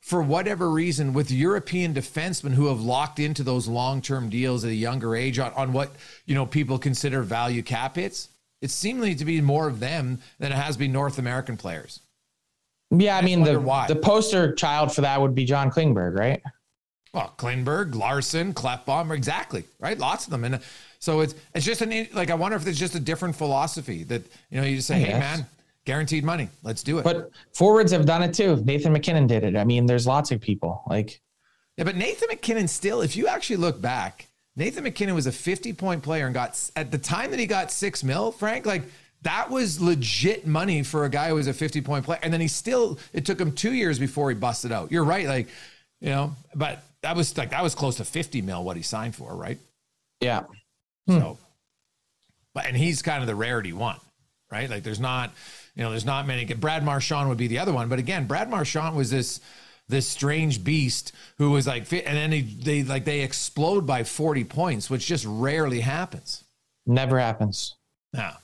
for 0.00 0.22
whatever 0.22 0.70
reason 0.70 1.12
with 1.12 1.30
European 1.30 1.92
defensemen 1.92 2.54
who 2.54 2.66
have 2.68 2.80
locked 2.80 3.18
into 3.18 3.42
those 3.42 3.68
long-term 3.68 4.30
deals 4.30 4.64
at 4.64 4.70
a 4.70 4.74
younger 4.74 5.14
age 5.14 5.38
on, 5.38 5.52
on 5.52 5.72
what 5.72 5.90
you 6.24 6.34
know 6.34 6.46
people 6.46 6.78
consider 6.78 7.22
value 7.22 7.62
cap 7.62 7.96
hits. 7.96 8.28
It 8.60 8.70
seemingly 8.70 9.14
to 9.16 9.24
be 9.24 9.40
more 9.40 9.68
of 9.68 9.80
them 9.80 10.20
than 10.38 10.50
it 10.50 10.56
has 10.56 10.76
been 10.76 10.92
North 10.92 11.18
American 11.18 11.56
players. 11.56 12.00
Yeah, 12.90 13.16
I, 13.16 13.18
I 13.18 13.22
mean 13.22 13.42
the 13.42 13.60
why. 13.60 13.86
the 13.86 13.96
poster 13.96 14.54
child 14.54 14.94
for 14.94 15.02
that 15.02 15.20
would 15.20 15.34
be 15.34 15.44
John 15.44 15.70
Klingberg, 15.70 16.18
right? 16.18 16.42
Well, 17.12 17.34
Klingberg, 17.38 17.94
Larsson, 17.94 18.52
Klefbom, 18.52 19.14
exactly, 19.14 19.64
right? 19.80 19.98
Lots 19.98 20.26
of 20.26 20.30
them. 20.30 20.44
And 20.44 20.56
uh, 20.56 20.58
so 20.98 21.20
it's 21.20 21.34
it's 21.54 21.64
just 21.64 21.80
an 21.80 22.08
like 22.12 22.30
I 22.30 22.34
wonder 22.34 22.56
if 22.56 22.66
it's 22.66 22.78
just 22.78 22.94
a 22.94 23.00
different 23.00 23.36
philosophy 23.36 24.04
that 24.04 24.22
you 24.50 24.60
know 24.60 24.66
you 24.66 24.76
just 24.76 24.88
say, 24.88 25.00
hey 25.00 25.18
man, 25.18 25.46
guaranteed 25.84 26.24
money, 26.24 26.48
let's 26.62 26.82
do 26.82 26.98
it. 26.98 27.04
But 27.04 27.30
forwards 27.54 27.92
have 27.92 28.04
done 28.04 28.22
it 28.22 28.34
too. 28.34 28.56
Nathan 28.64 28.92
MacKinnon 28.92 29.26
did 29.26 29.44
it. 29.44 29.56
I 29.56 29.64
mean, 29.64 29.86
there's 29.86 30.06
lots 30.06 30.30
of 30.30 30.40
people 30.40 30.82
like. 30.88 31.20
Yeah, 31.76 31.84
but 31.84 31.96
Nathan 31.96 32.26
MacKinnon 32.28 32.66
still, 32.66 33.02
if 33.02 33.14
you 33.14 33.28
actually 33.28 33.56
look 33.56 33.80
back, 33.80 34.26
Nathan 34.56 34.82
MacKinnon 34.82 35.14
was 35.14 35.28
a 35.28 35.32
50 35.32 35.72
point 35.74 36.02
player 36.02 36.26
and 36.26 36.34
got 36.34 36.60
at 36.74 36.90
the 36.90 36.98
time 36.98 37.30
that 37.30 37.38
he 37.38 37.46
got 37.46 37.70
six 37.70 38.02
mil, 38.02 38.32
Frank, 38.32 38.66
like 38.66 38.82
that 39.22 39.50
was 39.50 39.80
legit 39.80 40.46
money 40.46 40.82
for 40.82 41.04
a 41.04 41.08
guy 41.08 41.28
who 41.28 41.36
was 41.36 41.46
a 41.46 41.52
50 41.52 41.80
point 41.80 42.04
player. 42.04 42.18
And 42.22 42.32
then 42.32 42.40
he 42.40 42.48
still, 42.48 42.98
it 43.12 43.24
took 43.24 43.40
him 43.40 43.52
two 43.52 43.72
years 43.72 43.98
before 43.98 44.28
he 44.30 44.34
busted 44.34 44.72
out. 44.72 44.90
You're 44.92 45.04
right. 45.04 45.26
Like, 45.26 45.48
you 46.00 46.10
know, 46.10 46.34
but 46.54 46.82
that 47.02 47.16
was 47.16 47.36
like 47.36 47.50
that 47.50 47.62
was 47.62 47.74
close 47.74 47.96
to 47.96 48.04
50 48.04 48.42
mil 48.42 48.64
what 48.64 48.76
he 48.76 48.82
signed 48.82 49.14
for, 49.14 49.34
right? 49.34 49.58
Yeah. 50.20 50.44
So, 51.08 51.20
hmm. 51.20 51.32
but 52.54 52.66
and 52.66 52.76
he's 52.76 53.02
kind 53.02 53.22
of 53.22 53.26
the 53.26 53.34
rarity 53.34 53.72
one, 53.72 53.98
right? 54.50 54.68
Like 54.68 54.82
there's 54.82 55.00
not, 55.00 55.32
you 55.74 55.82
know, 55.82 55.90
there's 55.90 56.04
not 56.04 56.26
many. 56.26 56.44
Brad 56.44 56.84
Marchand 56.84 57.28
would 57.28 57.38
be 57.38 57.46
the 57.46 57.58
other 57.58 57.72
one, 57.72 57.88
but 57.88 57.98
again, 57.98 58.26
Brad 58.26 58.50
Marchand 58.50 58.96
was 58.96 59.10
this 59.10 59.40
this 59.88 60.06
strange 60.06 60.62
beast 60.62 61.12
who 61.38 61.50
was 61.50 61.66
like, 61.66 61.90
and 61.92 62.16
then 62.16 62.30
they, 62.30 62.42
they 62.42 62.82
like 62.82 63.04
they 63.04 63.20
explode 63.20 63.86
by 63.86 64.04
40 64.04 64.44
points, 64.44 64.90
which 64.90 65.06
just 65.06 65.24
rarely 65.26 65.80
happens. 65.80 66.44
Never 66.86 67.18
happens. 67.18 67.74
Yeah. 68.12 68.34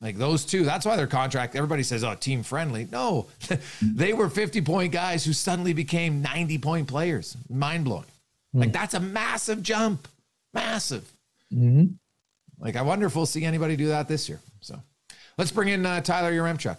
Like 0.00 0.16
those 0.16 0.44
two, 0.44 0.64
that's 0.64 0.86
why 0.86 0.96
their 0.96 1.08
contract, 1.08 1.56
everybody 1.56 1.82
says, 1.82 2.04
oh, 2.04 2.14
team 2.14 2.42
friendly. 2.42 2.86
No, 2.90 3.26
they 3.82 4.12
were 4.12 4.28
50 4.30 4.60
point 4.62 4.92
guys 4.92 5.24
who 5.24 5.32
suddenly 5.32 5.72
became 5.72 6.22
90 6.22 6.58
point 6.58 6.88
players. 6.88 7.36
Mind 7.48 7.84
blowing. 7.84 8.04
Mm. 8.54 8.60
Like 8.60 8.72
that's 8.72 8.94
a 8.94 9.00
massive 9.00 9.62
jump. 9.62 10.06
Massive. 10.54 11.10
Mm-hmm. 11.52 11.94
Like 12.60 12.76
I 12.76 12.82
wonder 12.82 13.06
if 13.06 13.16
we'll 13.16 13.26
see 13.26 13.44
anybody 13.44 13.76
do 13.76 13.88
that 13.88 14.08
this 14.08 14.28
year. 14.28 14.40
So 14.60 14.80
let's 15.36 15.50
bring 15.50 15.68
in 15.68 15.84
uh, 15.84 16.00
Tyler 16.00 16.32
Yaremchuk. 16.32 16.78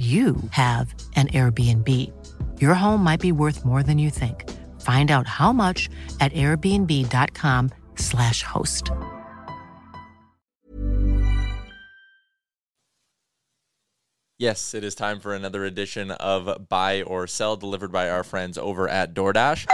you 0.00 0.36
have 0.52 0.94
an 1.16 1.28
Airbnb. 1.28 1.86
Your 2.58 2.72
home 2.72 3.04
might 3.04 3.20
be 3.20 3.32
worth 3.32 3.66
more 3.66 3.82
than 3.82 3.98
you 3.98 4.08
think. 4.08 4.48
Find 4.80 5.10
out 5.10 5.26
how 5.26 5.52
much 5.52 5.90
at 6.20 6.32
airbnb.com/slash 6.32 8.42
host. 8.42 8.90
Yes, 14.38 14.72
it 14.72 14.84
is 14.84 14.94
time 14.94 15.20
for 15.20 15.34
another 15.34 15.66
edition 15.66 16.12
of 16.12 16.66
Buy 16.70 17.02
or 17.02 17.26
Sell 17.26 17.56
delivered 17.56 17.92
by 17.92 18.08
our 18.08 18.24
friends 18.24 18.56
over 18.56 18.88
at 18.88 19.12
DoorDash. 19.12 19.66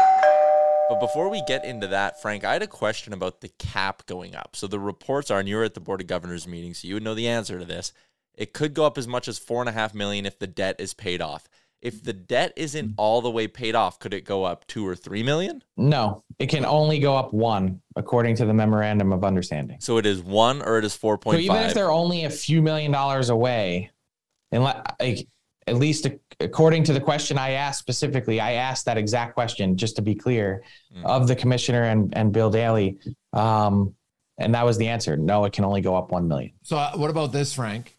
But 0.88 0.98
before 0.98 1.28
we 1.28 1.40
get 1.46 1.64
into 1.64 1.86
that, 1.86 2.20
Frank, 2.20 2.42
I 2.42 2.54
had 2.54 2.62
a 2.62 2.66
question 2.66 3.12
about 3.12 3.42
the 3.42 3.50
cap 3.60 4.04
going 4.06 4.34
up. 4.34 4.56
So 4.56 4.66
the 4.66 4.80
reports 4.80 5.30
are, 5.30 5.38
and 5.38 5.48
you 5.48 5.54
were 5.54 5.62
at 5.62 5.74
the 5.74 5.80
Board 5.80 6.00
of 6.00 6.08
Governors 6.08 6.48
meeting, 6.48 6.74
so 6.74 6.88
you 6.88 6.94
would 6.94 7.04
know 7.04 7.14
the 7.14 7.28
answer 7.28 7.60
to 7.60 7.64
this. 7.64 7.92
It 8.36 8.52
could 8.52 8.74
go 8.74 8.84
up 8.84 8.98
as 8.98 9.08
much 9.08 9.28
as 9.28 9.38
four 9.38 9.60
and 9.60 9.68
a 9.68 9.72
half 9.72 9.94
million 9.94 10.26
if 10.26 10.38
the 10.38 10.46
debt 10.46 10.76
is 10.78 10.94
paid 10.94 11.22
off. 11.22 11.48
If 11.82 12.02
the 12.02 12.12
debt 12.12 12.52
isn't 12.56 12.94
all 12.96 13.20
the 13.20 13.30
way 13.30 13.46
paid 13.48 13.74
off, 13.74 13.98
could 13.98 14.14
it 14.14 14.22
go 14.22 14.44
up 14.44 14.66
two 14.66 14.86
or 14.86 14.96
three 14.96 15.22
million? 15.22 15.62
No, 15.76 16.24
it 16.38 16.46
can 16.46 16.64
only 16.64 16.98
go 16.98 17.16
up 17.16 17.32
one, 17.32 17.80
according 17.94 18.34
to 18.36 18.46
the 18.46 18.54
memorandum 18.54 19.12
of 19.12 19.24
understanding. 19.24 19.78
So 19.80 19.98
it 19.98 20.06
is 20.06 20.22
one 20.22 20.62
or 20.62 20.78
it 20.78 20.84
is 20.84 20.96
four 20.96 21.18
point 21.18 21.36
five. 21.36 21.46
So 21.46 21.52
even 21.52 21.68
if 21.68 21.74
they're 21.74 21.92
only 21.92 22.24
a 22.24 22.30
few 22.30 22.62
million 22.62 22.90
dollars 22.92 23.28
away, 23.28 23.90
and 24.52 24.64
like 24.64 25.28
at 25.66 25.76
least 25.76 26.08
according 26.40 26.84
to 26.84 26.92
the 26.92 27.00
question 27.00 27.38
I 27.38 27.50
asked 27.50 27.78
specifically, 27.78 28.40
I 28.40 28.52
asked 28.52 28.86
that 28.86 28.96
exact 28.96 29.34
question 29.34 29.76
just 29.76 29.96
to 29.96 30.02
be 30.02 30.14
clear 30.14 30.64
mm. 30.96 31.04
of 31.04 31.28
the 31.28 31.36
commissioner 31.36 31.82
and 31.84 32.16
and 32.16 32.32
Bill 32.32 32.50
Daly, 32.50 32.98
um, 33.32 33.94
and 34.38 34.54
that 34.54 34.64
was 34.64 34.78
the 34.78 34.88
answer. 34.88 35.16
No, 35.16 35.44
it 35.44 35.52
can 35.52 35.64
only 35.64 35.82
go 35.82 35.94
up 35.94 36.10
one 36.10 36.26
million. 36.26 36.52
So 36.62 36.78
uh, 36.78 36.92
what 36.96 37.10
about 37.10 37.32
this, 37.32 37.52
Frank? 37.52 37.95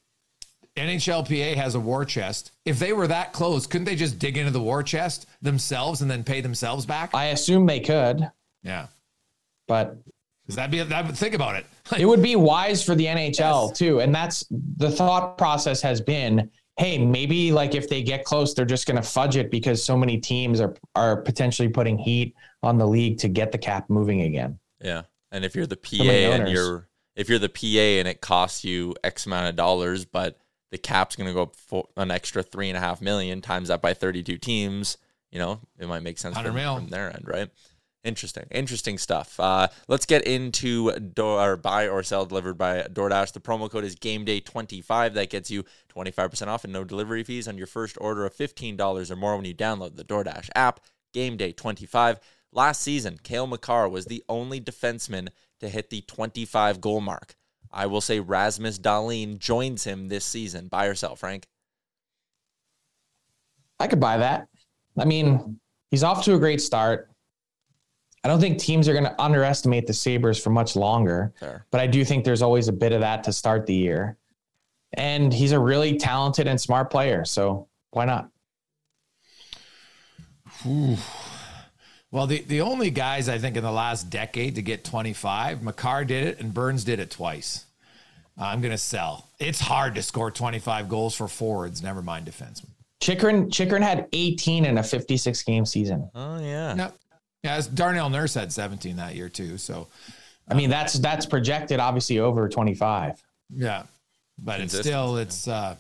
NHLPA 0.78 1.56
has 1.56 1.76
a 1.76 1.80
war 1.80 2.06
chest. 2.06 2.52
If 2.66 2.80
they 2.80 2.94
were 2.94 3.08
that 3.08 3.34
close, 3.34 3.68
couldn't 3.68 3.86
they 3.86 3.96
just 3.96 4.20
dig 4.20 4.38
into 4.38 4.52
the 4.52 4.62
war 4.62 4.84
chest 4.84 5.28
themselves 5.42 6.02
and 6.02 6.10
then 6.10 6.24
pay 6.24 6.42
themselves 6.42 6.86
back? 6.86 7.14
I 7.14 7.26
assume 7.26 7.66
they 7.66 7.80
could. 7.80 8.30
Yeah. 8.64 8.88
But 9.68 9.98
does 10.46 10.56
that 10.56 10.72
be 10.72 10.82
that 10.82 11.18
think 11.18 11.34
about 11.34 11.56
it? 11.56 11.66
it 11.98 12.06
would 12.06 12.22
be 12.22 12.36
wise 12.36 12.84
for 12.84 12.96
the 12.96 13.06
NHL 13.06 13.70
yes. 13.70 13.78
too. 13.78 14.00
And 14.00 14.14
that's 14.14 14.46
the 14.78 14.90
thought 14.90 15.38
process 15.38 15.82
has 15.82 16.00
been, 16.00 16.50
hey, 16.78 16.98
maybe 16.98 17.52
like 17.52 17.76
if 17.76 17.90
they 17.90 18.02
get 18.02 18.24
close, 18.24 18.54
they're 18.54 18.66
just 18.66 18.88
gonna 18.88 19.04
fudge 19.04 19.36
it 19.36 19.52
because 19.52 19.84
so 19.84 19.98
many 19.98 20.18
teams 20.18 20.62
are 20.62 20.76
are 20.96 21.18
potentially 21.18 21.70
putting 21.70 21.98
heat 21.98 22.36
on 22.64 22.78
the 22.78 22.88
league 22.88 23.18
to 23.20 23.28
get 23.28 23.52
the 23.52 23.58
cap 23.58 23.90
moving 23.90 24.22
again. 24.22 24.58
Yeah. 24.82 25.04
And 25.32 25.44
if 25.44 25.56
you're 25.56 25.68
the 25.68 25.78
PA 25.78 26.04
and 26.04 26.48
you're 26.48 26.88
if 27.16 27.30
you're 27.30 27.40
the 27.40 27.50
PA 27.50 28.00
and 28.00 28.08
it 28.08 28.22
costs 28.22 28.64
you 28.64 28.96
X 29.04 29.26
amount 29.26 29.48
of 29.48 29.56
dollars, 29.56 30.06
but 30.06 30.40
the 30.72 30.78
cap's 30.78 31.16
going 31.16 31.28
to 31.28 31.34
go 31.34 31.44
up 31.44 31.56
for 31.56 31.88
an 31.96 32.12
extra 32.12 32.44
three 32.44 32.70
and 32.70 32.78
a 32.78 32.82
half 32.82 33.02
million 33.02 33.42
times 33.42 33.70
that 33.70 33.82
by 33.82 33.94
32 33.94 34.38
teams. 34.38 34.98
You 35.32 35.40
know, 35.40 35.60
it 35.78 35.88
might 35.88 36.04
make 36.04 36.18
sense 36.18 36.36
from, 36.36 36.56
from, 36.84 36.90
their 36.90 37.14
end, 37.14 37.26
right? 37.28 37.50
Interesting, 38.04 38.46
interesting 38.52 38.98
stuff. 38.98 39.38
Uh, 39.40 39.68
let's 39.90 40.06
get 40.06 40.26
into 40.26 40.98
door 41.00 41.52
or 41.52 41.58
buy 41.58 41.90
or 41.90 42.02
sell 42.04 42.26
delivered 42.26 42.58
by 42.58 42.84
DoorDash. 42.84 43.34
The 43.34 43.42
promo 43.42 43.70
code 43.70 43.84
is 43.84 43.96
Game 43.96 44.24
Day 44.24 44.40
25. 44.40 45.16
That 45.16 45.30
gets 45.30 45.52
you 45.52 45.66
25% 45.94 46.48
off 46.48 46.64
and 46.64 46.72
no 46.72 46.86
delivery 46.86 47.24
fees 47.24 47.48
on 47.48 47.58
your 47.58 47.68
first 47.68 47.98
order 48.00 48.26
of 48.26 48.34
$15 48.34 49.12
or 49.12 49.16
more 49.18 49.36
when 49.36 49.46
you 49.46 49.54
download 49.54 49.98
the 49.98 50.06
DoorDash 50.06 50.50
app. 50.56 50.80
Game 51.14 51.36
Day 51.36 51.52
25. 51.52 52.20
Last 52.54 52.82
season, 52.82 53.20
Cale 53.24 53.48
Makar 53.48 53.90
was 53.90 54.06
the 54.06 54.24
only 54.30 54.62
defenseman 54.62 55.30
to 55.60 55.68
hit 55.68 55.90
the 55.90 56.02
25 56.02 56.80
goal 56.80 57.02
mark. 57.02 57.36
I 57.72 57.86
will 57.88 58.02
say 58.02 58.20
Rasmus 58.20 58.80
Dahlin 58.80 59.38
joins 59.40 59.84
him 59.84 60.08
this 60.08 60.26
season. 60.26 60.68
Buy 60.68 60.86
or 60.86 60.96
sell, 60.96 61.16
Frank? 61.16 61.46
I 63.80 63.88
could 63.88 64.00
buy 64.00 64.18
that. 64.18 64.48
I 64.98 65.06
mean, 65.06 65.60
he's 65.92 66.04
off 66.04 66.24
to 66.26 66.36
a 66.36 66.40
great 66.40 66.62
start. 66.62 67.10
I 68.24 68.28
don't 68.30 68.40
think 68.40 68.58
teams 68.58 68.90
are 68.90 68.94
going 68.94 69.06
to 69.06 69.22
underestimate 69.22 69.86
the 69.88 69.94
Sabres 69.94 70.42
for 70.42 70.50
much 70.50 70.76
longer, 70.76 71.34
Fair. 71.40 71.66
but 71.72 71.80
I 71.80 71.88
do 71.88 72.04
think 72.04 72.26
there's 72.26 72.42
always 72.42 72.68
a 72.68 72.74
bit 72.74 72.92
of 72.92 73.02
that 73.02 73.24
to 73.26 73.32
start 73.32 73.66
the 73.66 73.76
year. 73.76 74.18
And 74.94 75.32
he's 75.32 75.52
a 75.52 75.60
really 75.60 75.98
talented 75.98 76.48
and 76.48 76.60
smart 76.60 76.90
player. 76.90 77.24
So 77.26 77.68
why 77.92 78.06
not? 78.06 78.30
Ooh. 80.66 80.98
Well, 82.18 82.26
the, 82.26 82.42
the 82.42 82.62
only 82.62 82.90
guys 82.90 83.30
I 83.30 83.38
think 83.38 83.58
in 83.58 83.64
the 83.64 83.72
last 83.72 84.10
decade 84.10 84.56
to 84.56 84.64
get 84.64 84.84
25, 84.84 85.62
Makar 85.62 86.04
did 86.04 86.26
it 86.26 86.40
and 86.40 86.52
Burns 86.52 86.84
did 86.84 87.00
it 87.00 87.12
twice. 87.12 87.66
Uh, 88.36 88.46
I'm 88.46 88.60
going 88.60 88.72
to 88.72 88.78
sell. 88.80 89.30
It's 89.38 89.60
hard 89.60 89.94
to 89.94 90.02
score 90.02 90.32
25 90.32 90.90
goals 90.90 91.14
for 91.14 91.28
forwards, 91.28 91.84
never 91.84 92.02
mind 92.02 92.26
defensemen. 92.26 92.70
Chychrun 93.02 93.52
Chychrun 93.52 93.84
had 93.84 94.08
18 94.14 94.66
in 94.66 94.80
a 94.80 94.84
56 94.84 95.44
game 95.44 95.64
season. 95.64 96.10
Oh 96.16 96.40
yeah. 96.40 96.74
No, 96.74 96.92
yeah, 97.44 97.62
Darnell 97.76 98.10
Nurse 98.10 98.34
had 98.34 98.52
17 98.52 98.96
that 98.96 99.14
year 99.14 99.30
too. 99.30 99.60
So, 99.60 99.88
I 100.50 100.56
mean, 100.56 100.72
that's 100.72 100.94
that's 100.94 101.28
projected 101.28 101.80
obviously 101.80 102.18
over 102.18 102.50
25. 102.50 103.22
Yeah, 103.54 103.84
but 104.40 104.60
it's 104.60 104.76
still 104.76 105.18
it's. 105.18 105.48
uh 105.48 105.76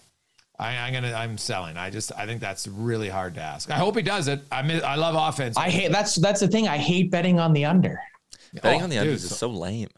I, 0.60 0.74
am 0.74 0.94
gonna. 0.94 1.14
I'm 1.14 1.38
selling. 1.38 1.78
I 1.78 1.90
just. 1.90 2.12
I 2.18 2.26
think 2.26 2.42
that's 2.42 2.68
really 2.68 3.10
hard 3.10 3.36
to 3.36 3.42
ask. 3.42 3.70
I 3.70 3.76
hope 3.76 3.96
he 3.96 4.02
does 4.02 4.28
it. 4.28 4.42
I 4.52 4.64
mean, 4.64 4.82
I 4.84 4.96
love 4.96 5.16
offense. 5.16 5.56
I 5.58 5.70
hate. 5.70 5.92
That's 5.92 6.16
that's 6.16 6.40
the 6.40 6.48
thing. 6.48 6.68
I 6.68 6.78
hate 6.78 7.12
betting 7.12 7.40
on 7.40 7.54
the 7.54 7.66
under. 7.66 8.00
Betting 8.62 8.82
oh, 8.82 8.86
on 8.86 8.90
the 8.90 8.98
under 8.98 9.14
is 9.14 9.36
so 9.36 9.50
lame. 9.50 9.90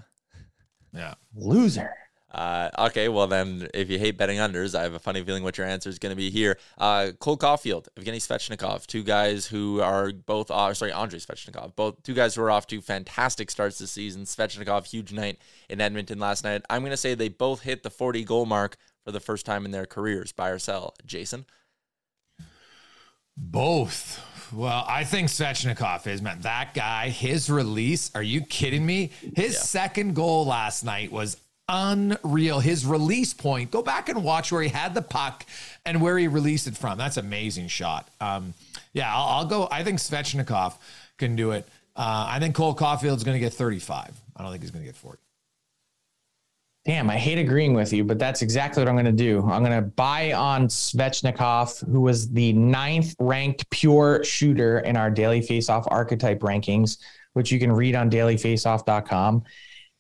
Yeah, 0.93 1.13
loser. 1.35 1.93
Uh, 2.31 2.69
okay, 2.77 3.09
well 3.09 3.25
then, 3.25 3.67
if 3.73 3.89
you 3.89 3.97
hate 3.97 4.17
betting 4.17 4.37
unders, 4.37 4.77
I 4.77 4.83
have 4.83 4.93
a 4.93 4.99
funny 4.99 5.23
feeling 5.23 5.43
what 5.43 5.57
your 5.57 5.65
answer 5.65 5.89
is 5.89 5.97
going 5.97 6.11
to 6.11 6.15
be 6.15 6.29
here. 6.29 6.59
Uh, 6.77 7.11
Cole 7.19 7.37
Caufield, 7.37 7.87
Evgeny 7.97 8.17
Svechnikov, 8.17 8.85
two 8.85 9.03
guys 9.03 9.47
who 9.47 9.81
are 9.81 10.11
both, 10.11 10.51
uh, 10.51 10.71
sorry, 10.75 10.91
Andrei 10.91 11.19
Svechnikov, 11.19 11.75
both 11.75 12.03
two 12.03 12.13
guys 12.13 12.35
who 12.35 12.43
are 12.43 12.51
off 12.51 12.67
to 12.67 12.81
fantastic 12.81 13.49
starts 13.49 13.79
this 13.79 13.91
season. 13.91 14.25
Svechnikov, 14.25 14.85
huge 14.85 15.11
night 15.11 15.39
in 15.69 15.81
Edmonton 15.81 16.19
last 16.19 16.43
night. 16.43 16.61
I'm 16.69 16.81
going 16.81 16.91
to 16.91 16.97
say 16.97 17.15
they 17.15 17.29
both 17.29 17.61
hit 17.61 17.81
the 17.81 17.89
40 17.89 18.23
goal 18.25 18.45
mark 18.45 18.77
for 19.09 19.13
the 19.13 19.19
first 19.19 19.43
time 19.43 19.65
in 19.65 19.71
their 19.71 19.87
careers. 19.87 20.31
Buy 20.31 20.49
or 20.49 20.59
sell, 20.59 20.93
Jason? 21.03 21.47
Both. 23.35 24.23
Well, 24.53 24.85
I 24.87 25.03
think 25.03 25.29
Svechnikov 25.29 26.05
is, 26.05 26.21
man. 26.21 26.41
That 26.41 26.75
guy, 26.75 27.09
his 27.09 27.49
release, 27.49 28.11
are 28.13 28.21
you 28.21 28.41
kidding 28.41 28.85
me? 28.85 29.09
His 29.35 29.53
yeah. 29.53 29.61
second 29.61 30.13
goal 30.13 30.45
last 30.45 30.83
night 30.83 31.11
was 31.11 31.37
unreal. 31.67 32.59
His 32.59 32.85
release 32.85 33.33
point, 33.33 33.71
go 33.71 33.81
back 33.81 34.09
and 34.09 34.23
watch 34.23 34.51
where 34.51 34.61
he 34.61 34.69
had 34.69 34.93
the 34.93 35.01
puck 35.01 35.43
and 35.83 35.99
where 35.99 36.15
he 36.15 36.27
released 36.27 36.67
it 36.67 36.77
from. 36.77 36.99
That's 36.99 37.17
amazing 37.17 37.69
shot. 37.69 38.07
Um, 38.21 38.53
yeah, 38.93 39.11
I'll, 39.11 39.39
I'll, 39.39 39.45
go. 39.45 39.67
I 39.71 39.83
think 39.83 39.97
Svechnikov 39.97 40.75
can 41.17 41.35
do 41.35 41.49
it. 41.51 41.67
Uh, 41.95 42.27
I 42.29 42.37
think 42.39 42.53
Cole 42.53 42.75
Caufield's 42.75 43.23
going 43.23 43.35
to 43.35 43.39
get 43.39 43.53
35. 43.53 44.15
I 44.35 44.43
don't 44.43 44.51
think 44.51 44.61
he's 44.61 44.71
going 44.71 44.83
to 44.83 44.87
get 44.87 44.95
40. 44.95 45.19
Damn, 46.89 47.07
I 47.11 47.17
hate 47.17 47.37
agreeing 47.37 47.75
with 47.75 47.93
you, 47.93 48.03
but 48.03 48.17
that's 48.17 48.41
exactly 48.41 48.81
what 48.81 48.89
I'm 48.89 48.95
going 48.95 49.05
to 49.05 49.11
do. 49.11 49.47
I'm 49.47 49.63
going 49.63 49.79
to 49.79 49.87
buy 49.87 50.33
on 50.33 50.67
Svechnikov, 50.67 51.87
who 51.87 52.01
was 52.01 52.31
the 52.31 52.51
ninth 52.53 53.13
ranked 53.19 53.69
pure 53.69 54.23
shooter 54.23 54.79
in 54.79 54.97
our 54.97 55.11
daily 55.11 55.39
faceoff 55.39 55.83
archetype 55.91 56.39
rankings, 56.39 56.97
which 57.33 57.51
you 57.51 57.59
can 57.59 57.71
read 57.71 57.93
on 57.93 58.09
dailyfaceoff.com. 58.09 59.43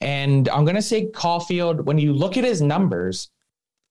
And 0.01 0.49
I'm 0.49 0.65
going 0.65 0.77
to 0.77 0.81
say 0.81 1.11
Caulfield, 1.11 1.85
when 1.85 1.99
you 1.99 2.11
look 2.11 2.37
at 2.37 2.43
his 2.43 2.59
numbers, 2.59 3.29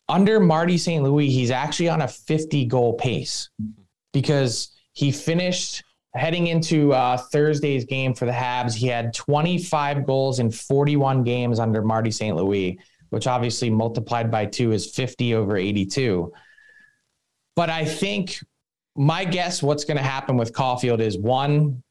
under 0.09 0.41
Marty 0.41 0.77
St. 0.77 1.05
Louis, 1.05 1.31
he's 1.31 1.53
actually 1.53 1.91
on 1.91 2.03
a 2.03 2.09
50 2.09 2.65
goal 2.65 2.95
pace 2.95 3.49
because 4.13 4.77
he 4.95 5.13
finished 5.13 5.85
heading 6.15 6.47
into 6.47 6.93
uh, 6.93 7.17
Thursday's 7.17 7.85
game 7.85 8.15
for 8.15 8.27
the 8.27 8.33
Habs. 8.33 8.75
He 8.75 8.87
had 8.87 9.15
25 9.15 10.07
goals 10.07 10.39
in 10.39 10.51
41 10.51 11.23
games 11.23 11.59
under 11.59 11.83
Marty 11.83 12.11
St. 12.11 12.37
Louis, 12.37 12.79
which 13.11 13.27
obviously 13.27 13.71
multiplied 13.71 14.31
by 14.31 14.47
two 14.47 14.73
is 14.73 14.91
50 14.91 15.35
over 15.35 15.57
82. 15.57 16.33
But 17.55 17.71
I 17.71 17.85
think 17.85 18.39
my 18.97 19.25
guess 19.25 19.63
what's 19.63 19.85
going 19.85 19.97
to 19.97 20.03
happen 20.03 20.37
with 20.37 20.53
Caulfield 20.53 21.01
is 21.01 21.19
one, 21.19 21.83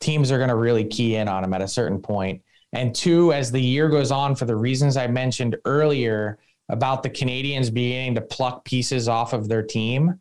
teams 0.00 0.30
are 0.30 0.38
going 0.38 0.50
to 0.50 0.56
really 0.56 0.84
key 0.84 1.16
in 1.16 1.28
on 1.28 1.44
him 1.44 1.54
at 1.54 1.62
a 1.62 1.68
certain 1.68 2.00
point. 2.00 2.42
And 2.72 2.94
two, 2.94 3.32
as 3.32 3.50
the 3.50 3.60
year 3.60 3.88
goes 3.88 4.10
on, 4.10 4.34
for 4.34 4.44
the 4.44 4.56
reasons 4.56 4.96
I 4.96 5.06
mentioned 5.06 5.56
earlier 5.64 6.38
about 6.68 7.02
the 7.02 7.10
Canadiens 7.10 7.72
beginning 7.72 8.16
to 8.16 8.20
pluck 8.20 8.64
pieces 8.64 9.08
off 9.08 9.32
of 9.32 9.48
their 9.48 9.62
team, 9.62 10.20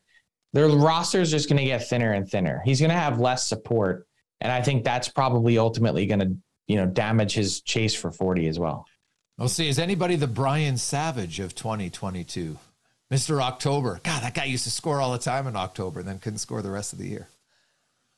their 0.56 0.70
roster 0.70 1.20
is 1.20 1.30
just 1.30 1.50
going 1.50 1.58
to 1.60 1.66
get 1.66 1.88
thinner 1.88 2.14
and 2.14 2.28
thinner. 2.28 2.62
He's 2.64 2.80
going 2.80 2.90
to 2.90 2.96
have 2.98 3.20
less 3.20 3.46
support. 3.46 4.08
And 4.40 4.52
I 4.52 4.62
think 4.62 4.84
that's 4.86 5.10
probably 5.10 5.58
ultimately 5.58 6.06
going 6.06 6.20
to, 6.22 6.34
you 6.68 6.78
know, 6.78 6.86
damage 6.86 7.34
his 7.34 7.60
chase 7.62 7.94
for 7.94 8.10
40 8.10 8.48
as 8.48 8.58
well. 8.58 8.86
We'll 9.38 9.50
see. 9.50 9.68
Is 9.68 9.80
anybody 9.80 10.16
the 10.16 10.28
Brian 10.28 10.78
Savage 10.78 11.42
of 11.42 11.56
2022? 11.56 12.58
Mr. 13.14 13.42
October. 13.42 14.00
God, 14.04 14.24
that 14.24 14.34
guy 14.34 14.46
used 14.46 14.64
to 14.64 14.72
score 14.72 15.02
all 15.02 15.12
the 15.12 15.18
time 15.20 15.46
in 15.46 15.58
October 15.58 16.00
and 16.00 16.08
then 16.08 16.20
couldn't 16.20 16.40
score 16.40 16.62
the 16.62 16.72
rest 16.72 16.94
of 16.94 17.00
the 17.00 17.08
year. 17.08 17.28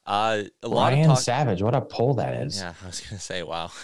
Uh, 0.06 0.44
a 0.62 0.68
lot 0.68 0.92
Brian 0.92 1.10
of 1.10 1.16
talk- 1.16 1.24
Savage. 1.24 1.62
What 1.64 1.74
a 1.74 1.82
pull 1.82 2.14
that 2.16 2.36
is. 2.44 2.60
Yeah, 2.60 2.74
I 2.84 2.86
was 2.86 3.00
going 3.02 3.18
to 3.18 3.24
say, 3.24 3.42
wow. 3.44 3.72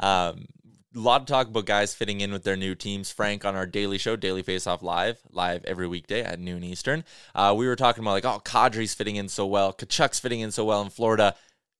Um, 0.00 0.46
a 0.94 0.98
lot 0.98 1.20
of 1.20 1.26
talk 1.26 1.48
about 1.48 1.66
guys 1.66 1.94
fitting 1.94 2.20
in 2.20 2.32
with 2.32 2.44
their 2.44 2.56
new 2.56 2.74
teams. 2.74 3.10
Frank 3.10 3.44
on 3.44 3.54
our 3.54 3.66
daily 3.66 3.98
show, 3.98 4.16
Daily 4.16 4.42
Face 4.42 4.66
Off 4.66 4.82
Live, 4.82 5.20
live 5.30 5.64
every 5.64 5.86
weekday 5.86 6.22
at 6.22 6.40
noon 6.40 6.64
Eastern. 6.64 7.04
Uh, 7.34 7.54
we 7.56 7.66
were 7.66 7.76
talking 7.76 8.02
about 8.02 8.12
like, 8.12 8.24
oh, 8.24 8.40
Kadri's 8.44 8.94
fitting 8.94 9.16
in 9.16 9.28
so 9.28 9.46
well, 9.46 9.72
Tkachuk's 9.72 10.18
fitting 10.18 10.40
in 10.40 10.50
so 10.50 10.64
well 10.64 10.80
in 10.82 10.90
Florida. 10.90 11.34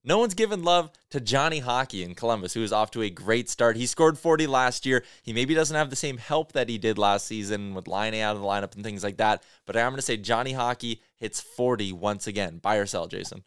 No 0.04 0.18
one's 0.18 0.34
given 0.34 0.62
love 0.62 0.90
to 1.10 1.20
Johnny 1.20 1.58
Hockey 1.58 2.02
in 2.02 2.14
Columbus, 2.14 2.54
who 2.54 2.62
is 2.62 2.72
off 2.72 2.90
to 2.92 3.02
a 3.02 3.10
great 3.10 3.50
start. 3.50 3.76
He 3.76 3.86
scored 3.86 4.18
40 4.18 4.46
last 4.46 4.86
year. 4.86 5.04
He 5.22 5.32
maybe 5.32 5.54
doesn't 5.54 5.76
have 5.76 5.90
the 5.90 5.96
same 5.96 6.18
help 6.18 6.52
that 6.52 6.68
he 6.68 6.78
did 6.78 6.98
last 6.98 7.26
season 7.26 7.74
with 7.74 7.88
Laine 7.88 8.14
out 8.14 8.36
of 8.36 8.42
the 8.42 8.46
lineup 8.46 8.74
and 8.74 8.84
things 8.84 9.02
like 9.02 9.16
that. 9.16 9.42
But 9.66 9.76
I'm 9.76 9.90
going 9.90 9.96
to 9.96 10.02
say 10.02 10.16
Johnny 10.16 10.52
Hockey 10.52 11.02
hits 11.16 11.40
40 11.40 11.92
once 11.92 12.26
again. 12.26 12.58
Buy 12.58 12.76
or 12.76 12.86
sell, 12.86 13.06
Jason? 13.06 13.44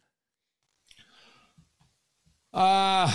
Uh 2.52 3.10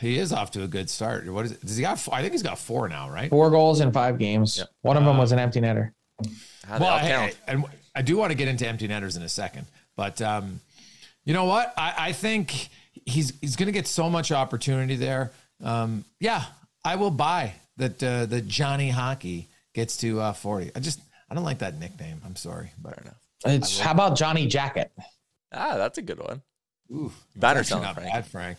he 0.00 0.18
is 0.18 0.32
off 0.32 0.50
to 0.52 0.62
a 0.62 0.68
good 0.68 0.88
start. 0.90 1.26
What 1.28 1.46
is 1.46 1.52
it? 1.52 1.64
Does 1.64 1.76
he 1.76 1.82
got? 1.82 2.06
I 2.12 2.20
think 2.20 2.32
he's 2.32 2.42
got 2.42 2.58
four 2.58 2.88
now, 2.88 3.10
right? 3.10 3.30
Four 3.30 3.50
goals 3.50 3.80
in 3.80 3.92
five 3.92 4.18
games. 4.18 4.58
Yep. 4.58 4.68
One 4.82 4.96
of 4.96 5.04
them 5.04 5.18
was 5.18 5.32
an 5.32 5.38
empty 5.38 5.60
netter. 5.60 5.92
well, 6.68 6.84
I, 6.84 7.32
and 7.46 7.64
I 7.94 8.02
do 8.02 8.16
want 8.16 8.30
to 8.30 8.36
get 8.36 8.48
into 8.48 8.66
empty 8.66 8.88
netters 8.88 9.16
in 9.16 9.22
a 9.22 9.28
second, 9.28 9.66
but 9.96 10.20
um, 10.22 10.60
you 11.24 11.32
know 11.32 11.44
what? 11.44 11.72
I, 11.76 11.94
I 11.98 12.12
think 12.12 12.68
he's 13.04 13.32
he's 13.40 13.56
going 13.56 13.66
to 13.66 13.72
get 13.72 13.86
so 13.86 14.10
much 14.10 14.32
opportunity 14.32 14.96
there. 14.96 15.32
Um, 15.62 16.04
yeah, 16.20 16.44
I 16.84 16.96
will 16.96 17.10
buy 17.10 17.54
that 17.76 18.02
uh, 18.02 18.26
that 18.26 18.46
Johnny 18.48 18.90
Hockey 18.90 19.48
gets 19.74 19.96
to 19.98 20.20
uh, 20.20 20.32
forty. 20.32 20.70
I 20.74 20.80
just 20.80 21.00
I 21.30 21.34
don't 21.34 21.44
like 21.44 21.58
that 21.58 21.78
nickname. 21.78 22.20
I'm 22.24 22.36
sorry, 22.36 22.70
but 22.80 22.92
I 22.92 22.96
don't 22.96 23.06
know. 23.06 23.54
it's 23.54 23.78
how 23.78 23.92
about 23.92 24.16
Johnny 24.16 24.46
Jacket? 24.46 24.90
Ah, 25.52 25.76
that's 25.76 25.98
a 25.98 26.02
good 26.02 26.18
one. 26.18 26.42
Ooh, 26.92 27.12
better 27.34 27.64
sound 27.64 27.82
Frank. 27.94 28.12
Bad, 28.12 28.26
Frank. 28.26 28.58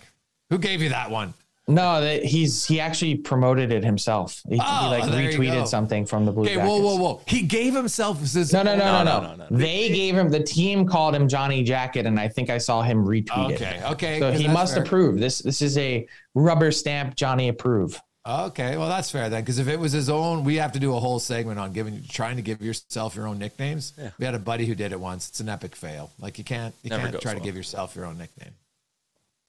Who 0.50 0.58
gave 0.58 0.82
you 0.82 0.90
that 0.90 1.12
one? 1.12 1.34
No, 1.70 2.00
that 2.00 2.24
he's 2.24 2.66
he 2.66 2.80
actually 2.80 3.16
promoted 3.16 3.74
it 3.74 3.84
himself. 3.84 4.42
He, 4.48 4.58
oh, 4.62 4.84
he 4.84 4.88
like 4.88 5.04
retweeted 5.04 5.68
something 5.68 6.06
from 6.06 6.26
the 6.26 6.32
Blue 6.32 6.44
okay, 6.44 6.56
Jackets. 6.56 6.70
whoa, 6.70 6.80
whoa, 6.80 6.96
whoa! 6.96 7.22
He 7.28 7.42
gave 7.42 7.76
himself 7.76 8.22
his 8.22 8.54
no, 8.54 8.64
no, 8.64 8.78
no, 8.78 9.04
no, 9.04 9.04
no, 9.04 9.22
no, 9.22 9.36
no. 9.36 9.48
They 9.52 9.90
gave 9.90 10.16
him 10.16 10.30
the 10.30 10.42
team 10.42 10.88
called 10.88 11.14
him 11.14 11.28
Johnny 11.28 11.64
Jacket, 11.64 12.06
and 12.06 12.18
I 12.18 12.30
think 12.30 12.50
I 12.50 12.58
saw 12.58 12.84
him 12.84 13.04
retweet 13.04 13.56
okay, 13.56 13.66
it. 13.66 13.92
Okay, 13.92 13.92
okay. 13.92 14.20
So 14.20 14.32
he 14.32 14.48
must 14.48 14.76
fair. 14.76 14.84
approve. 14.84 15.20
This 15.20 15.40
this 15.40 15.62
is 15.62 15.78
a 15.78 16.08
rubber 16.36 16.72
stamp 16.72 17.16
Johnny 17.16 17.50
approve. 17.50 18.00
Okay, 18.26 18.78
well 18.78 18.88
that's 18.88 19.12
fair 19.12 19.30
then, 19.30 19.42
because 19.42 19.60
if 19.60 19.68
it 19.68 19.80
was 19.80 19.92
his 19.92 20.10
own, 20.10 20.46
we 20.46 20.56
have 20.56 20.72
to 20.72 20.80
do 20.80 20.96
a 20.96 21.00
whole 21.00 21.20
segment 21.20 21.60
on 21.60 21.74
giving, 21.74 22.02
trying 22.10 22.38
to 22.38 22.42
give 22.42 22.62
yourself 22.62 23.16
your 23.16 23.28
own 23.28 23.40
nicknames. 23.40 23.92
Yeah. 23.98 24.12
We 24.20 24.26
had 24.26 24.36
a 24.36 24.40
buddy 24.40 24.66
who 24.66 24.76
did 24.76 24.94
it 24.94 25.00
once. 25.00 25.28
It's 25.28 25.42
an 25.42 25.50
epic 25.50 25.76
fail. 25.76 26.12
Like 26.20 26.38
you 26.38 26.44
can't, 26.44 26.74
you 26.84 26.90
Never 26.90 27.04
can't 27.10 27.22
try 27.22 27.34
well. 27.34 27.40
to 27.40 27.46
give 27.46 27.56
yourself 27.56 27.96
your 27.96 28.06
own 28.06 28.18
nickname. 28.18 28.54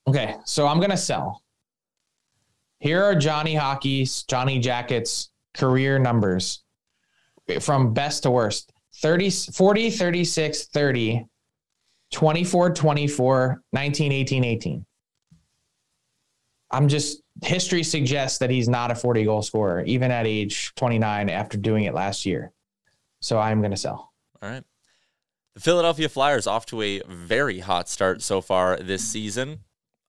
Okay, 0.09 0.37
so 0.47 0.67
I'm 0.67 0.81
gonna 0.81 0.97
sell. 0.97 1.43
Here 2.79 3.05
are 3.05 3.15
Johnny 3.15 3.55
Hockey's, 3.55 4.23
Johnny 4.23 4.59
Jacket's 4.59 5.31
career 5.53 5.99
numbers 5.99 6.63
from 7.61 7.93
best 7.93 8.23
to 8.23 8.31
worst 8.31 8.73
30, 9.03 9.29
40, 9.29 9.91
36, 9.91 10.65
30, 10.69 11.27
24, 12.11 12.73
24, 12.73 13.63
19, 13.71 14.13
18, 14.13 14.45
18. 14.45 14.87
I'm 16.71 16.89
just, 16.89 17.23
history 17.43 17.83
suggests 17.83 18.39
that 18.39 18.49
he's 18.49 18.69
not 18.69 18.91
a 18.91 18.95
40 18.95 19.25
goal 19.25 19.43
scorer, 19.43 19.83
even 19.83 20.11
at 20.11 20.27
age 20.27 20.73
29 20.77 21.29
after 21.29 21.59
doing 21.59 21.85
it 21.85 21.93
last 21.93 22.25
year. 22.25 22.51
So 23.21 23.39
I'm 23.39 23.61
going 23.61 23.73
to 23.73 23.77
sell. 23.77 24.11
All 24.41 24.49
right. 24.49 24.65
The 25.55 25.61
Philadelphia 25.61 26.09
Flyers 26.09 26.47
off 26.47 26.65
to 26.67 26.81
a 26.81 27.03
very 27.07 27.59
hot 27.59 27.91
start 27.91 28.23
so 28.23 28.41
far 28.41 28.79
this 28.79 29.07
season. 29.07 29.61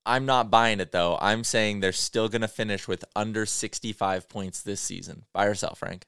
I'm 0.09 0.25
not 0.25 0.49
buying 0.49 0.79
it 0.79 0.91
though. 0.91 1.19
I'm 1.21 1.43
saying 1.43 1.81
they're 1.81 1.91
still 1.91 2.29
going 2.29 2.41
to 2.41 2.47
finish 2.47 2.87
with 2.87 3.05
under 3.15 3.45
65 3.45 4.27
points 4.27 4.63
this 4.63 4.81
season. 4.81 5.23
Buy 5.33 5.45
or 5.45 5.53
sell, 5.53 5.75
Frank? 5.75 6.03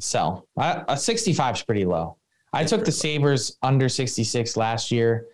Sell. 0.00 0.48
A 0.56 0.96
65 0.96 1.54
is 1.54 1.62
pretty 1.62 1.84
low. 1.84 2.16
I 2.52 2.64
took 2.64 2.84
the 2.84 2.90
Sabres 2.90 3.56
under 3.62 3.88
66 3.88 4.56
last 4.56 4.90
year, 4.90 5.26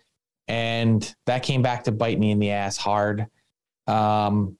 and 0.47 1.15
that 1.25 1.41
came 1.41 1.63
back 1.63 1.83
to 1.85 1.91
bite 1.91 2.19
me 2.19 2.29
in 2.29 2.37
the 2.37 2.51
ass 2.51 2.77
hard. 2.77 3.25
Um, 3.87 4.55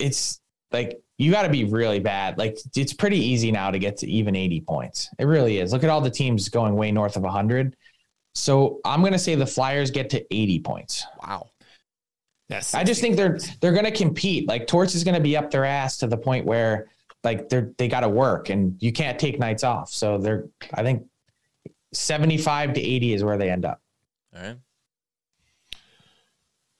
it's 0.00 0.40
like 0.72 1.00
you 1.18 1.30
got 1.30 1.42
to 1.42 1.50
be 1.50 1.64
really 1.64 2.00
bad. 2.00 2.36
Like 2.36 2.58
it's 2.74 2.92
pretty 2.92 3.18
easy 3.18 3.52
now 3.52 3.70
to 3.70 3.78
get 3.78 3.96
to 3.98 4.10
even 4.10 4.34
80 4.34 4.62
points. 4.62 5.08
It 5.20 5.24
really 5.26 5.58
is. 5.58 5.72
Look 5.72 5.84
at 5.84 5.90
all 5.90 6.00
the 6.00 6.10
teams 6.10 6.48
going 6.48 6.74
way 6.74 6.90
north 6.90 7.14
of 7.14 7.22
100. 7.22 7.76
So 8.34 8.80
I'm 8.84 9.02
going 9.02 9.12
to 9.12 9.18
say 9.20 9.36
the 9.36 9.46
Flyers 9.46 9.92
get 9.92 10.10
to 10.10 10.34
80 10.34 10.60
points. 10.60 11.06
Wow. 11.22 11.50
Yes. 12.48 12.74
I 12.74 12.82
just 12.82 13.00
think 13.00 13.16
they're 13.16 13.38
they're 13.60 13.72
going 13.72 13.84
to 13.84 13.90
compete. 13.90 14.48
Like 14.48 14.66
Torts 14.66 14.94
is 14.94 15.04
going 15.04 15.14
to 15.14 15.20
be 15.20 15.36
up 15.36 15.50
their 15.50 15.64
ass 15.64 15.98
to 15.98 16.06
the 16.06 16.16
point 16.16 16.46
where 16.46 16.88
like 17.22 17.48
they're 17.48 17.72
they 17.76 17.88
got 17.88 18.00
to 18.00 18.08
work 18.08 18.48
and 18.48 18.76
you 18.80 18.92
can't 18.92 19.18
take 19.18 19.38
nights 19.38 19.64
off. 19.64 19.90
So 19.90 20.18
they're 20.18 20.46
I 20.72 20.82
think 20.82 21.06
75 21.92 22.74
to 22.74 22.80
80 22.80 23.14
is 23.14 23.24
where 23.24 23.36
they 23.36 23.50
end 23.50 23.64
up. 23.64 23.80
All 24.34 24.42
right. 24.42 24.56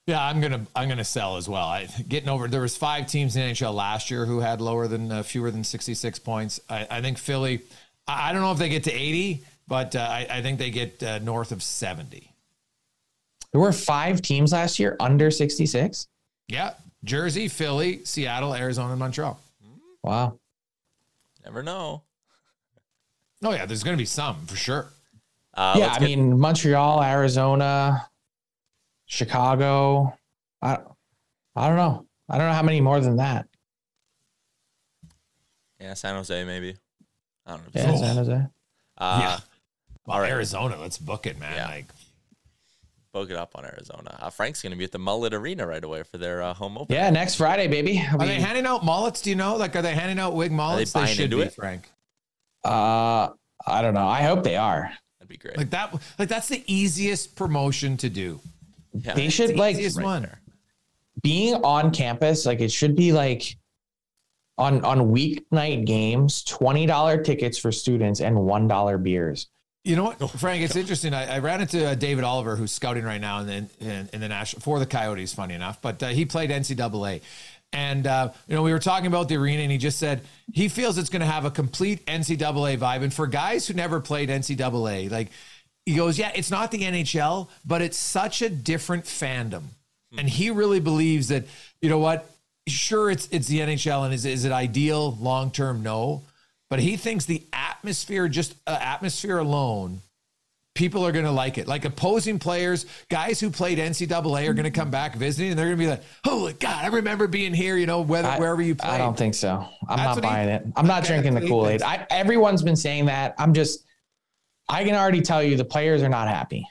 Yeah, 0.07 0.25
I'm 0.25 0.41
gonna 0.41 0.67
I'm 0.75 0.89
gonna 0.89 1.05
sell 1.05 1.37
as 1.37 1.51
well. 1.51 1.67
I, 1.67 1.87
getting 2.09 2.31
over 2.31 2.49
there 2.49 2.63
was 2.63 2.75
five 2.75 3.07
teams 3.07 3.37
in 3.37 3.43
NHL 3.43 3.75
last 3.75 4.11
year 4.11 4.25
who 4.25 4.41
had 4.41 4.63
lower 4.63 4.89
than 4.89 5.13
uh, 5.13 5.23
fewer 5.23 5.51
than 5.51 5.63
66 5.63 6.19
points. 6.21 6.61
I, 6.71 6.87
I 6.91 7.01
think 7.03 7.19
Philly. 7.19 7.61
I, 8.07 8.31
I, 8.31 8.33
don't 8.33 8.41
know 8.41 8.51
if 8.51 8.57
they 8.57 8.71
get 8.71 8.85
to 8.85 8.91
80, 8.91 9.45
but 9.67 9.95
uh, 9.95 9.99
I, 9.99 10.27
I, 10.31 10.41
think 10.41 10.59
they 10.59 10.71
get 10.71 11.03
uh, 11.03 11.19
north 11.19 11.53
of 11.53 11.63
70. 11.63 12.28
There 13.53 13.61
were 13.61 13.73
five 13.73 14.21
teams 14.23 14.53
last 14.53 14.79
year 14.79 14.97
under 15.01 15.31
66. 15.31 16.07
Yeah. 16.49 16.75
Jersey, 17.05 17.49
Philly, 17.49 18.05
Seattle, 18.05 18.55
Arizona, 18.55 18.91
and 18.91 18.99
Montreal. 18.99 19.39
Wow. 20.03 20.39
Never 21.45 21.63
know. 21.63 22.03
Oh, 23.43 23.53
yeah. 23.53 23.67
There's 23.67 23.83
going 23.83 23.97
to 23.97 24.01
be 24.01 24.05
some 24.07 24.47
for 24.47 24.57
sure. 24.57 24.87
Uh, 25.55 25.77
yeah. 25.79 25.93
I 25.93 25.99
get- 25.99 26.03
mean, 26.03 26.39
Montreal, 26.39 27.03
Arizona, 27.03 28.09
Chicago. 29.07 30.17
I, 30.61 30.79
I 31.57 31.69
don't 31.69 31.77
know. 31.77 32.05
I 32.29 32.37
don't 32.37 32.47
know 32.49 32.53
how 32.55 32.63
many 32.63 32.81
more 32.81 33.01
than 33.01 33.17
that. 33.17 33.47
Yeah. 35.81 35.95
San 35.95 36.15
Jose, 36.17 36.45
maybe. 36.45 36.77
I 37.47 37.51
don't 37.53 37.63
know. 37.63 37.81
Yeah, 37.81 37.97
San 37.97 38.17
Jose. 38.17 38.33
Uh, 38.99 39.19
yeah. 39.23 39.39
Well, 40.05 40.17
all 40.17 40.21
right. 40.21 40.31
Arizona, 40.31 40.77
let's 40.79 40.99
book 40.99 41.27
it, 41.27 41.39
man. 41.39 41.55
Yeah. 41.55 41.67
Like, 41.69 41.87
spoke 43.19 43.31
it 43.31 43.37
up 43.37 43.53
on 43.57 43.65
Arizona. 43.65 44.17
Uh, 44.21 44.31
Frank's 44.31 44.63
going 44.63 44.71
to 44.73 44.77
be 44.79 44.85
at 44.85 44.93
the 44.93 44.99
Mullet 44.99 45.35
Arena 45.35 45.67
right 45.67 45.83
away 45.83 46.03
for 46.03 46.19
their 46.19 46.43
uh, 46.43 46.55
home 46.55 46.79
opener. 46.79 46.97
Yeah, 46.99 47.11
next 47.11 47.35
Friday, 47.37 47.67
baby. 47.67 48.05
Are 48.13 48.19
be- 48.19 48.27
they 48.27 48.41
handing 48.41 48.67
out 48.67 48.85
mullets? 48.85 49.21
Do 49.23 49.31
you 49.31 49.37
know? 49.37 49.57
Like, 49.57 49.75
are 49.77 49.83
they 49.83 49.95
handing 49.95 50.19
out 50.19 50.35
wig 50.35 50.53
mullets? 50.53 50.93
buying 50.93 51.09
should 51.15 51.25
into 51.27 51.37
be, 51.39 51.43
it? 51.43 51.55
Frank. 51.55 51.91
uh, 52.65 53.29
I 53.67 53.83
don't 53.83 53.95
know. 53.95 54.07
I 54.07 54.23
hope 54.23 54.45
they 54.45 54.57
are. 54.57 54.91
That'd 55.19 55.29
be 55.29 55.37
great. 55.37 55.57
Like 55.57 55.71
that. 55.71 55.93
Like 56.19 56.29
that's 56.29 56.49
the 56.49 56.63
easiest 56.73 57.35
promotion 57.37 57.97
to 57.99 58.09
do. 58.09 58.41
yeah. 58.95 59.15
They 59.15 59.29
should 59.29 59.57
like 59.57 59.77
Easiest 59.77 59.97
right 59.99 60.05
one. 60.05 60.31
being 61.23 61.55
on 61.65 61.91
campus. 61.91 62.47
Like 62.47 62.61
it 62.61 62.71
should 62.71 62.95
be 62.95 63.13
like 63.13 63.57
on 64.57 64.85
on 64.85 65.11
weeknight 65.13 65.87
games, 65.87 66.45
twenty 66.45 66.87
dollar 66.87 67.21
tickets 67.23 67.59
for 67.59 67.73
students 67.73 68.21
and 68.21 68.37
one 68.37 68.69
dollar 68.69 68.97
beers. 68.97 69.49
You 69.89 69.97
know 69.97 70.05
what, 70.05 70.31
Frank? 70.39 70.63
It's 70.63 70.77
interesting. 70.77 71.15
I, 71.15 71.37
I 71.37 71.39
ran 71.39 71.63
into 71.63 71.89
uh, 71.89 71.95
David 71.95 72.23
Oliver, 72.23 72.57
who's 72.57 72.73
scouting 72.73 73.05
right 73.05 73.21
now 73.21 73.41
in 73.41 73.47
the 73.47 73.55
in, 73.81 74.11
in 74.13 74.21
the 74.21 74.29
national 74.29 74.61
for 74.61 74.79
the 74.79 74.85
Coyotes. 74.85 75.33
Funny 75.33 75.55
enough, 75.55 75.81
but 75.81 76.03
uh, 76.03 76.09
he 76.09 76.27
played 76.27 76.51
NCAA, 76.51 77.23
and 77.73 78.07
uh, 78.07 78.31
you 78.47 78.55
know 78.55 78.63
we 78.63 78.73
were 78.73 78.81
talking 78.81 79.07
about 79.07 79.31
the 79.31 79.37
arena, 79.37 79.63
and 79.63 79.73
he 79.73 79.79
just 79.79 79.99
said 79.99 80.21
he 80.53 80.69
feels 80.69 80.99
it's 80.99 81.09
going 81.09 81.21
to 81.21 81.27
have 81.27 81.47
a 81.47 81.51
complete 81.51 82.05
NCAA 82.05 82.77
vibe. 82.77 83.03
And 83.03 83.15
for 83.15 83.27
guys 83.27 83.67
who 83.67 83.73
never 83.73 83.99
played 83.99 84.29
NCAA, 84.29 85.11
like 85.11 85.31
he 85.87 85.95
goes, 85.97 86.19
yeah, 86.19 86.33
it's 86.35 86.51
not 86.51 86.71
the 86.71 86.81
NHL, 86.81 87.49
but 87.65 87.81
it's 87.81 87.97
such 87.97 88.43
a 88.43 88.51
different 88.51 89.07
fandom, 89.07 89.63
and 90.19 90.29
he 90.29 90.51
really 90.51 90.81
believes 90.81 91.29
that 91.29 91.47
you 91.81 91.89
know 91.89 91.99
what. 91.99 92.31
Sure, 92.67 93.11
it's 93.11 93.27
it's 93.31 93.49
the 93.49 93.61
NHL, 93.61 94.05
and 94.05 94.13
is 94.13 94.27
is 94.27 94.45
it 94.45 94.53
ideal 94.53 95.17
long 95.19 95.51
term? 95.51 95.83
No, 95.83 96.25
but 96.71 96.81
he 96.81 96.97
thinks 96.97 97.25
the 97.25 97.45
atmosphere, 97.53 98.29
just 98.29 98.55
uh, 98.67 98.79
atmosphere 98.81 99.39
alone, 99.39 100.01
people 100.75 101.05
are 101.05 101.13
going 101.13 101.25
to 101.25 101.31
like 101.31 101.59
it. 101.59 101.67
Like 101.67 101.85
opposing 101.85 102.39
players, 102.39 102.87
guys 103.09 103.41
who 103.41 103.51
played 103.51 103.79
NCAA 103.79 104.49
are 104.49 104.55
going 104.55 104.65
to 104.65 104.71
come 104.71 104.91
back 104.91 105.17
visiting, 105.17 105.51
and 105.51 105.59
they're 105.59 105.67
going 105.67 105.79
to 105.79 105.85
be 105.85 105.89
like, 105.91 106.03
"Holy 106.25 106.53
God, 106.53 106.85
I 106.85 106.89
remember 106.89 107.27
being 107.27 107.53
here." 107.55 107.77
You 107.77 107.87
know, 107.87 108.03
whether 108.03 108.29
I- 108.29 108.39
wherever 108.39 108.63
you 108.63 108.75
play. 108.75 108.91
I 108.91 108.99
don't 108.99 109.17
think 109.17 109.35
so. 109.35 109.67
I'm 109.89 109.97
That's 109.97 110.01
not 110.01 110.15
what 110.17 110.25
he- 110.25 110.31
buying 110.31 110.49
it. 110.49 110.67
I'm 110.77 110.87
not 110.87 111.05
drinking 111.05 111.35
the 111.35 111.41
that's 111.41 111.51
what 111.51 111.57
he 111.59 111.63
Kool 111.65 111.69
Aid. 111.69 111.83
I 111.83 112.07
everyone's 112.11 112.63
been 112.63 112.77
saying 112.77 113.07
that. 113.07 113.35
I'm 113.39 113.53
just. 113.55 113.85
I 114.69 114.85
can 114.85 114.95
already 114.95 115.23
tell 115.23 115.43
you 115.43 115.57
the 115.57 115.65
players 115.65 116.03
are 116.03 116.11
not 116.11 116.29
happy. 116.29 116.69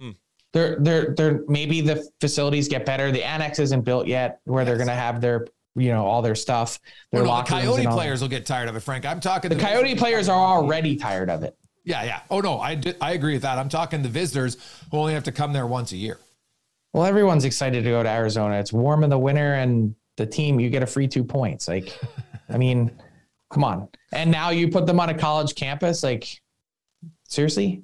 Hmm. 0.00 0.10
They're 0.52 0.76
they're 0.80 1.14
they're 1.16 1.40
maybe 1.46 1.80
the 1.80 2.06
facilities 2.20 2.66
get 2.66 2.84
better. 2.84 3.12
The 3.12 3.22
annex 3.22 3.60
isn't 3.60 3.82
built 3.82 4.08
yet, 4.08 4.40
where 4.44 4.64
they're 4.64 4.76
going 4.76 4.88
to 4.88 4.94
have 4.94 5.20
their 5.20 5.46
you 5.76 5.90
know 5.90 6.04
all 6.04 6.22
their 6.22 6.34
stuff. 6.34 6.78
Their 7.12 7.22
Well, 7.22 7.36
no, 7.36 7.42
the 7.42 7.48
Coyote 7.48 7.78
and 7.82 7.86
that. 7.86 7.94
players 7.94 8.20
will 8.20 8.28
get 8.28 8.46
tired 8.46 8.68
of 8.68 8.76
it, 8.76 8.80
Frank. 8.80 9.06
I'm 9.06 9.20
talking 9.20 9.50
The 9.50 9.56
Coyote 9.56 9.94
players 9.94 10.28
are 10.28 10.38
already 10.38 10.96
tired 10.96 11.30
of 11.30 11.42
it. 11.42 11.56
Yeah, 11.84 12.04
yeah. 12.04 12.20
Oh 12.30 12.40
no, 12.40 12.60
I 12.60 12.74
di- 12.74 12.94
I 13.00 13.12
agree 13.12 13.34
with 13.34 13.42
that. 13.42 13.58
I'm 13.58 13.68
talking 13.68 14.02
the 14.02 14.08
visitors 14.08 14.56
who 14.90 14.98
only 14.98 15.14
have 15.14 15.24
to 15.24 15.32
come 15.32 15.52
there 15.52 15.66
once 15.66 15.92
a 15.92 15.96
year. 15.96 16.18
Well, 16.92 17.04
everyone's 17.04 17.44
excited 17.44 17.84
to 17.84 17.90
go 17.90 18.02
to 18.02 18.08
Arizona. 18.08 18.58
It's 18.58 18.72
warm 18.72 19.04
in 19.04 19.10
the 19.10 19.18
winter, 19.18 19.54
and 19.54 19.94
the 20.16 20.26
team 20.26 20.60
you 20.60 20.70
get 20.70 20.82
a 20.82 20.86
free 20.86 21.08
two 21.08 21.24
points. 21.24 21.68
Like, 21.68 21.98
I 22.48 22.58
mean, 22.58 22.90
come 23.50 23.64
on. 23.64 23.88
And 24.12 24.30
now 24.30 24.50
you 24.50 24.68
put 24.68 24.86
them 24.86 25.00
on 25.00 25.08
a 25.08 25.14
college 25.14 25.54
campus. 25.54 26.02
Like, 26.02 26.40
seriously? 27.28 27.82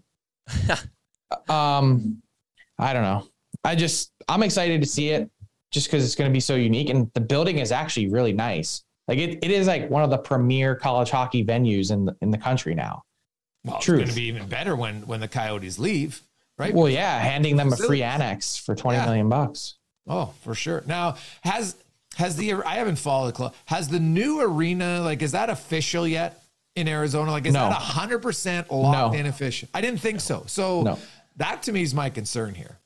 um, 1.49 2.21
I 2.79 2.93
don't 2.93 3.03
know. 3.03 3.27
I 3.65 3.75
just 3.75 4.13
I'm 4.29 4.43
excited 4.43 4.81
to 4.83 4.87
see 4.87 5.11
it 5.11 5.31
just 5.77 5.89
because 5.89 6.03
it's 6.07 6.15
going 6.15 6.31
to 6.31 6.33
be 6.33 6.41
so 6.41 6.55
unique, 6.55 6.89
and 6.89 7.11
the 7.13 7.21
building 7.21 7.59
is 7.59 7.71
actually 7.71 8.09
really 8.09 8.33
nice. 8.33 8.83
Like 9.09 9.19
it, 9.19 9.45
it 9.45 9.51
is 9.51 9.67
like 9.67 9.91
one 9.91 10.03
of 10.03 10.09
the 10.09 10.17
premier 10.17 10.75
college 10.75 11.11
hockey 11.11 11.45
venues 11.45 11.91
in 11.93 12.07
the 12.07 12.17
in 12.23 12.31
the 12.31 12.39
country 12.39 12.75
now. 12.75 13.03
Well, 13.63 13.79
Truth. 13.79 14.01
it's 14.01 14.09
going 14.11 14.15
to 14.15 14.21
be 14.23 14.29
even 14.29 14.49
better 14.49 14.75
when 14.75 15.07
when 15.07 15.21
the 15.21 15.29
Coyotes 15.29 15.79
leave, 15.79 16.23
right? 16.57 16.73
Well, 16.75 16.89
yeah, 16.89 17.19
handing 17.19 17.57
them 17.57 17.71
a 17.73 17.77
free 17.77 18.03
annex 18.03 18.57
for 18.57 18.75
twenty 18.75 18.97
Yeah. 18.99 19.05
million 19.05 19.29
bucks. 19.29 19.75
Oh, 20.09 20.33
for 20.43 20.55
sure. 20.55 20.83
Now, 20.87 21.17
has 21.43 21.77
has 22.17 22.37
the 22.37 22.55
I 22.55 22.77
haven't 22.77 22.97
followed 22.97 23.29
the 23.29 23.33
club. 23.35 23.55
Has 23.67 23.89
the 23.89 24.01
new 24.01 24.41
arena 24.41 25.03
like 25.03 25.21
is 25.21 25.33
that 25.33 25.51
official 25.51 26.09
yet 26.09 26.43
in 26.75 26.89
Arizona? 26.89 27.31
Like 27.33 27.45
is 27.45 27.53
No. 27.53 27.69
that 27.69 27.75
hundred 27.75 28.21
percent 28.21 28.73
locked 28.73 29.13
No. 29.13 29.19
in 29.21 29.27
official? 29.27 29.69
I 29.75 29.83
didn't 29.83 30.01
think 30.01 30.21
so. 30.21 30.45
So 30.47 30.83
No. 30.83 30.99
that 31.37 31.63
to 31.65 31.73
me 31.73 31.83
is 31.83 31.93
my 31.95 32.09
concern 32.09 32.55
here. 32.55 32.79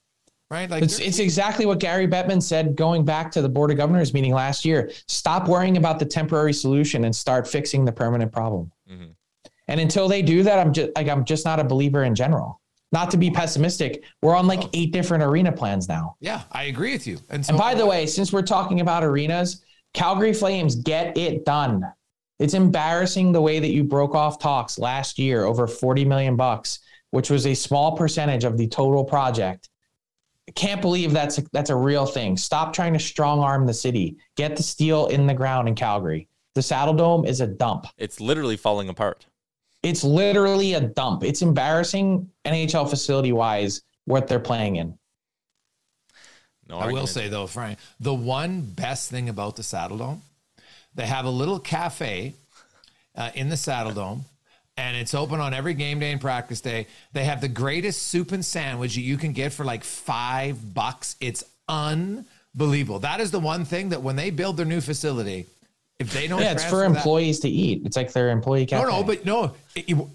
Right? 0.51 0.69
Like 0.69 0.83
It's, 0.83 0.99
it's 0.99 1.21
exactly 1.21 1.65
what 1.65 1.79
Gary 1.79 2.09
Bettman 2.09 2.43
said 2.43 2.75
going 2.75 3.05
back 3.05 3.31
to 3.33 3.43
the 3.43 3.49
Board 3.49 3.71
of 3.71 3.77
Governors 3.77 4.13
meeting 4.13 4.35
last 4.35 4.65
year. 4.65 4.91
Stop 5.07 5.47
worrying 5.49 5.77
about 5.77 5.99
the 6.01 6.05
temporary 6.05 6.53
solution 6.53 7.05
and 7.05 7.15
start 7.15 7.47
fixing 7.47 7.85
the 7.85 7.93
permanent 7.93 8.33
problem. 8.33 8.73
Mhm. 8.91 9.15
And 9.69 9.81
until 9.81 10.09
they 10.09 10.23
do 10.23 10.43
that, 10.43 10.59
I'm 10.59 10.73
just 10.73 10.91
like 10.97 11.09
I'm 11.09 11.25
just 11.25 11.45
not 11.45 11.61
a 11.61 11.65
believer 11.65 12.03
in 12.03 12.17
general. 12.17 12.61
Not 12.93 13.13
to 13.13 13.17
be 13.17 13.31
pessimistic, 13.31 14.03
we're 14.21 14.35
on 14.35 14.49
like 14.49 14.65
eight 14.73 14.93
different 14.93 15.23
arena 15.23 15.53
plans 15.53 15.89
now. 15.89 16.17
yeah, 16.19 16.43
I 16.51 16.65
agree 16.65 16.93
with 16.93 17.07
you. 17.07 17.19
And 17.29 17.47
so 17.47 17.51
And 17.51 17.59
by 17.59 17.75
the 17.75 17.87
way, 17.87 18.05
since 18.07 18.33
we're 18.33 18.43
talking 18.43 18.81
about 18.81 19.05
arenas, 19.05 19.63
Calgary 19.95 20.33
Flames 20.33 20.75
get 20.75 21.17
it 21.17 21.45
done. 21.45 21.85
It's 22.41 22.55
embarrassing 22.55 23.31
the 23.31 23.41
way 23.41 23.61
that 23.61 23.71
you 23.71 23.85
broke 23.85 24.17
off 24.17 24.41
talks 24.41 24.77
last 24.77 25.21
year 25.21 25.45
over 25.45 25.69
40 25.69 26.05
million 26.05 26.35
bucks, 26.35 26.81
which 27.13 27.31
was 27.31 27.47
a 27.47 27.55
small 27.55 27.97
percentage 27.97 28.43
of 28.43 28.59
the 28.59 28.67
total 28.67 29.05
project. 29.05 29.69
I 30.51 30.53
can't 30.55 30.83
believe 30.83 31.13
that's 31.13 31.39
a, 31.39 31.45
that's 31.53 31.71
a 31.71 31.77
real 31.77 32.05
thing. 32.05 32.37
Stop 32.37 32.73
trying 32.73 32.93
to 32.95 32.99
strong 32.99 33.39
arm 33.39 33.67
the 33.67 33.73
city. 33.73 34.17
Get 34.35 34.57
the 34.57 34.65
steel 34.65 35.07
in 35.07 35.29
the 35.29 35.33
ground 35.33 35.69
in 35.69 35.77
Calgary. 35.77 36.27
The 36.57 36.61
Saddledome 36.61 37.25
is 37.25 37.41
a 37.41 37.47
dump. 37.47 37.87
It's 37.97 38.21
literally 38.21 38.57
falling 38.57 38.89
apart. 38.89 39.27
It's 39.85 40.03
literally 40.03 40.75
a 40.75 40.81
dump. 40.81 41.23
It's 41.23 41.43
embarrassing 41.43 42.29
NHL 42.45 42.91
facility 42.91 43.31
wise 43.31 43.83
what 44.07 44.27
they're 44.27 44.41
playing 44.41 44.75
in. 44.75 44.99
No 46.69 46.79
I 46.79 46.91
will 46.91 47.07
say 47.07 47.29
though, 47.29 47.47
Frank, 47.47 47.79
the 48.01 48.13
one 48.13 48.63
best 48.63 49.09
thing 49.09 49.29
about 49.29 49.55
the 49.55 49.63
Saddledome, 49.63 50.19
they 50.97 51.07
have 51.07 51.27
a 51.27 51.31
little 51.31 51.61
cafe 51.61 52.35
uh, 53.15 53.31
in 53.37 53.51
the 53.51 53.55
Saddledome, 53.55 54.23
and 54.81 54.97
it's 54.97 55.14
open 55.14 55.41
on 55.41 55.53
every 55.55 55.74
game 55.74 55.99
day 56.01 56.11
and 56.11 56.20
practice 56.20 56.61
day. 56.61 56.87
They 57.12 57.24
have 57.24 57.41
the 57.41 57.49
greatest 57.49 58.03
soup 58.09 58.33
and 58.33 58.45
sandwich 58.45 58.95
that 58.95 59.03
you 59.03 59.16
can 59.18 59.33
get 59.33 59.53
for 59.53 59.64
like 59.64 59.85
five 59.85 60.74
bucks. 60.74 61.16
It's 61.20 61.45
unbelievable. 61.68 62.99
That 63.01 63.20
is 63.20 63.31
the 63.31 63.41
one 63.41 63.64
thing 63.64 63.91
that 63.91 64.03
when 64.03 64.16
they 64.16 64.31
build 64.31 64.57
their 64.57 64.66
new 64.66 64.81
facility, 64.81 65.47
if 65.99 66.12
they 66.12 66.26
don't, 66.26 66.41
Yeah, 66.41 66.53
it's 66.53 66.64
for 66.64 66.70
transfer 66.70 66.89
that- 66.93 66.97
employees 66.97 67.41
to 67.41 67.49
eat. 67.49 67.83
It's 67.85 67.97
like 67.97 68.12
their 68.12 68.31
employee 68.31 68.66
cafe. 68.66 68.85
No, 68.85 69.01
no, 69.01 69.05
but 69.05 69.24
no. 69.24 69.53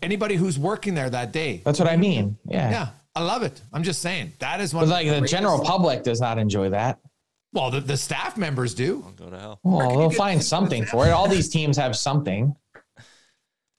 Anybody 0.01 0.35
who's 0.35 0.57
working 0.57 0.95
there 0.95 1.09
that 1.09 1.31
day. 1.31 1.61
that's 1.63 1.79
what 1.79 1.87
I 1.89 1.95
mean. 1.97 2.37
Yeah. 2.45 2.69
Yeah, 2.71 2.87
I 3.15 3.21
love 3.21 3.43
it. 3.43 3.61
I'm 3.71 3.83
just 3.83 4.01
saying 4.01 4.33
that 4.39 4.61
is 4.61 4.73
one. 4.73 4.81
But 4.81 4.85
of 4.85 4.89
like 4.91 5.05
the 5.05 5.11
greatest- 5.11 5.31
general 5.31 5.59
public 5.63 6.03
does 6.03 6.19
not 6.19 6.37
enjoy 6.39 6.69
that. 6.69 6.99
Well, 7.53 7.71
the, 7.71 7.79
the 7.79 7.95
staff 7.95 8.35
members 8.35 8.73
do. 8.73 9.05
Go 9.15 9.29
to 9.29 9.39
hell. 9.39 9.59
Well, 9.63 9.97
they'll 9.97 10.09
find 10.09 10.43
something 10.55 10.85
for 10.85 11.05
it. 11.07 11.11
All 11.11 11.27
these 11.29 11.47
teams 11.49 11.77
have 11.77 11.95
something. 11.95 12.53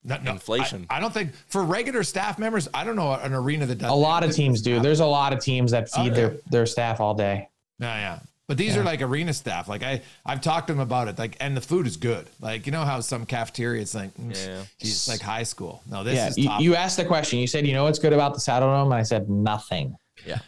No, 0.06 0.16
no, 0.22 0.30
Inflation. 0.32 0.86
I, 0.88 0.96
I 0.96 1.00
don't 1.00 1.12
think 1.12 1.32
for 1.48 1.64
regular 1.64 2.04
staff 2.04 2.38
members. 2.38 2.68
I 2.72 2.84
don't 2.84 2.96
know 2.96 3.12
an 3.12 3.34
arena 3.34 3.66
that 3.66 3.78
does. 3.78 3.90
A 3.90 3.94
lot 3.94 4.22
of 4.24 4.32
teams 4.32 4.62
do. 4.62 4.78
There's 4.80 5.00
a 5.00 5.06
lot 5.06 5.32
of 5.32 5.40
teams 5.40 5.72
that 5.72 5.90
feed 5.90 6.14
their 6.14 6.36
their 6.50 6.64
staff 6.64 7.00
all 7.00 7.14
day. 7.14 7.48
Yeah, 7.78 7.96
yeah. 7.96 8.18
But 8.48 8.58
these 8.58 8.76
are 8.76 8.84
like 8.84 9.02
arena 9.02 9.34
staff. 9.34 9.68
Like 9.68 9.82
I, 9.82 10.02
I've 10.24 10.40
talked 10.40 10.68
to 10.68 10.72
them 10.72 10.78
about 10.80 11.08
it. 11.08 11.18
Like, 11.18 11.36
and 11.40 11.56
the 11.56 11.60
food 11.60 11.84
is 11.88 11.96
good. 11.96 12.28
Like 12.40 12.64
you 12.66 12.70
know 12.70 12.84
how 12.84 13.00
some 13.00 13.26
cafeteria, 13.26 13.82
it's 13.82 13.94
like, 13.94 14.14
mm, 14.14 14.30
Yeah. 14.30 14.62
geez, 14.78 14.92
it's 14.92 15.08
like 15.08 15.20
high 15.20 15.42
school. 15.42 15.82
No, 15.90 16.04
this 16.04 16.14
Yeah, 16.14 16.28
is 16.28 16.38
you, 16.38 16.50
you 16.60 16.74
asked 16.76 16.96
the 16.96 17.04
question. 17.04 17.40
You 17.40 17.48
said, 17.48 17.66
"You 17.66 17.74
know 17.74 17.82
what's 17.82 17.98
good 17.98 18.12
about 18.12 18.34
the 18.34 18.40
Saddledome?" 18.40 18.84
And 18.84 18.94
I 18.94 19.02
said, 19.02 19.28
"Nothing." 19.28 19.96
Yeah. 20.24 20.38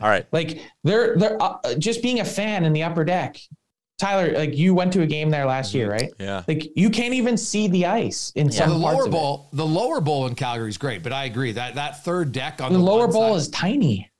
All 0.00 0.08
right. 0.08 0.26
Like 0.32 0.60
they're 0.84 1.16
they're 1.16 1.42
uh, 1.42 1.58
just 1.78 2.00
being 2.00 2.20
a 2.20 2.24
fan 2.24 2.64
in 2.64 2.72
the 2.72 2.84
upper 2.84 3.04
deck. 3.04 3.36
Tyler, 3.98 4.32
like 4.32 4.56
you 4.56 4.74
went 4.74 4.92
to 4.92 5.02
a 5.02 5.06
game 5.06 5.28
there 5.30 5.44
last 5.44 5.74
year, 5.74 5.88
mm-hmm. 5.88 6.04
right? 6.04 6.12
Yeah. 6.18 6.44
Like 6.46 6.76
you 6.76 6.88
can't 6.88 7.14
even 7.14 7.36
see 7.36 7.66
the 7.68 7.86
ice 7.86 8.32
in 8.36 8.50
so 8.50 8.64
some 8.64 8.70
the 8.74 8.80
parts 8.80 8.94
lower 8.96 9.02
of 9.02 9.08
it. 9.08 9.12
bowl, 9.12 9.48
the 9.52 9.66
lower 9.66 10.00
bowl 10.00 10.26
in 10.28 10.34
Calgary 10.36 10.68
is 10.68 10.78
great, 10.78 11.02
but 11.02 11.12
I 11.12 11.24
agree 11.24 11.52
that 11.52 11.74
that 11.74 12.04
third 12.04 12.30
deck 12.32 12.60
on 12.62 12.72
The 12.72 12.78
the, 12.78 12.84
lower 12.84 13.08
bowl 13.08 13.30
side- 13.34 13.36
is 13.40 13.48
tiny. 13.48 14.10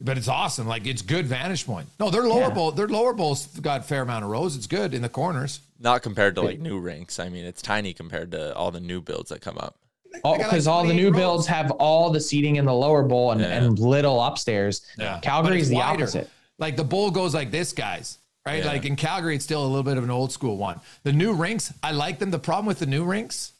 but 0.00 0.16
it's 0.16 0.28
awesome. 0.28 0.68
Like 0.68 0.86
it's 0.86 1.02
good 1.02 1.26
vantage 1.26 1.66
point. 1.66 1.88
No, 1.98 2.08
their 2.08 2.22
lower 2.22 2.42
Yeah. 2.42 2.50
bowl, 2.50 2.70
their 2.70 2.86
lower 2.86 3.12
bowl's 3.12 3.46
got 3.58 3.80
a 3.80 3.82
fair 3.82 4.02
amount 4.02 4.24
of 4.24 4.30
rows. 4.30 4.54
It's 4.54 4.68
good 4.68 4.94
in 4.94 5.02
the 5.02 5.08
corners. 5.08 5.58
Not 5.80 6.02
compared 6.02 6.36
to 6.36 6.42
like 6.42 6.60
new 6.60 6.78
rinks. 6.78 7.18
I 7.18 7.28
mean, 7.30 7.44
it's 7.44 7.62
tiny 7.62 7.92
compared 7.92 8.30
to 8.32 8.54
all 8.54 8.70
the 8.70 8.80
new 8.80 9.00
builds 9.00 9.30
that 9.30 9.40
come 9.40 9.58
up. 9.58 9.74
got, 10.22 10.38
Because 10.38 10.66
like, 10.68 10.72
all 10.74 10.86
the 10.86 10.94
new 10.94 11.10
rows. 11.10 11.16
builds 11.16 11.46
have 11.48 11.72
all 11.72 12.10
the 12.10 12.20
seating 12.20 12.56
in 12.56 12.64
the 12.64 12.72
lower 12.74 13.02
bowl 13.02 13.32
and, 13.32 13.40
Yeah. 13.40 13.48
and 13.64 13.76
little 13.78 14.22
upstairs. 14.22 14.82
But 14.96 15.22
Calgary's 15.22 15.68
the 15.68 15.76
wider. 15.76 16.02
opposite. 16.04 16.30
Like 16.58 16.76
the 16.76 16.84
bowl 16.84 17.10
goes 17.10 17.34
like 17.34 17.50
this, 17.50 17.72
guys. 17.72 18.18
Right? 18.48 18.64
Yeah. 18.64 18.72
Like 18.72 18.84
in 18.86 18.96
Calgary, 18.96 19.34
it's 19.36 19.44
still 19.44 19.62
a 19.62 19.68
little 19.68 19.82
bit 19.82 19.98
of 19.98 20.04
an 20.04 20.10
old 20.10 20.32
school 20.32 20.56
one. 20.56 20.80
The 21.02 21.12
new 21.12 21.34
rinks, 21.34 21.72
I 21.82 21.92
like 21.92 22.18
them. 22.18 22.30
The 22.30 22.38
problem 22.38 22.66
with 22.66 22.78
the 22.78 22.86
new 22.86 23.04
rinks 23.04 23.52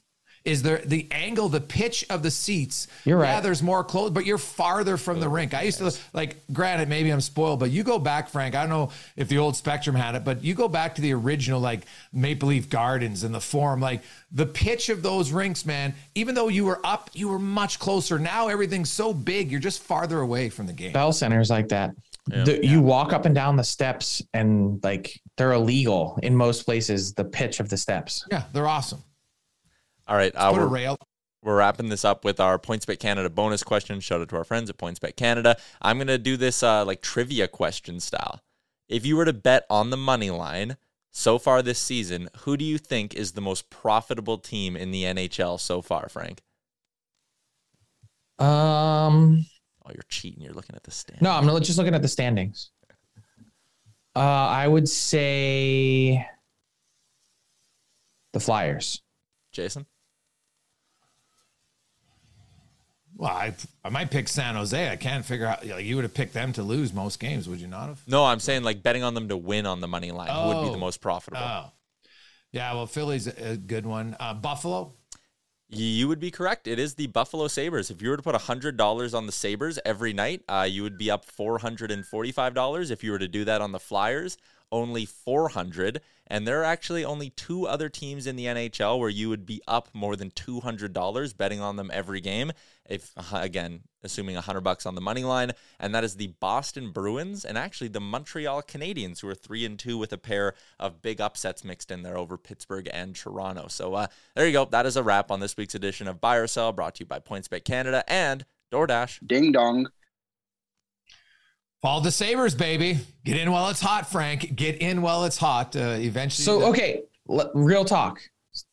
is 0.44 0.62
there 0.62 0.78
the 0.78 1.06
angle, 1.10 1.48
the 1.48 1.60
pitch 1.60 2.06
of 2.08 2.22
the 2.22 2.30
seats. 2.30 2.88
You're 3.04 3.18
right. 3.18 3.34
Yeah, 3.34 3.40
there's 3.40 3.62
more 3.62 3.84
close, 3.84 4.10
but 4.10 4.24
you're 4.24 4.38
farther 4.38 4.96
from 4.96 5.20
the 5.20 5.26
oh, 5.26 5.30
rink. 5.30 5.52
I 5.52 5.62
used 5.62 5.78
to 5.78 5.94
like. 6.12 6.36
Granted, 6.52 6.88
maybe 6.88 7.10
I'm 7.10 7.20
spoiled, 7.20 7.60
but 7.60 7.70
you 7.70 7.82
go 7.82 7.98
back, 7.98 8.30
Frank. 8.30 8.54
I 8.54 8.62
don't 8.62 8.70
know 8.70 8.90
if 9.16 9.28
the 9.28 9.38
old 9.38 9.56
Spectrum 9.56 9.94
had 9.94 10.14
it, 10.14 10.24
but 10.24 10.42
you 10.42 10.54
go 10.54 10.68
back 10.68 10.94
to 10.94 11.02
the 11.02 11.12
original 11.12 11.60
like 11.60 11.82
Maple 12.12 12.48
Leaf 12.48 12.70
Gardens 12.70 13.24
and 13.24 13.34
the 13.34 13.40
Forum, 13.40 13.80
like 13.80 14.02
the 14.32 14.46
pitch 14.46 14.88
of 14.88 15.02
those 15.02 15.32
rinks, 15.32 15.66
man. 15.66 15.94
Even 16.14 16.34
though 16.34 16.48
you 16.48 16.64
were 16.64 16.80
up, 16.84 17.10
you 17.12 17.28
were 17.28 17.38
much 17.38 17.78
closer. 17.78 18.18
Now 18.18 18.48
everything's 18.48 18.90
so 18.90 19.12
big, 19.12 19.50
you're 19.50 19.60
just 19.60 19.82
farther 19.82 20.20
away 20.20 20.48
from 20.48 20.66
the 20.66 20.72
game. 20.72 20.92
Bell 20.92 21.12
centers 21.12 21.50
like 21.50 21.68
that. 21.68 21.90
The, 22.28 22.64
You 22.64 22.80
walk 22.80 23.12
up 23.12 23.24
and 23.24 23.34
down 23.34 23.56
the 23.56 23.64
steps, 23.64 24.22
and 24.34 24.82
like 24.82 25.20
they're 25.36 25.52
illegal 25.52 26.18
in 26.22 26.36
most 26.36 26.64
places. 26.64 27.14
The 27.14 27.24
pitch 27.24 27.60
of 27.60 27.68
the 27.68 27.76
steps. 27.76 28.26
Yeah, 28.30 28.44
they're 28.52 28.68
awesome. 28.68 29.02
All 30.06 30.16
right, 30.16 30.32
uh, 30.34 30.52
Put 30.52 30.60
we're, 30.60 30.66
rail. 30.68 30.98
we're 31.42 31.56
wrapping 31.56 31.88
this 31.88 32.04
up 32.04 32.24
with 32.24 32.40
our 32.40 32.58
PointsBet 32.58 32.98
Canada 32.98 33.28
bonus 33.28 33.62
question. 33.62 34.00
Shout 34.00 34.20
out 34.20 34.28
to 34.30 34.36
our 34.36 34.44
friends 34.44 34.70
at 34.70 34.78
PointsBet 34.78 35.16
Canada. 35.16 35.56
I'm 35.82 35.98
gonna 35.98 36.18
do 36.18 36.36
this 36.36 36.62
uh, 36.62 36.84
like 36.84 37.02
trivia 37.02 37.48
question 37.48 38.00
style. 38.00 38.40
If 38.88 39.04
you 39.04 39.16
were 39.16 39.26
to 39.26 39.34
bet 39.34 39.66
on 39.68 39.90
the 39.90 39.96
money 39.98 40.30
line 40.30 40.76
so 41.10 41.38
far 41.38 41.62
this 41.62 41.78
season, 41.78 42.28
who 42.38 42.56
do 42.56 42.64
you 42.64 42.78
think 42.78 43.14
is 43.14 43.32
the 43.32 43.40
most 43.40 43.68
profitable 43.70 44.38
team 44.38 44.76
in 44.76 44.90
the 44.90 45.04
NHL 45.04 45.60
so 45.60 45.82
far, 45.82 46.08
Frank? 46.08 46.40
Um, 48.38 49.44
Oh, 49.88 49.92
you're 49.94 50.02
cheating. 50.10 50.42
You're 50.42 50.52
looking 50.52 50.76
at 50.76 50.82
the 50.82 50.90
stand. 50.90 51.22
no, 51.22 51.30
I'm 51.30 51.46
not 51.46 51.62
just 51.62 51.78
looking 51.78 51.94
at 51.94 52.02
the 52.02 52.08
standings. 52.08 52.70
Uh, 54.14 54.18
I 54.20 54.68
would 54.68 54.88
say 54.88 56.26
the 58.32 58.40
Flyers. 58.40 59.00
Jason. 59.52 59.86
Well, 63.16 63.30
I 63.30 63.54
I 63.84 63.88
might 63.88 64.10
pick 64.10 64.28
San 64.28 64.54
Jose. 64.54 64.90
I 64.90 64.96
can't 64.96 65.24
figure 65.24 65.46
out. 65.46 65.66
Like, 65.66 65.84
you 65.84 65.96
would 65.96 66.04
have 66.04 66.14
picked 66.14 66.34
them 66.34 66.52
to 66.54 66.62
lose 66.62 66.92
most 66.92 67.18
games, 67.18 67.48
would 67.48 67.60
you 67.60 67.66
not 67.66 67.88
have? 67.88 68.00
No, 68.06 68.24
I'm 68.24 68.38
saying 68.40 68.62
like 68.62 68.82
betting 68.82 69.02
on 69.02 69.14
them 69.14 69.28
to 69.28 69.36
win 69.36 69.66
on 69.66 69.80
the 69.80 69.88
money 69.88 70.10
line 70.12 70.28
would 70.48 70.62
be 70.62 70.68
Oh. 70.68 70.72
the 70.72 70.78
most 70.78 71.00
profitable. 71.00 71.42
Oh, 71.42 71.72
yeah. 72.52 72.72
Well, 72.74 72.86
Philly's 72.86 73.26
a 73.26 73.52
a 73.52 73.56
good 73.56 73.86
one. 73.86 74.16
Uh, 74.20 74.34
Buffalo. 74.34 74.92
You 75.70 76.08
would 76.08 76.18
be 76.18 76.30
correct. 76.30 76.66
It 76.66 76.78
is 76.78 76.94
the 76.94 77.08
Buffalo 77.08 77.46
Sabres. 77.46 77.90
If 77.90 78.00
you 78.00 78.08
were 78.08 78.16
to 78.16 78.22
put 78.22 78.34
$100 78.34 79.14
on 79.14 79.26
the 79.26 79.32
Sabres 79.32 79.78
every 79.84 80.14
night, 80.14 80.42
uh, 80.48 80.66
you 80.68 80.82
would 80.82 80.96
be 80.96 81.10
up 81.10 81.26
$445. 81.26 82.90
If 82.90 83.04
you 83.04 83.12
were 83.12 83.18
to 83.18 83.28
do 83.28 83.44
that 83.44 83.60
on 83.60 83.72
the 83.72 83.78
Flyers, 83.78 84.38
only 84.70 85.06
400 85.06 86.00
And 86.30 86.46
there 86.46 86.60
are 86.60 86.64
actually 86.64 87.04
only 87.04 87.30
two 87.30 87.66
other 87.66 87.88
teams 87.88 88.26
in 88.26 88.36
the 88.36 88.44
NHL 88.44 88.98
where 88.98 89.08
you 89.08 89.30
would 89.30 89.46
be 89.46 89.62
up 89.66 89.88
more 89.94 90.14
than 90.14 90.30
$200 90.30 91.36
betting 91.36 91.60
on 91.60 91.76
them 91.76 91.90
every 91.92 92.20
game. 92.20 92.52
If, 92.88 93.12
again, 93.32 93.80
assuming 94.02 94.34
100 94.34 94.60
bucks 94.60 94.84
on 94.84 94.94
the 94.94 95.00
money 95.00 95.24
line, 95.24 95.52
and 95.80 95.94
that 95.94 96.04
is 96.04 96.16
the 96.16 96.34
Boston 96.40 96.90
Bruins 96.90 97.44
and 97.44 97.56
actually 97.56 97.88
the 97.88 98.00
Montreal 98.00 98.62
Canadiens, 98.62 99.20
who 99.20 99.28
are 99.28 99.34
3 99.34 99.64
and 99.64 99.78
2 99.78 99.96
with 99.96 100.12
a 100.12 100.18
pair 100.18 100.54
of 100.78 101.00
big 101.00 101.20
upsets 101.20 101.64
mixed 101.64 101.90
in 101.90 102.02
there 102.02 102.18
over 102.18 102.36
Pittsburgh 102.36 102.88
and 102.92 103.16
Toronto. 103.16 103.68
So 103.68 103.94
uh, 103.94 104.06
there 104.34 104.46
you 104.46 104.52
go. 104.52 104.66
That 104.66 104.86
is 104.86 104.96
a 104.96 105.02
wrap 105.02 105.30
on 105.30 105.40
this 105.40 105.56
week's 105.56 105.74
edition 105.74 106.08
of 106.08 106.20
Buy 106.20 106.36
or 106.36 106.46
Sell, 106.46 106.72
brought 106.72 106.96
to 106.96 107.00
you 107.00 107.06
by 107.06 107.20
PointsBet 107.20 107.64
Canada 107.64 108.04
and 108.06 108.44
DoorDash. 108.70 109.26
Ding 109.26 109.52
dong. 109.52 109.88
Follow 111.82 112.00
the 112.02 112.10
Sabres, 112.10 112.54
baby. 112.54 112.98
Get 113.24 113.36
in 113.36 113.50
while 113.52 113.68
it's 113.68 113.80
hot, 113.80 114.10
Frank. 114.10 114.56
Get 114.56 114.82
in 114.82 115.00
while 115.00 115.24
it's 115.24 115.36
hot. 115.36 115.76
Uh, 115.76 115.96
eventually. 115.98 116.44
So 116.44 116.64
okay, 116.64 117.02
l- 117.30 117.50
real 117.54 117.84
talk. 117.84 118.20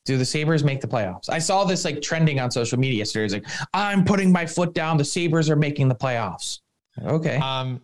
Do 0.06 0.18
the 0.18 0.26
Sabres 0.26 0.64
make 0.64 0.82
the 0.82 0.88
playoffs? 0.88 1.30
I 1.30 1.38
saw 1.38 1.64
this 1.64 1.86
like 1.86 2.02
trending 2.02 2.40
on 2.40 2.50
social 2.50 2.80
media 2.80 2.98
yesterday. 2.98 3.26
It's 3.26 3.34
like, 3.34 3.68
I'm 3.74 4.04
putting 4.04 4.32
my 4.32 4.46
foot 4.46 4.74
down. 4.74 4.98
The 4.98 5.06
Sabres 5.06 5.50
are 5.50 5.56
making 5.56 5.88
the 5.90 5.96
playoffs. 5.96 6.62
Okay. 7.04 7.38
Um, 7.38 7.82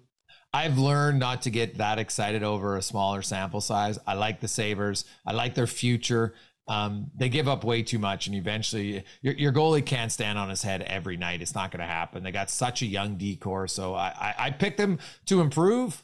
I've 0.53 0.77
learned 0.79 1.19
not 1.19 1.43
to 1.43 1.49
get 1.49 1.77
that 1.77 1.99
excited 1.99 2.43
over 2.43 2.75
a 2.75 2.81
smaller 2.81 3.21
sample 3.21 3.61
size. 3.61 3.99
I 4.07 4.15
like 4.15 4.39
the 4.39 4.47
Sabres. 4.47 5.05
I 5.25 5.33
like 5.33 5.53
their 5.53 5.67
future. 5.67 6.33
Um, 6.71 7.11
they 7.15 7.27
give 7.27 7.49
up 7.49 7.65
way 7.65 7.83
too 7.83 7.99
much, 7.99 8.27
and 8.27 8.35
eventually, 8.35 9.03
your, 9.21 9.33
your 9.33 9.51
goalie 9.51 9.85
can't 9.85 10.09
stand 10.09 10.39
on 10.39 10.49
his 10.49 10.61
head 10.63 10.83
every 10.83 11.17
night. 11.17 11.41
It's 11.41 11.53
not 11.53 11.69
going 11.69 11.81
to 11.81 11.85
happen. 11.85 12.23
They 12.23 12.31
got 12.31 12.49
such 12.49 12.81
a 12.81 12.85
young 12.85 13.17
decor, 13.17 13.67
so 13.67 13.93
I, 13.93 14.13
I 14.17 14.45
I 14.45 14.51
picked 14.51 14.77
them 14.77 14.99
to 15.25 15.41
improve, 15.41 16.01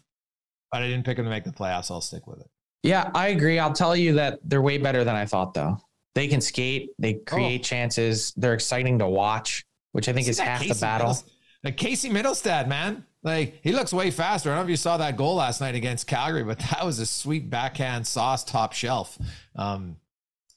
but 0.71 0.81
I 0.81 0.87
didn't 0.87 1.05
pick 1.05 1.15
them 1.15 1.25
to 1.25 1.29
make 1.29 1.45
the 1.45 1.51
playoffs. 1.51 1.89
I'll 1.89 2.01
stick 2.01 2.27
with 2.27 2.41
it. 2.41 2.47
Yeah, 2.83 3.09
I 3.15 3.29
agree. 3.29 3.59
I'll 3.59 3.71
tell 3.71 3.95
you 3.95 4.13
that 4.15 4.39
they're 4.43 4.61
way 4.61 4.77
better 4.77 5.05
than 5.05 5.15
I 5.15 5.25
thought, 5.25 5.53
though. 5.53 5.77
They 6.15 6.27
can 6.27 6.41
skate, 6.41 6.89
they 6.99 7.13
create 7.13 7.63
chances, 7.63 8.33
they're 8.35 8.55
exciting 8.55 8.99
to 8.99 9.07
watch, 9.07 9.63
which 9.93 10.09
I 10.09 10.13
think 10.13 10.25
See 10.25 10.31
is 10.31 10.39
half 10.39 10.59
the 10.59 10.67
Casey 10.67 10.81
battle. 10.81 11.07
Middles- 11.07 11.31
like 11.63 11.77
Casey 11.77 12.09
Mittelstadt, 12.09 12.67
man. 12.67 13.05
Like 13.23 13.59
he 13.63 13.71
looks 13.71 13.93
way 13.93 14.11
faster. 14.11 14.49
I 14.49 14.55
don't 14.55 14.61
know 14.61 14.65
if 14.65 14.69
you 14.69 14.77
saw 14.77 14.97
that 14.97 15.15
goal 15.17 15.35
last 15.35 15.61
night 15.61 15.75
against 15.75 16.07
Calgary, 16.07 16.43
but 16.43 16.59
that 16.59 16.85
was 16.85 16.99
a 16.99 17.05
sweet 17.05 17.49
backhand 17.49 18.05
sauce 18.05 18.43
top 18.43 18.73
shelf. 18.73 19.17
Um, 19.55 19.97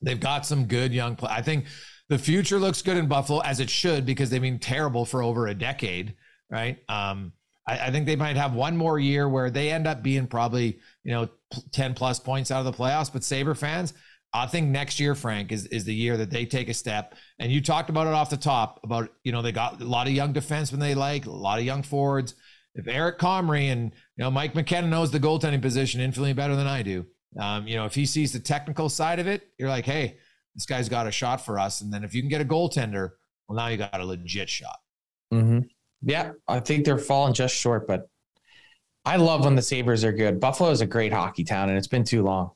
they've 0.02 0.20
got 0.20 0.46
some 0.46 0.66
good 0.66 0.92
young 0.92 1.16
play. 1.16 1.30
I 1.30 1.42
think 1.42 1.66
the 2.08 2.18
future 2.18 2.58
looks 2.58 2.82
good 2.82 2.96
in 2.96 3.06
Buffalo 3.06 3.40
as 3.40 3.60
it 3.60 3.70
should 3.70 4.04
because 4.04 4.30
they've 4.30 4.42
been 4.42 4.58
terrible 4.58 5.04
for 5.04 5.22
over 5.22 5.46
a 5.46 5.54
decade, 5.54 6.14
right? 6.50 6.78
Um, 6.88 7.32
I, 7.66 7.86
I 7.86 7.90
think 7.90 8.06
they 8.06 8.16
might 8.16 8.36
have 8.36 8.52
one 8.52 8.76
more 8.76 8.98
year 8.98 9.28
where 9.28 9.50
they 9.50 9.70
end 9.70 9.86
up 9.86 10.02
being 10.02 10.26
probably 10.26 10.80
you 11.04 11.12
know 11.12 11.28
ten 11.72 11.94
plus 11.94 12.18
points 12.18 12.50
out 12.50 12.64
of 12.64 12.64
the 12.64 12.82
playoffs. 12.82 13.12
But 13.12 13.24
Saber 13.24 13.54
fans, 13.54 13.94
I 14.32 14.46
think 14.46 14.68
next 14.68 15.00
year, 15.00 15.14
Frank, 15.14 15.52
is 15.52 15.66
is 15.66 15.84
the 15.84 15.94
year 15.94 16.16
that 16.16 16.30
they 16.30 16.46
take 16.46 16.68
a 16.68 16.74
step. 16.74 17.14
And 17.38 17.50
you 17.52 17.60
talked 17.60 17.90
about 17.90 18.06
it 18.06 18.12
off 18.12 18.30
the 18.30 18.36
top 18.36 18.80
about 18.84 19.10
you 19.24 19.32
know 19.32 19.42
they 19.42 19.52
got 19.52 19.80
a 19.80 19.84
lot 19.84 20.06
of 20.06 20.12
young 20.12 20.34
defensemen 20.34 20.80
they 20.80 20.94
like, 20.94 21.26
a 21.26 21.30
lot 21.30 21.58
of 21.58 21.64
young 21.64 21.82
forwards. 21.82 22.34
If 22.74 22.86
Eric 22.86 23.18
Comrie 23.18 23.72
and 23.72 23.92
you 24.16 24.24
know 24.24 24.30
Mike 24.30 24.54
McKenna 24.54 24.88
knows 24.88 25.10
the 25.10 25.20
goaltending 25.20 25.62
position 25.62 26.00
infinitely 26.00 26.32
better 26.32 26.56
than 26.56 26.66
I 26.66 26.82
do, 26.82 27.06
um, 27.38 27.66
you 27.66 27.76
know 27.76 27.84
if 27.84 27.94
he 27.94 28.06
sees 28.06 28.32
the 28.32 28.40
technical 28.40 28.88
side 28.88 29.18
of 29.18 29.26
it, 29.26 29.48
you're 29.58 29.68
like, 29.68 29.84
hey, 29.84 30.18
this 30.54 30.66
guy's 30.66 30.88
got 30.88 31.06
a 31.06 31.12
shot 31.12 31.44
for 31.44 31.58
us. 31.58 31.80
And 31.80 31.92
then 31.92 32.04
if 32.04 32.14
you 32.14 32.22
can 32.22 32.28
get 32.28 32.40
a 32.40 32.44
goaltender, 32.44 33.10
well, 33.48 33.56
now 33.56 33.68
you 33.68 33.76
got 33.76 34.00
a 34.00 34.04
legit 34.04 34.48
shot. 34.48 34.78
Mm-hmm. 35.32 35.60
Yeah, 36.02 36.32
I 36.48 36.60
think 36.60 36.84
they're 36.84 36.98
falling 36.98 37.34
just 37.34 37.54
short, 37.54 37.86
but 37.86 38.08
I 39.04 39.16
love 39.16 39.44
when 39.44 39.54
the 39.54 39.62
Sabres 39.62 40.04
are 40.04 40.12
good. 40.12 40.40
Buffalo 40.40 40.70
is 40.70 40.80
a 40.80 40.86
great 40.86 41.12
hockey 41.12 41.44
town, 41.44 41.68
and 41.68 41.78
it's 41.78 41.86
been 41.86 42.04
too 42.04 42.22
long. 42.22 42.50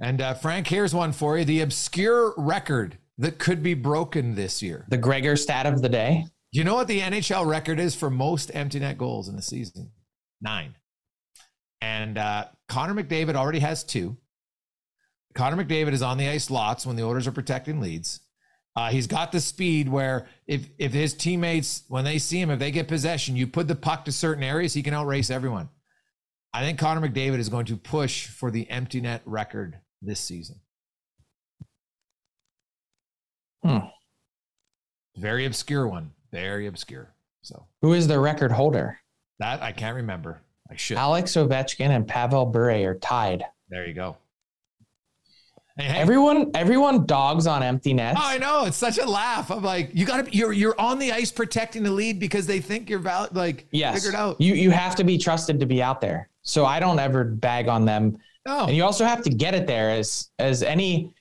And 0.00 0.20
uh, 0.20 0.34
Frank, 0.34 0.66
here's 0.66 0.94
one 0.94 1.12
for 1.12 1.38
you: 1.38 1.44
the 1.44 1.60
obscure 1.60 2.34
record 2.36 2.98
that 3.18 3.38
could 3.38 3.62
be 3.62 3.74
broken 3.74 4.34
this 4.34 4.62
year. 4.62 4.86
The 4.88 4.98
Gregor 4.98 5.36
stat 5.36 5.66
of 5.66 5.82
the 5.82 5.88
day. 5.88 6.26
You 6.52 6.64
know 6.64 6.74
what 6.74 6.88
the 6.88 7.00
NHL 7.00 7.46
record 7.46 7.78
is 7.78 7.94
for 7.94 8.10
most 8.10 8.50
empty 8.54 8.78
net 8.78 8.98
goals 8.98 9.28
in 9.28 9.36
a 9.36 9.42
season? 9.42 9.90
Nine. 10.40 10.74
And 11.86 12.18
uh, 12.18 12.46
Connor 12.68 13.00
McDavid 13.00 13.36
already 13.36 13.60
has 13.60 13.84
two. 13.84 14.16
Connor 15.34 15.62
McDavid 15.62 15.92
is 15.92 16.02
on 16.02 16.18
the 16.18 16.28
ice 16.28 16.50
lots 16.50 16.84
when 16.84 16.96
the 16.96 17.04
Oilers 17.04 17.28
are 17.28 17.32
protecting 17.32 17.80
leads. 17.80 18.20
Uh, 18.74 18.90
he's 18.90 19.06
got 19.06 19.30
the 19.30 19.40
speed 19.40 19.88
where 19.88 20.26
if 20.48 20.68
if 20.78 20.92
his 20.92 21.14
teammates 21.14 21.84
when 21.88 22.04
they 22.04 22.18
see 22.18 22.40
him, 22.40 22.50
if 22.50 22.58
they 22.58 22.72
get 22.72 22.88
possession, 22.88 23.36
you 23.36 23.46
put 23.46 23.68
the 23.68 23.74
puck 23.76 24.04
to 24.04 24.12
certain 24.12 24.42
areas, 24.42 24.74
he 24.74 24.82
can 24.82 24.94
outrace 24.94 25.30
everyone. 25.30 25.68
I 26.52 26.62
think 26.62 26.78
Connor 26.78 27.08
McDavid 27.08 27.38
is 27.38 27.48
going 27.48 27.66
to 27.66 27.76
push 27.76 28.26
for 28.26 28.50
the 28.50 28.68
empty 28.68 29.00
net 29.00 29.22
record 29.24 29.78
this 30.02 30.18
season. 30.18 30.56
Hmm. 33.64 33.86
Very 35.16 35.46
obscure 35.46 35.86
one. 35.86 36.10
Very 36.32 36.66
obscure. 36.66 37.14
So 37.42 37.66
Who 37.82 37.92
is 37.92 38.08
the 38.08 38.18
record 38.18 38.50
holder? 38.50 38.98
that 39.38 39.62
I 39.62 39.70
can't 39.70 39.96
remember. 39.96 40.42
I 40.70 40.76
should. 40.76 40.96
Alex 40.96 41.32
Ovechkin 41.32 41.90
and 41.90 42.06
Pavel 42.06 42.46
Bure 42.46 42.90
are 42.90 42.94
tied. 42.94 43.44
There 43.68 43.86
you 43.86 43.94
go. 43.94 44.16
Hey, 45.78 45.84
hey. 45.84 45.98
Everyone, 45.98 46.50
everyone 46.54 47.04
dogs 47.04 47.46
on 47.46 47.62
empty 47.62 47.92
nets. 47.92 48.18
Oh, 48.20 48.26
I 48.26 48.38
know. 48.38 48.64
It's 48.64 48.78
such 48.78 48.98
a 48.98 49.04
laugh. 49.04 49.50
I'm 49.50 49.62
like, 49.62 49.90
you 49.92 50.06
got 50.06 50.24
to. 50.24 50.36
You're 50.36 50.52
you're 50.52 50.80
on 50.80 50.98
the 50.98 51.12
ice 51.12 51.30
protecting 51.30 51.82
the 51.82 51.90
lead 51.90 52.18
because 52.18 52.46
they 52.46 52.60
think 52.60 52.88
you're 52.88 52.98
valid. 52.98 53.36
Like, 53.36 53.66
yes, 53.72 53.96
figured 53.96 54.14
out. 54.14 54.40
you 54.40 54.54
you 54.54 54.70
have 54.70 54.96
to 54.96 55.04
be 55.04 55.18
trusted 55.18 55.60
to 55.60 55.66
be 55.66 55.82
out 55.82 56.00
there. 56.00 56.30
So 56.42 56.64
I 56.64 56.80
don't 56.80 56.98
ever 56.98 57.24
bag 57.24 57.68
on 57.68 57.84
them. 57.84 58.16
No. 58.46 58.66
And 58.66 58.76
you 58.76 58.84
also 58.84 59.04
have 59.04 59.22
to 59.22 59.30
get 59.30 59.54
it 59.54 59.66
there 59.66 59.90
as 59.90 60.30
as 60.38 60.62
any 60.62 61.14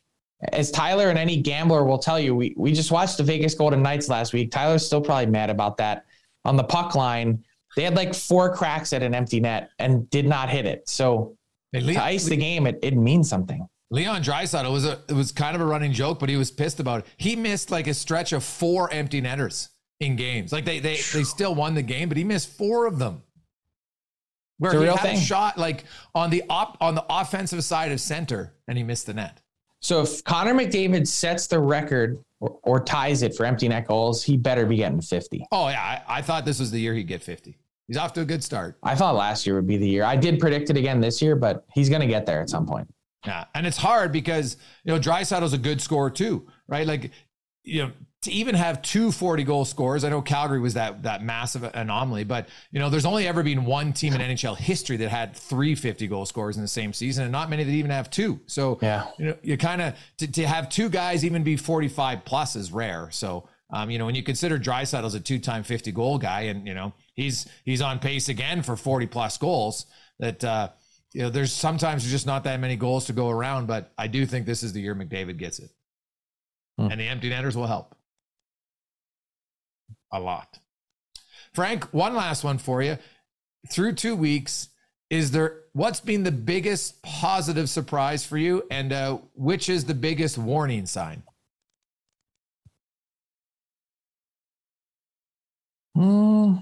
as 0.53 0.71
Tyler 0.71 1.09
and 1.09 1.19
any 1.19 1.41
gambler 1.41 1.83
will 1.83 1.97
tell 1.97 2.19
you. 2.19 2.33
We 2.33 2.53
we 2.55 2.71
just 2.71 2.91
watched 2.91 3.17
the 3.17 3.23
Vegas 3.23 3.55
Golden 3.55 3.81
Knights 3.81 4.07
last 4.07 4.31
week. 4.31 4.51
Tyler's 4.51 4.85
still 4.85 5.01
probably 5.01 5.25
mad 5.25 5.49
about 5.49 5.75
that. 5.77 6.05
On 6.45 6.55
the 6.55 6.63
puck 6.63 6.95
line, 6.95 7.43
they 7.75 7.83
had 7.83 7.95
like 7.95 8.13
four 8.13 8.55
cracks 8.55 8.93
at 8.93 9.03
an 9.03 9.13
empty 9.13 9.39
net 9.39 9.69
and 9.79 10.09
did 10.09 10.25
not 10.27 10.49
hit 10.49 10.65
it. 10.65 10.87
So 10.87 11.37
Hey, 11.71 11.81
Le- 11.81 11.93
to 11.93 12.03
ice 12.03 12.25
the 12.25 12.37
game, 12.37 12.67
it, 12.67 12.79
it 12.81 12.95
means 12.95 13.27
something. 13.29 13.67
Leon 13.91 14.23
Draisaitl 14.23 14.71
was 14.71 14.85
a 14.85 14.99
it 15.07 15.13
was 15.13 15.31
kind 15.31 15.55
of 15.55 15.61
a 15.61 15.65
running 15.65 15.91
joke, 15.91 16.19
but 16.19 16.29
he 16.29 16.37
was 16.37 16.51
pissed 16.51 16.79
about 16.79 17.01
it. 17.01 17.05
He 17.17 17.35
missed 17.35 17.69
like 17.69 17.87
a 17.87 17.93
stretch 17.93 18.33
of 18.33 18.43
four 18.43 18.91
empty 18.91 19.21
netters 19.21 19.69
in 19.99 20.15
games. 20.15 20.51
Like 20.51 20.65
they 20.65 20.79
they 20.79 20.95
they 21.13 21.23
still 21.23 21.53
won 21.53 21.75
the 21.75 21.81
game, 21.81 22.09
but 22.09 22.17
he 22.17 22.23
missed 22.23 22.49
four 22.49 22.87
of 22.87 22.97
them. 22.97 23.21
Where 24.57 24.71
a 24.71 24.79
he 24.79 24.85
had 24.85 24.97
a 24.97 25.01
thing. 25.01 25.19
shot 25.19 25.57
like 25.57 25.83
on 26.15 26.29
the 26.29 26.43
op 26.49 26.77
on 26.81 26.95
the 26.95 27.05
offensive 27.09 27.63
side 27.63 27.91
of 27.91 27.99
center, 27.99 28.53
and 28.67 28.77
he 28.77 28.83
missed 28.83 29.05
the 29.05 29.13
net. 29.13 29.41
So 29.81 30.01
if 30.01 30.23
Connor 30.23 30.53
McDavid 30.53 31.07
sets 31.07 31.45
the 31.45 31.59
record 31.59 32.17
or, 32.39 32.57
or 32.63 32.79
ties 32.83 33.21
it 33.21 33.35
for 33.35 33.45
empty 33.45 33.67
net 33.67 33.85
goals, 33.87 34.23
he 34.23 34.35
better 34.35 34.65
be 34.65 34.77
getting 34.77 35.01
50. 35.01 35.45
Oh 35.51 35.67
yeah, 35.67 36.01
I, 36.07 36.17
I 36.17 36.21
thought 36.21 36.43
this 36.45 36.59
was 36.59 36.71
the 36.71 36.79
year 36.79 36.93
he'd 36.93 37.03
get 37.03 37.21
50. 37.21 37.57
He's 37.87 37.97
off 37.97 38.13
to 38.13 38.21
a 38.21 38.25
good 38.25 38.43
start. 38.43 38.77
I 38.81 38.95
thought 38.95 39.15
last 39.15 39.45
year 39.45 39.55
would 39.55 39.67
be 39.67 39.77
the 39.77 39.87
year. 39.87 40.03
I 40.03 40.15
did 40.15 40.39
predict 40.39 40.69
it 40.69 40.77
again 40.77 40.99
this 40.99 41.21
year, 41.21 41.35
but 41.35 41.65
he's 41.73 41.89
going 41.89 42.01
to 42.01 42.07
get 42.07 42.25
there 42.25 42.41
at 42.41 42.49
some 42.49 42.65
point. 42.65 42.87
Yeah, 43.25 43.45
and 43.53 43.65
it's 43.65 43.77
hard 43.77 44.11
because 44.11 44.57
you 44.83 44.93
know 44.93 44.99
Draisaitl's 44.99 45.53
a 45.53 45.57
good 45.57 45.81
scorer 45.81 46.09
too, 46.09 46.47
right? 46.67 46.85
Like 46.85 47.11
you 47.63 47.83
know 47.83 47.91
to 48.21 48.31
even 48.31 48.55
have 48.55 48.81
two 48.81 49.11
40 49.11 49.43
goal 49.43 49.65
scores. 49.65 50.03
I 50.03 50.09
know 50.09 50.21
Calgary 50.21 50.59
was 50.59 50.73
that 50.73 51.03
that 51.03 51.23
massive 51.23 51.63
anomaly, 51.63 52.23
but 52.23 52.49
you 52.71 52.79
know 52.79 52.89
there's 52.89 53.05
only 53.05 53.27
ever 53.27 53.43
been 53.43 53.65
one 53.65 53.93
team 53.93 54.13
in 54.13 54.21
NHL 54.21 54.57
history 54.57 54.97
that 54.97 55.09
had 55.09 55.35
three 55.35 55.75
50 55.75 56.07
goal 56.07 56.25
scores 56.25 56.55
in 56.55 56.61
the 56.61 56.67
same 56.67 56.93
season, 56.93 57.23
and 57.23 57.31
not 57.31 57.49
many 57.49 57.63
that 57.63 57.71
even 57.71 57.91
have 57.91 58.09
two. 58.09 58.39
So 58.47 58.79
yeah, 58.81 59.07
you 59.17 59.25
know 59.25 59.37
you 59.41 59.57
kind 59.57 59.81
of 59.81 59.95
to, 60.17 60.31
to 60.31 60.47
have 60.47 60.69
two 60.69 60.89
guys 60.89 61.23
even 61.25 61.43
be 61.43 61.55
45 61.55 62.25
plus 62.25 62.55
is 62.55 62.71
rare. 62.71 63.09
So 63.11 63.47
um, 63.71 63.89
you 63.89 63.97
know 63.99 64.05
when 64.05 64.15
you 64.15 64.23
consider 64.23 64.59
Draisaitl's 64.59 65.15
a 65.15 65.19
two 65.19 65.39
time 65.39 65.63
50 65.63 65.91
goal 65.91 66.17
guy, 66.17 66.41
and 66.41 66.67
you 66.67 66.73
know 66.73 66.93
he's 67.15 67.47
he's 67.63 67.81
on 67.81 67.99
pace 67.99 68.29
again 68.29 68.61
for 68.61 68.75
40 68.75 69.07
plus 69.07 69.37
goals. 69.37 69.85
That 70.19 70.43
uh, 70.43 70.69
you 71.13 71.23
know 71.23 71.29
there's 71.29 71.51
sometimes 71.51 72.03
there's 72.03 72.11
just 72.11 72.25
not 72.25 72.43
that 72.43 72.59
many 72.59 72.75
goals 72.75 73.05
to 73.05 73.13
go 73.13 73.29
around, 73.29 73.67
but 73.67 73.91
I 73.97 74.07
do 74.07 74.25
think 74.25 74.45
this 74.45 74.63
is 74.63 74.73
the 74.73 74.81
year 74.81 74.95
McDavid 74.95 75.37
gets 75.37 75.59
it, 75.59 75.71
hmm. 76.77 76.87
and 76.91 76.99
the 76.99 77.07
empty 77.07 77.29
netters 77.29 77.57
will 77.57 77.67
help 77.67 77.95
a 80.11 80.19
lot. 80.19 80.59
Frank, 81.53 81.85
one 81.93 82.15
last 82.15 82.43
one 82.43 82.57
for 82.57 82.81
you. 82.81 82.97
Through 83.69 83.93
two 83.93 84.15
weeks, 84.15 84.69
is 85.09 85.31
there 85.31 85.61
what's 85.73 85.99
been 85.99 86.23
the 86.23 86.31
biggest 86.31 87.01
positive 87.01 87.69
surprise 87.69 88.25
for 88.25 88.37
you, 88.37 88.63
and 88.69 88.93
uh, 88.93 89.17
which 89.33 89.69
is 89.69 89.85
the 89.85 89.93
biggest 89.93 90.37
warning 90.37 90.85
sign? 90.85 91.23
Hmm. 95.95 96.55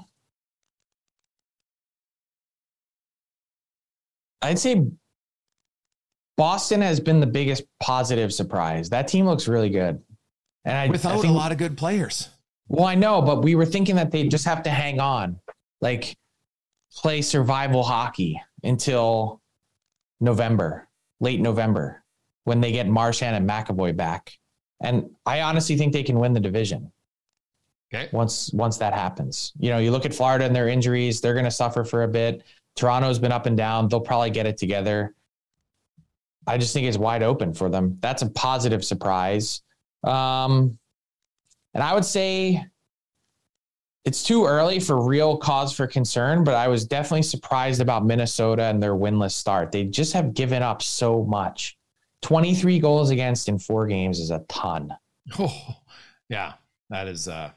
I'd 4.43 4.59
say 4.59 4.85
Boston 6.37 6.81
has 6.81 6.99
been 6.99 7.19
the 7.19 7.27
biggest 7.27 7.63
positive 7.79 8.33
surprise. 8.33 8.89
That 8.89 9.07
team 9.07 9.25
looks 9.25 9.47
really 9.47 9.69
good. 9.69 10.01
And 10.65 10.77
I, 10.77 10.87
without 10.87 11.13
I 11.13 11.21
think, 11.21 11.33
a 11.33 11.37
lot 11.37 11.51
of 11.51 11.57
good 11.57 11.77
players. 11.77 12.29
Well, 12.67 12.85
I 12.85 12.95
know, 12.95 13.21
but 13.21 13.43
we 13.43 13.55
were 13.55 13.65
thinking 13.65 13.95
that 13.97 14.11
they 14.11 14.27
just 14.27 14.45
have 14.45 14.63
to 14.63 14.69
hang 14.69 14.99
on, 14.99 15.39
like 15.81 16.15
play 16.95 17.21
survival 17.21 17.83
hockey 17.83 18.41
until 18.63 19.41
November, 20.19 20.87
late 21.19 21.41
November, 21.41 22.03
when 22.45 22.61
they 22.61 22.71
get 22.71 22.87
Marchand 22.87 23.35
and 23.35 23.49
McAvoy 23.49 23.95
back. 23.95 24.31
And 24.81 25.09
I 25.25 25.41
honestly 25.41 25.77
think 25.77 25.93
they 25.93 26.03
can 26.03 26.19
win 26.19 26.33
the 26.33 26.39
division. 26.39 26.91
Okay. 27.93 28.09
Once 28.11 28.51
once 28.53 28.77
that 28.77 28.93
happens. 28.93 29.53
You 29.59 29.69
know, 29.69 29.77
you 29.77 29.91
look 29.91 30.05
at 30.05 30.13
Florida 30.13 30.45
and 30.45 30.55
their 30.55 30.67
injuries, 30.67 31.21
they're 31.21 31.33
going 31.33 31.45
to 31.45 31.51
suffer 31.51 31.83
for 31.83 32.03
a 32.03 32.07
bit. 32.07 32.43
Toronto's 32.75 33.19
been 33.19 33.31
up 33.31 33.45
and 33.45 33.55
down. 33.57 33.87
They'll 33.87 34.01
probably 34.01 34.29
get 34.31 34.45
it 34.45 34.57
together. 34.57 35.15
I 36.45 36.57
just 36.57 36.73
think 36.73 36.87
it's 36.87 36.97
wide 36.97 37.23
open 37.23 37.53
for 37.53 37.69
them. 37.69 37.97
That's 38.01 38.21
a 38.21 38.29
positive 38.29 38.83
surprise. 38.83 39.61
Um, 40.03 40.77
and 41.73 41.83
I 41.83 41.93
would 41.93 42.05
say 42.05 42.65
it's 44.05 44.23
too 44.23 44.45
early 44.45 44.79
for 44.79 45.01
real 45.01 45.37
cause 45.37 45.73
for 45.73 45.87
concern, 45.87 46.43
but 46.43 46.55
I 46.55 46.67
was 46.67 46.85
definitely 46.85 47.23
surprised 47.23 47.79
about 47.79 48.05
Minnesota 48.05 48.63
and 48.63 48.83
their 48.83 48.95
winless 48.95 49.31
start. 49.31 49.71
They 49.71 49.85
just 49.85 50.13
have 50.13 50.33
given 50.33 50.61
up 50.61 50.81
so 50.81 51.23
much. 51.23 51.77
23 52.21 52.79
goals 52.79 53.11
against 53.11 53.47
in 53.49 53.57
four 53.59 53.87
games 53.87 54.19
is 54.19 54.31
a 54.31 54.39
ton. 54.49 54.93
Oh, 55.39 55.77
yeah, 56.27 56.53
that 56.89 57.07
is 57.07 57.29
uh 57.29 57.51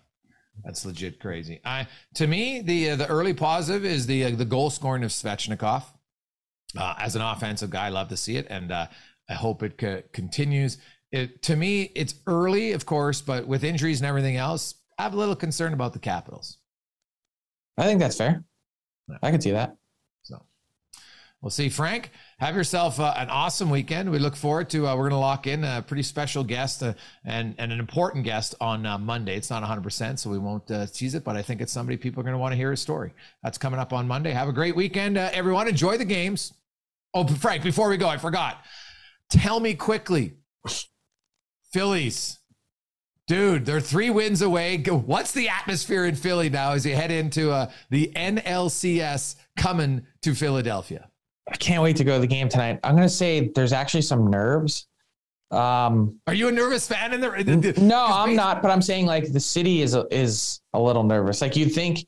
that's 0.67 0.85
legit 0.85 1.21
crazy. 1.21 1.61
I 1.65 1.87
to 2.15 2.27
me 2.27 2.61
the 2.61 2.91
uh, 2.91 2.97
the 2.97 3.07
early 3.07 3.33
positive 3.33 3.85
is 3.85 4.07
the 4.07 4.25
uh, 4.25 4.31
the 4.31 4.45
goal 4.45 4.69
scoring 4.69 5.05
of 5.05 5.11
Svechnikov. 5.11 5.85
Uh, 6.77 6.95
as 6.99 7.15
an 7.15 7.23
offensive 7.23 7.71
guy, 7.71 7.87
I 7.87 7.91
love 7.91 8.09
to 8.09 8.17
see 8.17 8.37
it, 8.37 8.49
and 8.51 8.73
uh, 8.73 8.89
I 9.31 9.35
hope 9.35 9.63
it 9.63 9.81
c- 9.81 10.03
continues. 10.13 10.79
It, 11.13 11.41
to 11.43 11.57
me, 11.57 11.93
it's 11.95 12.17
early, 12.27 12.73
of 12.73 12.85
course, 12.85 13.23
but 13.23 13.47
with 13.47 13.63
injuries 13.63 14.01
and 14.01 14.09
everything 14.09 14.37
else, 14.37 14.75
I 14.99 15.05
have 15.05 15.15
a 15.15 15.17
little 15.17 15.37
concern 15.37 15.73
about 15.73 15.93
the 15.93 16.01
Capitals. 16.01 16.59
I 17.79 17.85
think 17.85 18.01
that's 18.01 18.17
fair. 18.19 18.45
I 19.23 19.31
can 19.31 19.41
see 19.41 19.53
that. 19.53 19.77
We'll 21.43 21.51
see. 21.51 21.69
Frank, 21.69 22.11
have 22.39 22.57
yourself 22.57 22.99
uh, 22.99 23.13
an 23.17 23.29
awesome 23.29 23.69
weekend. 23.69 24.11
We 24.11 24.19
look 24.19 24.35
forward 24.35 24.71
to, 24.71 24.89
uh, 24.89 24.97
we're 24.97 25.03
going 25.03 25.11
to 25.11 25.19
lock 25.19 25.47
in 25.47 25.65
a 25.65 25.85
pretty 25.87 26.03
special 26.03 26.43
guest 26.43 26.83
uh, 26.83 26.95
and, 27.25 27.55
and 27.59 27.73
an 27.73 27.79
important 27.79 28.25
guest 28.25 28.55
on 28.61 28.87
uh, 28.87 28.97
Monday. 28.97 29.37
It's 29.37 29.51
not 29.51 29.63
100%, 29.63 30.19
so 30.19 30.31
we 30.31 30.39
won't 30.39 30.69
uh, 30.71 30.87
tease 30.87 31.15
it, 31.15 31.25
but 31.25 31.37
I 31.37 31.43
think 31.43 31.61
it's 31.61 31.73
somebody 31.73 31.99
people 31.99 32.21
are 32.21 32.25
going 32.25 32.35
to 32.35 32.39
want 32.39 32.53
to 32.53 32.57
hear 32.57 32.71
his 32.71 32.81
story. 32.81 33.13
That's 33.43 33.59
coming 33.59 33.79
up 33.79 33.93
on 33.93 34.09
Monday. 34.09 34.31
Have 34.33 34.49
a 34.49 34.53
great 34.53 34.75
weekend, 34.75 35.19
uh, 35.19 35.29
everyone. 35.33 35.69
Enjoy 35.69 35.99
the 35.99 36.07
games. 36.07 36.55
Oh, 37.13 37.27
Frank, 37.27 37.63
before 37.63 37.91
we 37.91 37.99
go, 37.99 38.09
I 38.09 38.17
forgot. 38.17 38.65
Tell 39.29 39.61
me 39.61 39.75
quickly 39.75 40.39
Phillies. 41.73 42.39
Dude, 43.27 43.67
they're 43.67 43.81
three 43.81 44.09
wins 44.09 44.41
away. 44.41 44.79
What's 44.79 45.33
the 45.33 45.49
atmosphere 45.49 46.07
in 46.07 46.15
Philly 46.15 46.49
now 46.49 46.73
as 46.73 46.87
you 46.87 46.95
head 46.95 47.11
into 47.11 47.69
the 47.91 48.13
NLCS 48.17 49.35
coming 49.57 50.07
to 50.23 50.35
Philadelphia? 50.35 51.11
I 51.49 51.57
can't 51.57 51.83
wait 51.83 51.97
to 51.97 52.05
go 52.05 52.15
to 52.15 52.21
the 52.21 52.27
game 52.27 52.49
tonight. 52.49 52.81
I'm 52.83 52.97
going 52.97 53.07
to 53.07 53.15
say 53.15 53.51
there's 53.55 53.73
actually 53.73 54.03
some 54.03 54.31
nerves. 54.31 54.87
Um, 55.51 56.19
Are 56.27 56.35
you 56.35 56.49
a 56.49 56.53
nervous 56.53 56.89
fan 56.89 57.15
in 57.15 57.21
the? 57.21 57.75
no, 57.81 58.05
I'm 58.05 58.35
not. 58.35 58.63
But 58.63 58.73
I'm 58.73 58.83
saying 58.83 59.07
like 59.07 59.33
the 59.33 59.41
city 59.41 59.83
is 59.83 59.97
is 60.11 60.61
a 60.73 60.81
little 60.81 61.05
nervous. 61.05 61.41
Like 61.41 61.55
you'd 61.55 61.73
think 61.73 62.07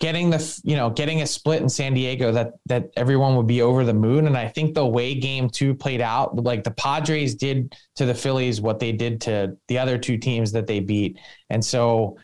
getting 0.00 0.28
the 0.28 0.60
you 0.64 0.76
know 0.76 0.90
getting 0.90 1.22
a 1.22 1.26
split 1.26 1.62
in 1.62 1.68
San 1.68 1.94
Diego 1.94 2.30
that 2.32 2.54
that 2.66 2.90
everyone 2.96 3.36
would 3.36 3.46
be 3.46 3.62
over 3.62 3.84
the 3.84 3.94
moon 3.94 4.26
and 4.26 4.36
I 4.36 4.48
think 4.48 4.74
the 4.74 4.86
way 4.86 5.14
game 5.14 5.48
2 5.48 5.74
played 5.74 6.00
out 6.00 6.36
like 6.36 6.62
the 6.62 6.70
Padres 6.72 7.34
did 7.34 7.74
to 7.96 8.04
the 8.04 8.14
Phillies 8.14 8.60
what 8.60 8.78
they 8.78 8.92
did 8.92 9.20
to 9.22 9.56
the 9.68 9.78
other 9.78 9.96
two 9.96 10.18
teams 10.18 10.52
that 10.52 10.66
they 10.66 10.80
beat 10.80 11.18
and 11.48 11.64
so 11.64 12.18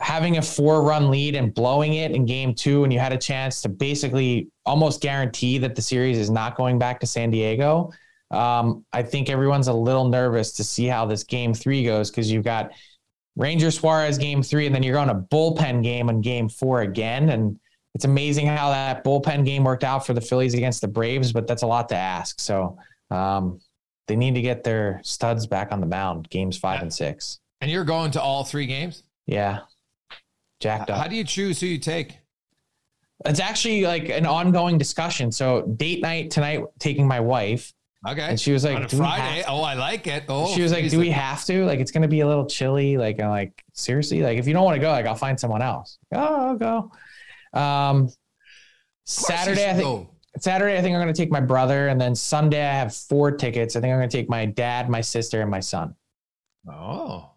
having 0.00 0.38
a 0.38 0.42
four 0.42 0.82
run 0.82 1.10
lead 1.10 1.34
and 1.34 1.52
blowing 1.52 1.94
it 1.94 2.12
in 2.12 2.24
game 2.24 2.54
2 2.54 2.84
and 2.84 2.92
you 2.92 2.98
had 2.98 3.12
a 3.12 3.18
chance 3.18 3.60
to 3.62 3.68
basically 3.68 4.48
almost 4.64 5.00
guarantee 5.00 5.58
that 5.58 5.74
the 5.74 5.82
series 5.82 6.18
is 6.18 6.30
not 6.30 6.56
going 6.56 6.78
back 6.78 7.00
to 7.00 7.06
San 7.06 7.30
Diego 7.30 7.90
um, 8.30 8.84
I 8.92 9.02
think 9.02 9.30
everyone's 9.30 9.68
a 9.68 9.72
little 9.72 10.08
nervous 10.08 10.52
to 10.52 10.64
see 10.64 10.86
how 10.86 11.06
this 11.06 11.24
game 11.24 11.52
3 11.52 11.84
goes 11.84 12.10
cuz 12.10 12.30
you've 12.30 12.44
got 12.44 12.70
Ranger 13.38 13.70
Suarez 13.70 14.18
game 14.18 14.42
three, 14.42 14.66
and 14.66 14.74
then 14.74 14.82
you're 14.82 14.98
on 14.98 15.10
a 15.10 15.14
bullpen 15.14 15.82
game 15.82 16.10
in 16.10 16.20
game 16.20 16.48
four 16.48 16.82
again. 16.82 17.30
And 17.30 17.58
it's 17.94 18.04
amazing 18.04 18.48
how 18.48 18.70
that 18.70 19.04
bullpen 19.04 19.44
game 19.44 19.62
worked 19.62 19.84
out 19.84 20.04
for 20.04 20.12
the 20.12 20.20
Phillies 20.20 20.54
against 20.54 20.80
the 20.80 20.88
Braves, 20.88 21.32
but 21.32 21.46
that's 21.46 21.62
a 21.62 21.66
lot 21.66 21.88
to 21.90 21.94
ask. 21.94 22.40
So 22.40 22.76
um, 23.12 23.60
they 24.08 24.16
need 24.16 24.34
to 24.34 24.42
get 24.42 24.64
their 24.64 25.00
studs 25.04 25.46
back 25.46 25.70
on 25.70 25.80
the 25.80 25.86
mound, 25.86 26.28
games 26.30 26.58
five 26.58 26.78
yeah. 26.78 26.82
and 26.82 26.92
six. 26.92 27.38
And 27.60 27.70
you're 27.70 27.84
going 27.84 28.10
to 28.12 28.20
all 28.20 28.42
three 28.42 28.66
games? 28.66 29.04
Yeah. 29.26 29.60
Jacked 30.60 30.90
up. 30.90 30.98
How 30.98 31.08
do 31.08 31.16
you 31.16 31.24
choose 31.24 31.60
who 31.60 31.66
you 31.66 31.78
take? 31.78 32.18
It's 33.24 33.40
actually 33.40 33.82
like 33.82 34.08
an 34.08 34.26
ongoing 34.26 34.78
discussion. 34.78 35.32
So 35.32 35.62
date 35.62 36.02
night 36.02 36.30
tonight, 36.30 36.64
taking 36.78 37.06
my 37.06 37.20
wife. 37.20 37.72
Okay. 38.06 38.22
And 38.22 38.38
she 38.38 38.52
was 38.52 38.64
like, 38.64 38.76
on 38.76 38.84
a 38.84 38.88
Friday. 38.88 39.42
Oh, 39.46 39.60
I 39.62 39.74
like 39.74 40.06
it. 40.06 40.24
Oh, 40.28 40.54
she 40.54 40.62
was 40.62 40.70
like, 40.70 40.88
do 40.88 41.00
we 41.00 41.10
have 41.10 41.44
to? 41.46 41.64
Like, 41.64 41.80
it's 41.80 41.90
going 41.90 42.02
to 42.02 42.08
be 42.08 42.20
a 42.20 42.26
little 42.28 42.46
chilly. 42.46 42.96
Like, 42.96 43.20
I'm 43.20 43.30
like, 43.30 43.64
seriously? 43.72 44.22
Like, 44.22 44.38
if 44.38 44.46
you 44.46 44.52
don't 44.52 44.64
want 44.64 44.76
to 44.76 44.80
go, 44.80 44.90
like, 44.90 45.06
I'll 45.06 45.16
find 45.16 45.38
someone 45.38 45.62
else. 45.62 45.98
Oh, 46.14 46.46
I'll 46.48 46.56
go. 46.56 46.92
Um, 47.58 48.08
Saturday, 49.04 49.68
I 49.68 49.72
think. 49.72 49.82
Go. 49.82 50.10
Saturday, 50.38 50.78
I 50.78 50.82
think 50.82 50.94
I'm 50.94 51.02
going 51.02 51.12
to 51.12 51.20
take 51.20 51.32
my 51.32 51.40
brother, 51.40 51.88
and 51.88 52.00
then 52.00 52.14
Sunday, 52.14 52.60
I 52.60 52.72
have 52.72 52.94
four 52.94 53.32
tickets. 53.32 53.74
I 53.74 53.80
think 53.80 53.90
I'm 53.92 53.98
going 53.98 54.08
to 54.08 54.16
take 54.16 54.28
my 54.28 54.46
dad, 54.46 54.88
my 54.88 55.00
sister, 55.00 55.40
and 55.40 55.50
my 55.50 55.58
son. 55.58 55.96
Oh, 56.70 57.32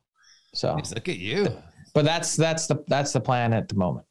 so 0.54 0.76
look 0.76 1.10
at 1.10 1.18
you! 1.18 1.48
But 1.94 2.06
that's 2.06 2.36
that's 2.36 2.68
the 2.68 2.84
that's 2.88 3.14
the 3.14 3.22
plan 3.22 3.54
at 3.54 3.68
the 3.68 3.76
moment. 3.76 4.06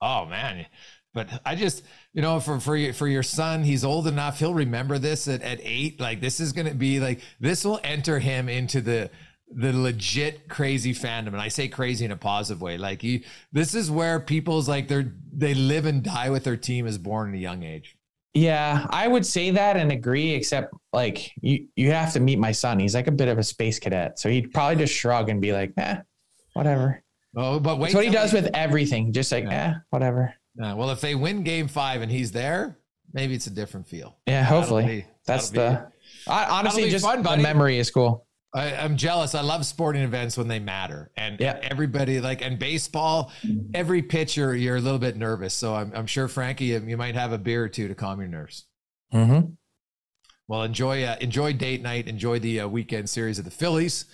Oh 0.00 0.26
man, 0.26 0.66
but 1.14 1.40
I 1.44 1.54
just, 1.54 1.82
you 2.12 2.22
know, 2.22 2.38
for 2.38 2.60
for 2.60 2.76
your, 2.76 2.92
for 2.92 3.08
your 3.08 3.22
son, 3.22 3.64
he's 3.64 3.84
old 3.84 4.06
enough. 4.06 4.38
He'll 4.38 4.54
remember 4.54 4.98
this 4.98 5.26
at, 5.26 5.42
at 5.42 5.58
eight. 5.62 6.00
Like 6.00 6.20
this 6.20 6.38
is 6.38 6.52
going 6.52 6.68
to 6.68 6.74
be 6.74 7.00
like 7.00 7.20
this 7.40 7.64
will 7.64 7.80
enter 7.82 8.18
him 8.18 8.48
into 8.48 8.80
the 8.80 9.10
the 9.50 9.72
legit 9.72 10.48
crazy 10.48 10.92
fandom, 10.92 11.28
and 11.28 11.40
I 11.40 11.48
say 11.48 11.68
crazy 11.68 12.04
in 12.04 12.12
a 12.12 12.16
positive 12.16 12.60
way. 12.60 12.76
Like 12.76 13.02
you, 13.02 13.22
this 13.50 13.74
is 13.74 13.90
where 13.90 14.20
people's 14.20 14.68
like 14.68 14.88
they're 14.88 15.12
they 15.32 15.54
live 15.54 15.86
and 15.86 16.02
die 16.02 16.30
with 16.30 16.44
their 16.44 16.56
team 16.56 16.86
is 16.86 16.98
born 16.98 17.30
at 17.30 17.34
a 17.34 17.38
young 17.38 17.62
age. 17.62 17.96
Yeah, 18.34 18.86
I 18.90 19.08
would 19.08 19.24
say 19.26 19.50
that 19.50 19.76
and 19.76 19.90
agree, 19.90 20.32
except 20.32 20.74
like 20.92 21.32
you 21.40 21.66
you 21.74 21.90
have 21.90 22.12
to 22.12 22.20
meet 22.20 22.38
my 22.38 22.52
son. 22.52 22.78
He's 22.78 22.94
like 22.94 23.06
a 23.08 23.12
bit 23.12 23.28
of 23.28 23.38
a 23.38 23.42
space 23.42 23.80
cadet. 23.80 24.18
So 24.18 24.28
he'd 24.28 24.52
probably 24.52 24.76
just 24.76 24.94
shrug 24.94 25.30
and 25.30 25.40
be 25.40 25.52
like, 25.52 25.72
eh, 25.78 25.96
whatever. 26.52 27.02
Oh, 27.36 27.60
but 27.60 27.78
wait. 27.78 27.86
That's 27.86 27.94
what 27.94 28.04
he 28.04 28.10
does 28.10 28.32
with 28.32 28.50
everything. 28.54 29.12
Just 29.12 29.30
like, 29.32 29.44
yeah. 29.44 29.68
eh, 29.68 29.74
whatever. 29.90 30.34
Uh, 30.62 30.74
well, 30.76 30.90
if 30.90 31.00
they 31.00 31.14
win 31.14 31.44
game 31.44 31.68
five 31.68 32.02
and 32.02 32.10
he's 32.10 32.32
there, 32.32 32.78
maybe 33.12 33.34
it's 33.34 33.46
a 33.46 33.50
different 33.50 33.86
feel. 33.86 34.16
Yeah, 34.26 34.42
hopefully. 34.42 34.86
Be, 34.86 35.04
That's 35.26 35.50
the. 35.50 35.90
I, 36.26 36.44
honestly, 36.46 36.90
just 36.90 37.04
fun, 37.04 37.22
the 37.22 37.36
memory 37.36 37.78
is 37.78 37.90
cool. 37.90 38.26
I, 38.54 38.70
am 38.70 38.96
jealous. 38.96 39.34
I 39.34 39.42
love 39.42 39.66
sporting 39.66 40.02
events 40.02 40.36
when 40.38 40.48
they 40.48 40.58
matter, 40.58 41.10
and 41.16 41.38
yeah. 41.38 41.58
everybody 41.62 42.20
like 42.20 42.42
and 42.42 42.58
baseball. 42.58 43.30
Every 43.74 44.02
pitcher, 44.02 44.56
you're 44.56 44.76
a 44.76 44.80
little 44.80 44.98
bit 44.98 45.16
nervous, 45.16 45.52
so 45.52 45.74
I'm, 45.74 45.92
I'm 45.94 46.06
sure 46.06 46.28
Frankie, 46.28 46.66
you 46.66 46.96
might 46.96 47.14
have 47.14 47.32
a 47.32 47.38
beer 47.38 47.62
or 47.64 47.68
two 47.68 47.88
to 47.88 47.94
calm 47.94 48.20
your 48.20 48.28
nerves. 48.28 48.64
Mm-hmm. 49.12 49.50
Well, 50.48 50.62
enjoy 50.62 51.04
uh, 51.04 51.16
enjoy 51.20 51.52
date 51.52 51.82
night, 51.82 52.08
enjoy 52.08 52.38
the 52.38 52.60
uh, 52.60 52.68
weekend 52.68 53.10
series 53.10 53.38
of 53.38 53.44
the 53.44 53.50
Phillies, 53.50 54.06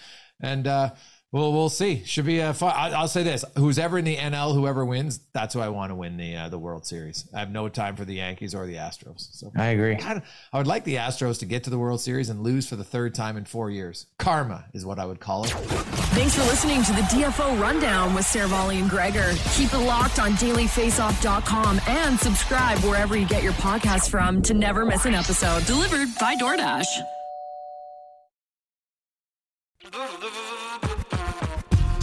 and 0.43 0.67
uh, 0.67 0.91
well, 1.35 1.53
we'll 1.53 1.69
see. 1.69 2.05
Should 2.05 2.27
be 2.27 2.39
a 2.39 2.55
fun. 2.55 2.73
I'll 2.77 3.09
say 3.09 3.25
this: 3.25 3.45
who's 3.59 3.77
ever 3.77 3.99
in 3.99 4.05
the 4.05 4.15
NL, 4.15 4.55
whoever 4.55 4.85
wins, 4.85 5.19
that's 5.33 5.53
who 5.53 5.59
I 5.59 5.69
want 5.69 5.91
to 5.91 5.97
win 5.97 6.17
the 6.17 6.37
uh, 6.37 6.49
the 6.49 6.61
World 6.61 6.87
Series. 6.87 7.25
I 7.35 7.41
have 7.41 7.51
no 7.51 7.69
time 7.69 7.97
for 7.97 8.05
the 8.05 8.15
Yankees 8.15 8.55
or 8.55 8.67
the 8.67 8.77
Astros. 8.77 9.35
So 9.35 9.51
I 9.57 9.71
agree. 9.71 9.97
I, 9.97 10.23
I 10.53 10.59
would 10.59 10.69
like 10.69 10.85
the 10.85 10.95
Astros 10.95 11.41
to 11.41 11.45
get 11.45 11.65
to 11.65 11.71
the 11.71 11.79
World 11.79 12.01
Series 12.01 12.29
and 12.29 12.45
lose 12.45 12.69
for 12.69 12.77
the 12.77 12.85
third 12.85 13.17
time 13.17 13.37
in 13.37 13.47
four 13.47 13.69
years. 13.69 14.07
Karma 14.17 14.67
is 14.75 14.87
what 14.87 15.01
I 15.01 15.07
would 15.07 15.19
call 15.19 15.43
it. 15.43 15.51
Thanks 16.15 16.37
for 16.37 16.43
listening 16.43 16.85
to 16.85 16.93
the 16.93 17.03
DFO 17.03 17.61
Rundown 17.61 18.15
with 18.15 18.27
Seravalli 18.27 18.81
and 18.81 18.89
Gregor. 18.89 19.33
Keep 19.55 19.75
it 19.75 19.79
locked 19.79 20.21
on 20.21 20.35
DailyFaceoff.com 20.35 21.81
and 21.89 22.17
subscribe 22.17 22.79
wherever 22.85 23.17
you 23.17 23.27
get 23.27 23.43
your 23.43 23.55
podcasts 23.55 24.09
from 24.09 24.41
to 24.43 24.55
never 24.55 24.87
miss 24.87 25.05
an 25.05 25.17
episode. 25.17 25.67
Delivered 25.67 26.11
by 26.21 26.37
DoorDash. 26.37 26.87